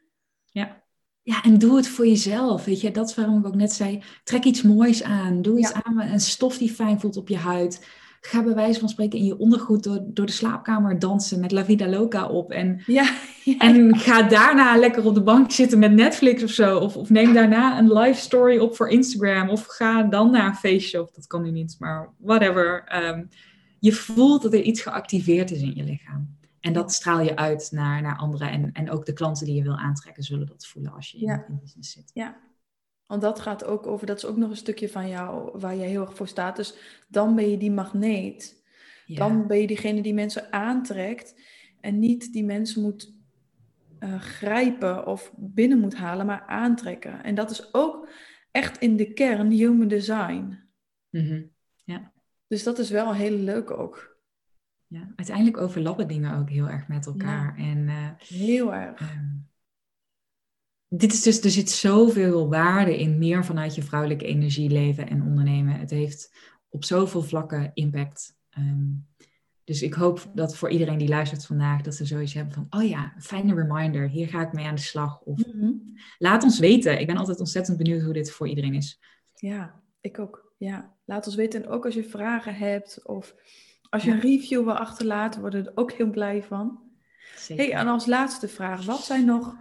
Ja. 0.46 0.84
Ja, 1.26 1.44
en 1.44 1.58
doe 1.58 1.76
het 1.76 1.88
voor 1.88 2.08
jezelf. 2.08 2.66
Weet 2.66 2.82
je, 2.82 2.92
dat 2.92 3.10
is 3.10 3.16
waarom 3.16 3.40
ik 3.40 3.48
ook 3.48 3.56
net 3.56 3.74
zei. 3.74 4.04
Trek 4.24 4.44
iets 4.44 4.62
moois 4.62 5.04
aan. 5.04 5.42
Doe 5.42 5.60
iets 5.60 5.74
aan 5.74 6.02
een 6.02 6.20
stof 6.20 6.58
die 6.58 6.72
fijn 6.72 7.00
voelt 7.00 7.18
op 7.18 7.28
je 7.28 7.38
huid 7.38 7.80
ga 8.26 8.44
bij 8.44 8.54
wijze 8.54 8.80
van 8.80 8.90
spreken 8.90 9.20
in 9.20 9.26
je 9.26 9.38
ondergoed 9.38 9.84
door, 9.84 10.04
door 10.08 10.26
de 10.26 10.32
slaapkamer 10.32 11.00
dansen 11.00 11.40
met 11.40 11.52
La 11.52 11.66
Vida 11.66 11.88
Loca 11.88 12.28
op. 12.28 12.52
En, 12.52 12.82
ja, 12.86 13.16
en 13.58 13.98
ga 13.98 14.22
daarna 14.22 14.78
lekker 14.78 15.06
op 15.06 15.14
de 15.14 15.24
bank 15.24 15.52
zitten 15.52 15.80
met 15.80 15.92
Netflix 15.92 16.44
of 16.44 16.50
zo. 16.50 16.78
Of, 16.78 16.98
of 16.98 17.10
neem 17.10 17.34
daarna 17.34 17.78
een 17.80 17.94
live 17.94 18.20
story 18.20 18.58
op 18.58 18.76
voor 18.76 18.90
Instagram. 18.90 19.50
Of 19.50 19.66
ga 19.66 20.04
dan 20.04 20.32
naar 20.32 20.48
een 20.48 20.56
feestje. 20.56 21.02
Of 21.02 21.12
dat 21.12 21.28
kan 21.28 21.42
nu 21.42 21.52
niet, 21.52 21.76
maar 21.80 22.14
whatever. 22.18 22.84
Ehm, 22.86 23.24
je 23.80 23.92
voelt 23.92 24.42
dat 24.42 24.54
er 24.54 24.62
iets 24.62 24.82
geactiveerd 24.82 25.52
is 25.52 25.62
in 25.62 25.74
je 25.76 25.84
lichaam. 25.84 26.36
En 26.66 26.74
dat 26.74 26.92
straal 26.92 27.20
je 27.20 27.36
uit 27.36 27.70
naar, 27.72 28.02
naar 28.02 28.18
anderen. 28.18 28.52
En, 28.52 28.72
en 28.72 28.90
ook 28.90 29.06
de 29.06 29.14
klanten 29.14 29.46
die 29.46 29.56
je 29.56 29.64
wil 29.64 29.78
aantrekken 29.78 30.24
zullen 30.24 30.48
dat 30.48 30.66
voelen 30.66 30.94
als 30.94 31.12
je 31.12 31.18
in, 31.18 31.44
in 31.48 31.60
business 31.60 31.92
zit. 31.92 32.12
Ja, 32.14 32.38
want 33.06 33.22
dat 33.22 33.40
gaat 33.40 33.64
ook 33.64 33.88
over, 33.88 34.08
dat 34.08 34.18
is 34.18 34.26
ook 34.26 34.38
nog 34.38 34.50
een 34.50 34.56
stukje 34.56 34.90
van 34.90 35.10
jou 35.10 35.60
waar 35.60 35.76
jij 35.76 35.88
heel 35.88 36.02
erg 36.02 36.16
voor 36.16 36.28
staat. 36.28 36.56
Dus 36.56 36.76
dan 37.08 37.36
ben 37.36 37.50
je 37.50 37.58
die 37.58 37.72
magneet. 37.72 38.64
Dan 39.08 39.48
ben 39.48 39.60
je 39.60 39.68
diegene 39.68 40.02
die 40.02 40.14
mensen 40.14 40.52
aantrekt 40.54 41.42
en 41.82 42.00
niet 42.00 42.34
die 42.34 42.44
mensen 42.44 42.82
moet 42.82 43.14
uh, 44.00 44.20
grijpen 44.20 45.08
of 45.08 45.34
binnen 45.36 45.80
moet 45.80 45.96
halen, 45.96 46.26
maar 46.26 46.46
aantrekken. 46.48 47.24
En 47.24 47.36
dat 47.36 47.52
is 47.52 47.74
ook 47.74 48.10
echt 48.52 48.78
in 48.78 48.96
de 48.96 49.14
kern 49.14 49.52
human 49.52 49.88
design. 49.88 50.60
Mm 51.10 51.52
Ja. 51.84 52.14
Dus 52.48 52.64
dat 52.64 52.80
is 52.80 52.90
wel 52.90 53.14
heel 53.14 53.38
leuk 53.38 53.72
ook. 53.72 54.15
Ja, 54.96 55.08
uiteindelijk 55.16 55.58
overlappen 55.58 56.08
dingen 56.08 56.38
ook 56.38 56.50
heel 56.50 56.70
erg 56.70 56.88
met 56.88 57.06
elkaar. 57.06 57.58
En, 57.58 57.78
uh, 57.78 58.10
heel 58.18 58.74
erg. 58.74 59.00
Ehm, 59.00 59.36
dit 60.88 61.14
is 61.14 61.22
dus, 61.22 61.44
er 61.44 61.50
zit 61.50 61.70
zoveel 61.70 62.50
waarde 62.50 63.00
in 63.00 63.18
meer 63.18 63.46
vanuit 63.46 63.76
je 63.76 63.84
vrouwelijke 63.84 64.26
energie 64.26 64.70
leven 64.70 65.10
en 65.10 65.22
ondernemen. 65.22 65.80
Het 65.80 65.90
heeft 65.90 66.36
op 66.70 66.84
zoveel 66.84 67.22
vlakken 67.22 67.72
impact. 67.74 68.38
Ehm, 68.50 68.88
dus 69.64 69.82
ik 69.82 69.94
hoop 69.94 70.32
dat 70.34 70.58
voor 70.58 70.70
iedereen 70.70 70.98
die 70.98 71.08
luistert 71.08 71.46
vandaag, 71.46 71.82
dat 71.82 71.96
ze 71.96 72.06
zoiets 72.06 72.34
hebben 72.34 72.54
van, 72.54 72.68
oh 72.70 72.90
ja, 72.90 73.14
fijne 73.18 73.54
reminder, 73.54 74.10
hier 74.10 74.28
ga 74.28 74.42
ik 74.42 74.54
mee 74.54 74.66
aan 74.66 74.76
de 74.76 74.82
slag. 74.82 75.22
Of 75.22 75.46
mhm. 75.46 75.72
laat 76.18 76.44
ons 76.44 76.60
weten. 76.60 77.00
Ik 77.00 77.08
ben 77.08 77.18
altijd 77.18 77.40
ontzettend 77.40 77.78
benieuwd 77.78 78.02
hoe 78.02 78.14
dit 78.14 78.32
voor 78.32 78.48
iedereen 78.48 78.74
is. 78.74 79.00
Ja, 79.34 79.82
ik 80.02 80.20
ook. 80.20 80.54
Ja, 80.58 80.96
laat 81.06 81.26
ons 81.26 81.36
weten. 81.36 81.64
En 81.64 81.70
ook 81.70 81.86
als 81.86 81.94
je 81.94 82.04
vragen 82.04 82.56
hebt 82.56 83.06
of 83.06 83.36
als 83.90 84.04
je 84.04 84.12
een 84.12 84.20
review 84.20 84.64
wil 84.64 84.78
achterlaten, 84.78 85.42
worden 85.42 85.64
we 85.64 85.70
er 85.70 85.78
ook 85.78 85.92
heel 85.92 86.10
blij 86.10 86.44
van. 86.44 86.80
Zeker. 87.36 87.66
Hey, 87.66 87.74
en 87.74 87.88
als 87.88 88.06
laatste 88.06 88.48
vraag, 88.48 88.86
wat 88.86 89.04
zijn 89.04 89.26
nog 89.26 89.56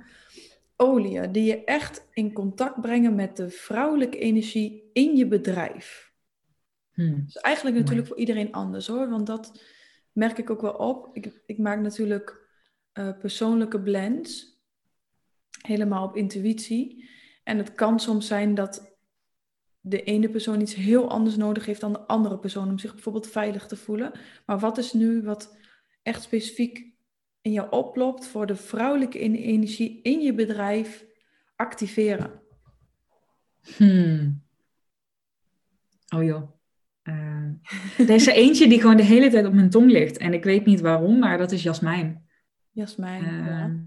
oliën 0.77 1.33
die 1.33 1.45
je 1.45 1.64
echt 1.64 2.09
in 2.12 2.33
contact 2.33 2.81
brengen 2.81 3.14
met 3.14 3.37
de 3.37 3.51
vrouwelijke 3.51 4.18
energie 4.18 4.91
in 4.93 5.16
je 5.16 5.27
bedrijf. 5.27 6.12
Hmm. 6.93 7.22
Dus 7.25 7.37
eigenlijk 7.37 7.77
natuurlijk 7.77 8.07
voor 8.07 8.18
iedereen 8.18 8.53
anders 8.53 8.87
hoor, 8.87 9.11
want 9.11 9.27
dat 9.27 9.62
merk 10.12 10.39
ik 10.39 10.51
ook 10.51 10.61
wel 10.61 10.75
op. 10.75 11.09
Ik, 11.12 11.43
ik 11.47 11.59
maak 11.59 11.81
natuurlijk 11.81 12.49
uh, 12.95 13.18
persoonlijke 13.18 13.83
blends, 13.83 14.61
helemaal 15.66 16.05
op 16.05 16.16
intuïtie. 16.16 17.09
En 17.45 17.59
het 17.59 17.75
kan 17.75 18.01
soms 18.01 18.27
zijn 18.27 18.55
dat 18.55 18.94
de 19.87 20.03
ene 20.03 20.28
persoon 20.28 20.61
iets 20.61 20.74
heel 20.74 21.11
anders 21.11 21.37
nodig 21.37 21.66
heeft 21.66 21.80
dan 21.80 21.93
de 21.93 22.07
andere 22.07 22.39
persoon 22.39 22.68
om 22.68 22.78
zich 22.78 22.93
bijvoorbeeld 22.93 23.26
veilig 23.26 23.66
te 23.66 23.76
voelen. 23.76 24.12
Maar 24.47 24.59
wat 24.59 24.78
is 24.78 24.93
nu 24.93 25.22
wat 25.22 25.57
echt 26.03 26.22
specifiek 26.22 26.93
in 27.41 27.53
je 27.53 27.70
oplopt 27.70 28.26
voor 28.26 28.47
de 28.47 28.57
vrouwelijke 28.57 29.18
energie 29.18 30.01
in 30.03 30.20
je 30.20 30.35
bedrijf 30.35 31.05
activeren? 31.57 32.43
Hmm. 33.76 34.43
Oh 36.14 36.22
joh. 36.22 36.53
Uh, 37.03 38.09
er 38.09 38.11
is 38.11 38.26
er 38.26 38.35
eentje 38.35 38.68
die 38.68 38.80
gewoon 38.80 38.97
de 38.97 39.03
hele 39.03 39.30
tijd 39.30 39.47
op 39.47 39.53
mijn 39.53 39.70
tong 39.70 39.91
ligt. 39.91 40.16
En 40.16 40.32
ik 40.32 40.45
weet 40.45 40.64
niet 40.64 40.80
waarom, 40.80 41.18
maar 41.18 41.39
dat 41.39 41.53
is 41.53 41.62
jasmijn. 41.62 42.28
Jasmijn, 42.70 43.24
uh, 43.24 43.47
ja. 43.47 43.84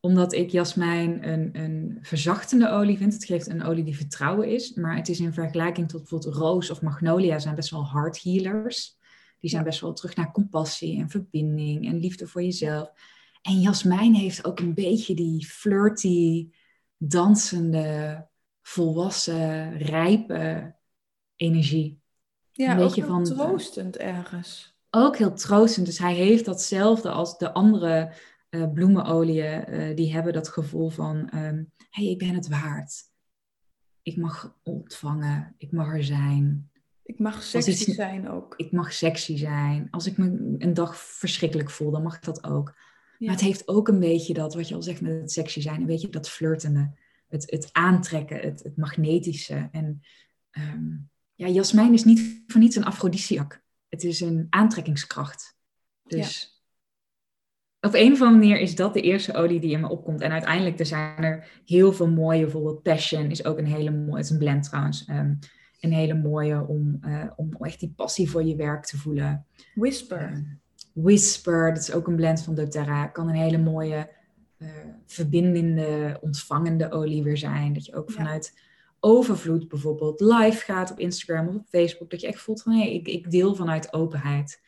Omdat 0.00 0.32
ik 0.32 0.50
jasmijn 0.50 1.28
een, 1.28 1.50
een 1.52 1.98
verzachtende 2.02 2.70
olie 2.70 2.96
vind. 2.96 3.12
Het 3.12 3.24
geeft 3.24 3.48
een 3.48 3.64
olie 3.64 3.84
die 3.84 3.96
vertrouwen 3.96 4.48
is. 4.48 4.74
Maar 4.74 4.96
het 4.96 5.08
is 5.08 5.20
in 5.20 5.32
vergelijking 5.32 5.88
tot 5.88 6.00
bijvoorbeeld 6.00 6.34
roos 6.34 6.70
of 6.70 6.82
magnolia 6.82 7.38
zijn 7.38 7.54
best 7.54 7.70
wel 7.70 7.84
hard 7.84 8.22
healers. 8.22 8.98
Die 9.38 9.50
zijn 9.50 9.64
best 9.64 9.80
wel 9.80 9.92
terug 9.92 10.16
naar 10.16 10.32
compassie 10.32 10.98
en 10.98 11.10
verbinding 11.10 11.86
en 11.86 11.98
liefde 11.98 12.26
voor 12.26 12.42
jezelf. 12.42 12.92
En 13.42 13.60
jasmijn 13.60 14.14
heeft 14.14 14.44
ook 14.44 14.58
een 14.58 14.74
beetje 14.74 15.14
die 15.14 15.46
flirty, 15.46 16.50
dansende, 16.96 18.26
volwassen, 18.62 19.78
rijpe 19.78 20.74
energie. 21.36 22.00
Ja, 22.52 22.72
een 22.72 22.78
ook 22.78 22.84
beetje 22.84 23.04
van, 23.04 23.24
troostend 23.24 23.96
ergens. 23.96 24.78
Ook 24.90 25.16
heel 25.16 25.34
troostend. 25.34 25.86
Dus 25.86 25.98
hij 25.98 26.14
heeft 26.14 26.44
datzelfde 26.44 27.10
als 27.10 27.38
de 27.38 27.52
andere 27.52 28.12
uh, 28.50 28.72
bloemenolieën. 28.72 29.74
Uh, 29.74 29.96
die 29.96 30.12
hebben 30.12 30.32
dat 30.32 30.48
gevoel 30.48 30.88
van, 30.88 31.16
um, 31.34 31.72
hey, 31.90 32.04
ik 32.04 32.18
ben 32.18 32.34
het 32.34 32.48
waard. 32.48 33.08
Ik 34.02 34.16
mag 34.16 34.58
ontvangen, 34.62 35.54
ik 35.58 35.72
mag 35.72 35.94
er 35.94 36.04
zijn. 36.04 36.70
Ik 37.02 37.18
mag 37.18 37.42
sexy 37.42 37.92
zijn 37.92 38.28
ook. 38.28 38.54
Ik 38.56 38.72
mag 38.72 38.92
sexy 38.92 39.36
zijn. 39.36 39.88
Als 39.90 40.06
ik 40.06 40.16
me 40.16 40.54
een 40.58 40.74
dag 40.74 40.96
verschrikkelijk 40.96 41.70
voel, 41.70 41.90
dan 41.90 42.02
mag 42.02 42.18
dat 42.18 42.44
ook. 42.44 42.74
Maar 43.18 43.30
het 43.30 43.40
heeft 43.40 43.68
ook 43.68 43.88
een 43.88 44.00
beetje 44.00 44.34
dat, 44.34 44.54
wat 44.54 44.68
je 44.68 44.74
al 44.74 44.82
zegt 44.82 45.00
met 45.00 45.20
het 45.20 45.32
sexy 45.32 45.60
zijn, 45.60 45.80
een 45.80 45.86
beetje 45.86 46.08
dat 46.08 46.28
flirtende. 46.28 46.92
Het, 47.28 47.50
het 47.50 47.68
aantrekken, 47.72 48.40
het, 48.40 48.62
het 48.62 48.76
magnetische. 48.76 49.68
En 49.72 50.02
um, 50.50 51.10
ja, 51.34 51.48
jasmijn 51.48 51.92
is 51.92 52.04
niet 52.04 52.42
voor 52.46 52.60
niets 52.60 52.76
een 52.76 52.84
afrodisiac. 52.84 53.62
Het 53.88 54.04
is 54.04 54.20
een 54.20 54.46
aantrekkingskracht. 54.50 55.56
Dus 56.02 56.59
op 57.80 57.94
een 57.94 58.12
of 58.12 58.20
andere 58.20 58.38
manier 58.38 58.58
is 58.58 58.74
dat 58.74 58.94
de 58.94 59.00
eerste 59.00 59.34
olie 59.34 59.60
die 59.60 59.70
in 59.70 59.80
me 59.80 59.88
opkomt. 59.88 60.20
En 60.20 60.30
uiteindelijk 60.30 60.78
er 60.78 60.86
zijn 60.86 61.24
er 61.24 61.60
heel 61.64 61.92
veel 61.92 62.10
mooie. 62.10 62.42
Bijvoorbeeld 62.42 62.82
Passion 62.82 63.30
is 63.30 63.44
ook 63.44 63.58
een 63.58 63.66
hele 63.66 63.90
mooie. 63.90 64.16
Het 64.16 64.24
is 64.24 64.30
een 64.30 64.38
blend 64.38 64.64
trouwens. 64.64 65.08
Um, 65.08 65.38
een 65.80 65.92
hele 65.92 66.14
mooie 66.14 66.66
om, 66.66 66.98
uh, 67.04 67.24
om 67.36 67.56
echt 67.60 67.80
die 67.80 67.92
passie 67.96 68.30
voor 68.30 68.44
je 68.44 68.56
werk 68.56 68.84
te 68.84 68.98
voelen. 68.98 69.46
Whisper. 69.74 70.30
Uh, 70.30 70.38
Whisper, 70.92 71.74
dat 71.74 71.82
is 71.82 71.92
ook 71.92 72.06
een 72.06 72.16
blend 72.16 72.42
van 72.42 72.54
doTERRA. 72.54 73.06
Kan 73.06 73.28
een 73.28 73.34
hele 73.34 73.58
mooie 73.58 74.10
uh, 74.58 74.68
verbindende, 75.06 76.18
ontvangende 76.20 76.90
olie 76.90 77.22
weer 77.22 77.36
zijn. 77.36 77.72
Dat 77.72 77.86
je 77.86 77.94
ook 77.94 78.10
vanuit 78.10 78.58
overvloed 79.00 79.68
bijvoorbeeld 79.68 80.20
live 80.20 80.64
gaat 80.64 80.90
op 80.90 80.98
Instagram 80.98 81.48
of 81.48 81.54
op 81.54 81.66
Facebook. 81.68 82.10
Dat 82.10 82.20
je 82.20 82.26
echt 82.26 82.40
voelt 82.40 82.62
van 82.62 82.72
hé, 82.72 82.80
hey, 82.80 82.94
ik, 82.94 83.08
ik 83.08 83.30
deel 83.30 83.54
vanuit 83.54 83.92
openheid. 83.92 84.62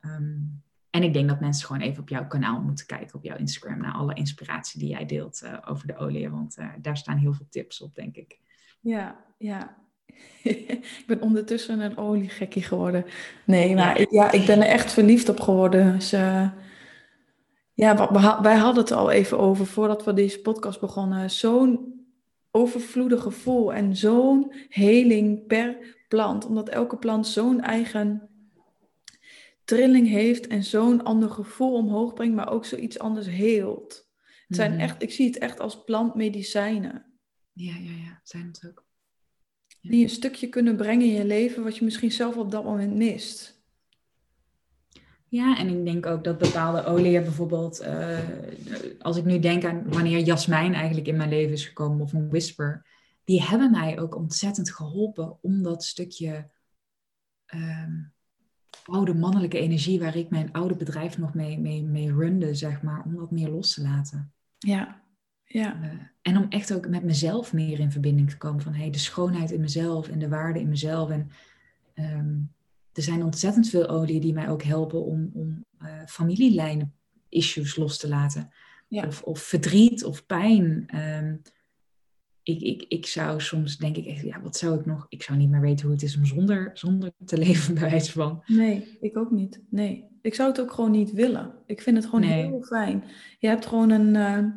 Um, 0.00 0.62
en 0.94 1.02
ik 1.02 1.12
denk 1.12 1.28
dat 1.28 1.40
mensen 1.40 1.66
gewoon 1.66 1.82
even 1.82 2.02
op 2.02 2.08
jouw 2.08 2.26
kanaal 2.26 2.60
moeten 2.60 2.86
kijken, 2.86 3.14
op 3.14 3.24
jouw 3.24 3.36
Instagram, 3.36 3.78
naar 3.78 3.92
alle 3.92 4.14
inspiratie 4.14 4.80
die 4.80 4.88
jij 4.88 5.06
deelt 5.06 5.40
uh, 5.44 5.58
over 5.68 5.86
de 5.86 5.96
olie. 5.96 6.30
Want 6.30 6.56
uh, 6.58 6.68
daar 6.80 6.96
staan 6.96 7.16
heel 7.16 7.32
veel 7.32 7.46
tips 7.50 7.80
op, 7.80 7.94
denk 7.94 8.16
ik. 8.16 8.38
Ja, 8.80 9.24
ja. 9.38 9.76
ik 10.42 11.04
ben 11.06 11.20
ondertussen 11.20 11.80
een 11.80 11.96
oliegekkie 11.96 12.62
geworden. 12.62 13.04
Nee, 13.44 13.74
maar 13.74 14.00
ik, 14.00 14.10
ja, 14.10 14.32
ik 14.32 14.46
ben 14.46 14.60
er 14.60 14.68
echt 14.68 14.92
verliefd 14.92 15.28
op 15.28 15.40
geworden. 15.40 15.92
Dus, 15.92 16.12
uh, 16.12 16.50
ja, 17.72 18.12
wij 18.42 18.56
hadden 18.56 18.82
het 18.82 18.92
al 18.92 19.10
even 19.10 19.38
over 19.38 19.66
voordat 19.66 20.04
we 20.04 20.14
deze 20.14 20.40
podcast 20.40 20.80
begonnen. 20.80 21.30
Zo'n 21.30 22.02
overvloedig 22.50 23.22
gevoel 23.22 23.72
en 23.72 23.96
zo'n 23.96 24.52
heling 24.68 25.46
per 25.46 25.96
plant. 26.08 26.46
Omdat 26.46 26.68
elke 26.68 26.96
plant 26.96 27.26
zo'n 27.26 27.60
eigen 27.60 28.28
trilling 29.64 30.08
heeft 30.08 30.46
en 30.46 30.64
zo'n 30.64 31.04
ander 31.04 31.30
gevoel 31.30 31.74
omhoog 31.74 32.14
brengt, 32.14 32.34
maar 32.34 32.50
ook 32.50 32.64
zoiets 32.64 32.98
anders 32.98 33.26
heelt. 33.26 34.08
Het 34.46 34.56
zijn 34.56 34.72
mhm. 34.72 34.80
echt, 34.80 35.02
ik 35.02 35.12
zie 35.12 35.26
het 35.26 35.38
echt 35.38 35.60
als 35.60 35.84
plantmedicijnen. 35.84 37.06
Ja, 37.52 37.76
ja, 37.76 37.90
ja, 37.90 38.20
zijn 38.22 38.46
het 38.46 38.66
ook. 38.68 38.84
Die 39.80 40.02
een 40.02 40.10
stukje 40.10 40.48
kunnen 40.48 40.76
brengen 40.76 41.06
in 41.06 41.12
je 41.12 41.24
leven 41.24 41.62
wat 41.62 41.76
je 41.76 41.84
misschien 41.84 42.12
zelf 42.12 42.36
op 42.36 42.50
dat 42.50 42.64
moment 42.64 42.94
mist. 42.94 43.62
Ja, 45.28 45.58
en 45.58 45.68
ik 45.68 45.84
denk 45.84 46.06
ook 46.06 46.24
dat 46.24 46.38
bepaalde 46.38 46.84
oliën 46.84 47.22
bijvoorbeeld, 47.22 47.82
uh, 47.82 48.18
als 48.98 49.16
ik 49.16 49.24
nu 49.24 49.38
denk 49.38 49.64
aan 49.64 49.92
wanneer 49.92 50.18
jasmijn 50.18 50.74
eigenlijk 50.74 51.06
in 51.06 51.16
mijn 51.16 51.28
leven 51.28 51.52
is 51.52 51.66
gekomen 51.66 52.00
of 52.00 52.12
een 52.12 52.28
whisper, 52.28 52.86
die 53.24 53.42
hebben 53.42 53.70
mij 53.70 54.00
ook 54.00 54.16
ontzettend 54.16 54.70
geholpen 54.70 55.38
om 55.42 55.62
dat 55.62 55.84
stukje 55.84 56.50
um, 57.54 58.13
oude 58.84 59.14
mannelijke 59.14 59.58
energie 59.58 59.98
waar 59.98 60.16
ik 60.16 60.30
mijn 60.30 60.52
oude 60.52 60.76
bedrijf 60.76 61.18
nog 61.18 61.34
mee, 61.34 61.58
mee, 61.58 61.82
mee 61.82 62.12
runde, 62.12 62.54
zeg 62.54 62.82
maar, 62.82 63.02
om 63.04 63.16
dat 63.16 63.30
meer 63.30 63.48
los 63.48 63.74
te 63.74 63.82
laten. 63.82 64.32
Ja, 64.58 65.02
ja. 65.44 65.80
Uh, 65.82 65.90
en 66.22 66.36
om 66.36 66.46
echt 66.48 66.72
ook 66.72 66.88
met 66.88 67.04
mezelf 67.04 67.52
meer 67.52 67.80
in 67.80 67.90
verbinding 67.90 68.30
te 68.30 68.36
komen 68.36 68.62
van 68.62 68.74
hey, 68.74 68.90
de 68.90 68.98
schoonheid 68.98 69.50
in 69.50 69.60
mezelf 69.60 70.08
en 70.08 70.18
de 70.18 70.28
waarde 70.28 70.60
in 70.60 70.68
mezelf. 70.68 71.10
En 71.10 71.30
um, 71.94 72.52
er 72.92 73.02
zijn 73.02 73.22
ontzettend 73.22 73.68
veel 73.68 73.88
oliën 73.88 74.20
die 74.20 74.32
mij 74.32 74.48
ook 74.48 74.62
helpen 74.62 75.04
om, 75.04 75.30
om 75.32 75.64
uh, 75.82 75.88
familielijnen 76.06 76.94
issues 77.28 77.76
los 77.76 77.98
te 77.98 78.08
laten. 78.08 78.52
Ja. 78.88 79.06
Of, 79.06 79.22
of 79.22 79.40
verdriet 79.40 80.04
of 80.04 80.26
pijn. 80.26 80.88
Um, 80.98 81.42
ik, 82.44 82.60
ik, 82.60 82.84
ik 82.88 83.06
zou 83.06 83.40
soms 83.40 83.76
denk 83.76 83.96
ik 83.96 84.06
echt, 84.06 84.22
ja, 84.22 84.40
wat 84.40 84.56
zou 84.56 84.78
ik 84.78 84.86
nog? 84.86 85.06
Ik 85.08 85.22
zou 85.22 85.38
niet 85.38 85.50
meer 85.50 85.60
weten 85.60 85.84
hoe 85.84 85.94
het 85.94 86.04
is 86.04 86.16
om 86.16 86.24
zonder, 86.24 86.70
zonder 86.74 87.12
te 87.24 87.38
leven, 87.46 87.74
bij 87.74 87.90
wijze 87.90 88.12
van. 88.12 88.42
Nee, 88.46 88.98
ik 89.00 89.16
ook 89.16 89.30
niet. 89.30 89.62
Nee. 89.68 90.12
Ik 90.22 90.34
zou 90.34 90.48
het 90.48 90.60
ook 90.60 90.72
gewoon 90.72 90.90
niet 90.90 91.12
willen. 91.12 91.54
Ik 91.66 91.82
vind 91.82 91.96
het 91.96 92.04
gewoon 92.06 92.22
heel 92.22 92.62
fijn. 92.62 93.04
Je 93.38 93.48
hebt 93.48 93.66
gewoon 93.66 93.90
een, 93.90 94.14
uh, 94.14 94.52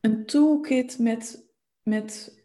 een 0.00 0.26
toolkit 0.26 0.98
met, 0.98 1.46
met 1.82 2.44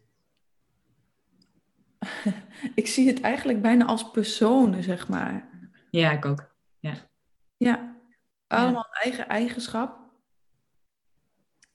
ik 2.74 2.86
zie 2.86 3.06
het 3.06 3.20
eigenlijk 3.20 3.62
bijna 3.62 3.84
als 3.84 4.10
personen, 4.10 4.82
zeg 4.82 5.08
maar. 5.08 5.50
Ja, 5.90 6.12
ik 6.12 6.24
ook. 6.24 6.54
Ja. 6.78 6.94
Ja, 7.56 7.96
allemaal 8.46 8.86
ja. 8.92 9.00
eigen 9.02 9.28
eigenschap 9.28 10.05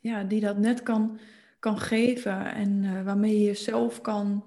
ja, 0.02 0.24
die 0.24 0.40
dat 0.40 0.58
net 0.58 0.84
kan, 0.84 1.20
kan 1.60 1.80
geven 1.80 2.54
en 2.54 2.84
uh, 2.84 3.04
waarmee 3.04 3.38
je 3.38 3.46
jezelf 3.46 4.02
kan 4.02 4.44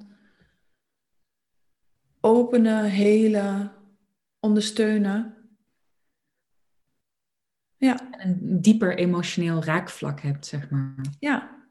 openen, 2.20 2.84
helen, 2.84 3.72
ondersteunen. 4.40 5.34
Ja. 7.76 8.10
En 8.10 8.28
een 8.28 8.60
dieper 8.60 8.96
emotioneel 8.96 9.64
raakvlak 9.64 10.20
hebt, 10.20 10.46
zeg 10.46 10.70
maar. 10.70 10.94
Ja. 11.18 11.62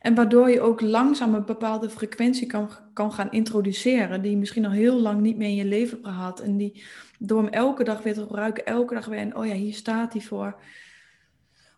En 0.00 0.14
waardoor 0.14 0.50
je 0.50 0.60
ook 0.60 0.80
langzaam 0.80 1.34
een 1.34 1.44
bepaalde 1.44 1.90
frequentie 1.90 2.46
kan, 2.46 2.70
kan 2.92 3.12
gaan 3.12 3.30
introduceren, 3.30 4.22
die 4.22 4.30
je 4.30 4.36
misschien 4.36 4.64
al 4.64 4.70
heel 4.70 5.00
lang 5.00 5.20
niet 5.20 5.36
meer 5.36 5.48
in 5.48 5.54
je 5.54 5.64
leven 5.64 5.96
hebt 5.96 6.08
gehad. 6.08 6.40
En 6.40 6.56
die 6.56 6.84
door 7.18 7.42
hem 7.42 7.52
elke 7.52 7.84
dag 7.84 8.02
weer 8.02 8.14
te 8.14 8.22
gebruiken, 8.22 8.66
elke 8.66 8.94
dag 8.94 9.06
weer, 9.06 9.18
en 9.18 9.36
oh 9.36 9.46
ja, 9.46 9.54
hier 9.54 9.74
staat 9.74 10.12
hij 10.12 10.22
voor 10.22 10.60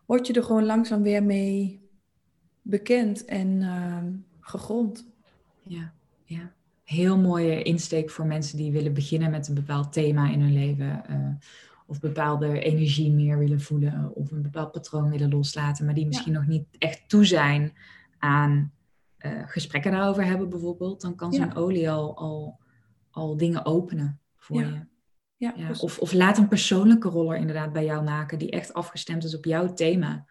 word 0.07 0.27
je 0.27 0.33
er 0.33 0.45
gewoon 0.45 0.65
langzaam 0.65 1.03
weer 1.03 1.23
mee 1.23 1.89
bekend 2.63 3.25
en 3.25 3.49
uh, 3.49 3.99
gegrond. 4.41 5.07
Ja, 5.63 5.93
ja. 6.25 6.53
Heel 6.83 7.19
mooie 7.19 7.63
insteek 7.63 8.11
voor 8.11 8.27
mensen 8.27 8.57
die 8.57 8.73
willen 8.73 8.95
beginnen 8.95 9.31
met 9.31 9.49
een 9.49 9.55
bepaald 9.55 9.93
thema 9.93 10.31
in 10.31 10.41
hun 10.41 10.53
leven. 10.53 11.03
Uh, 11.11 11.29
of 11.87 12.01
bepaalde 12.01 12.59
energie 12.59 13.13
meer 13.13 13.39
willen 13.39 13.61
voelen. 13.61 14.11
Of 14.15 14.31
een 14.31 14.43
bepaald 14.43 14.73
patroon 14.73 15.11
willen 15.11 15.31
loslaten. 15.31 15.85
Maar 15.85 15.95
die 15.95 16.07
misschien 16.07 16.33
nog 16.33 16.47
niet 16.47 16.67
echt 16.79 17.09
toe 17.09 17.25
zijn 17.25 17.73
aan 18.19 18.73
uh, 19.19 19.43
gesprekken 19.47 19.93
daarover 19.93 20.25
hebben 20.25 20.49
bijvoorbeeld. 20.49 21.01
Dan 21.01 21.15
kan 21.15 21.33
zo'n 21.33 21.47
ja. 21.47 21.55
olie 21.55 21.91
al, 21.91 22.17
al, 22.17 22.59
al 23.11 23.37
dingen 23.37 23.65
openen 23.65 24.21
voor 24.37 24.61
ja. 24.61 24.67
je. 24.67 24.87
Ja, 25.45 25.53
ja 25.57 25.71
of, 25.81 25.99
of 25.99 26.13
laat 26.13 26.39
een 26.39 26.49
persoonlijke 26.49 27.09
roller 27.09 27.37
inderdaad 27.37 27.73
bij 27.73 27.85
jou 27.85 28.05
maken 28.05 28.39
die 28.39 28.51
echt 28.51 28.73
afgestemd 28.73 29.25
is 29.25 29.37
op 29.37 29.45
jouw 29.45 29.73
thema. 29.73 30.27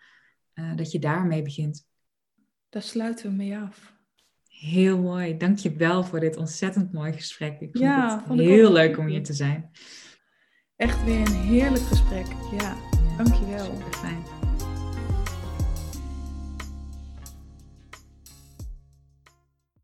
Uh, 0.55 0.75
dat 0.75 0.91
je 0.91 0.99
daarmee 0.99 1.41
begint. 1.41 1.87
Daar 2.69 2.81
sluiten 2.81 3.29
we 3.29 3.35
mee 3.35 3.57
af. 3.57 3.93
Heel 4.47 4.97
mooi. 4.97 5.37
Dank 5.37 5.57
je 5.57 5.75
wel 5.75 6.03
voor 6.03 6.19
dit 6.19 6.37
ontzettend 6.37 6.93
mooi 6.93 7.13
gesprek. 7.13 7.59
Ik 7.59 7.69
vond 7.71 7.83
ja, 7.83 8.23
het 8.27 8.39
heel 8.39 8.71
leuk 8.71 8.97
om 8.97 9.07
hier 9.07 9.23
te 9.23 9.33
zijn. 9.33 9.71
Echt 10.75 11.03
weer 11.03 11.19
een 11.19 11.41
heerlijk 11.41 11.83
gesprek. 11.83 12.25
Ja, 12.27 12.57
ja 12.57 12.77
dank 13.17 13.33
je 13.35 13.45
wel. 13.45 13.65
Super 13.65 13.93
fijn. 13.93 14.42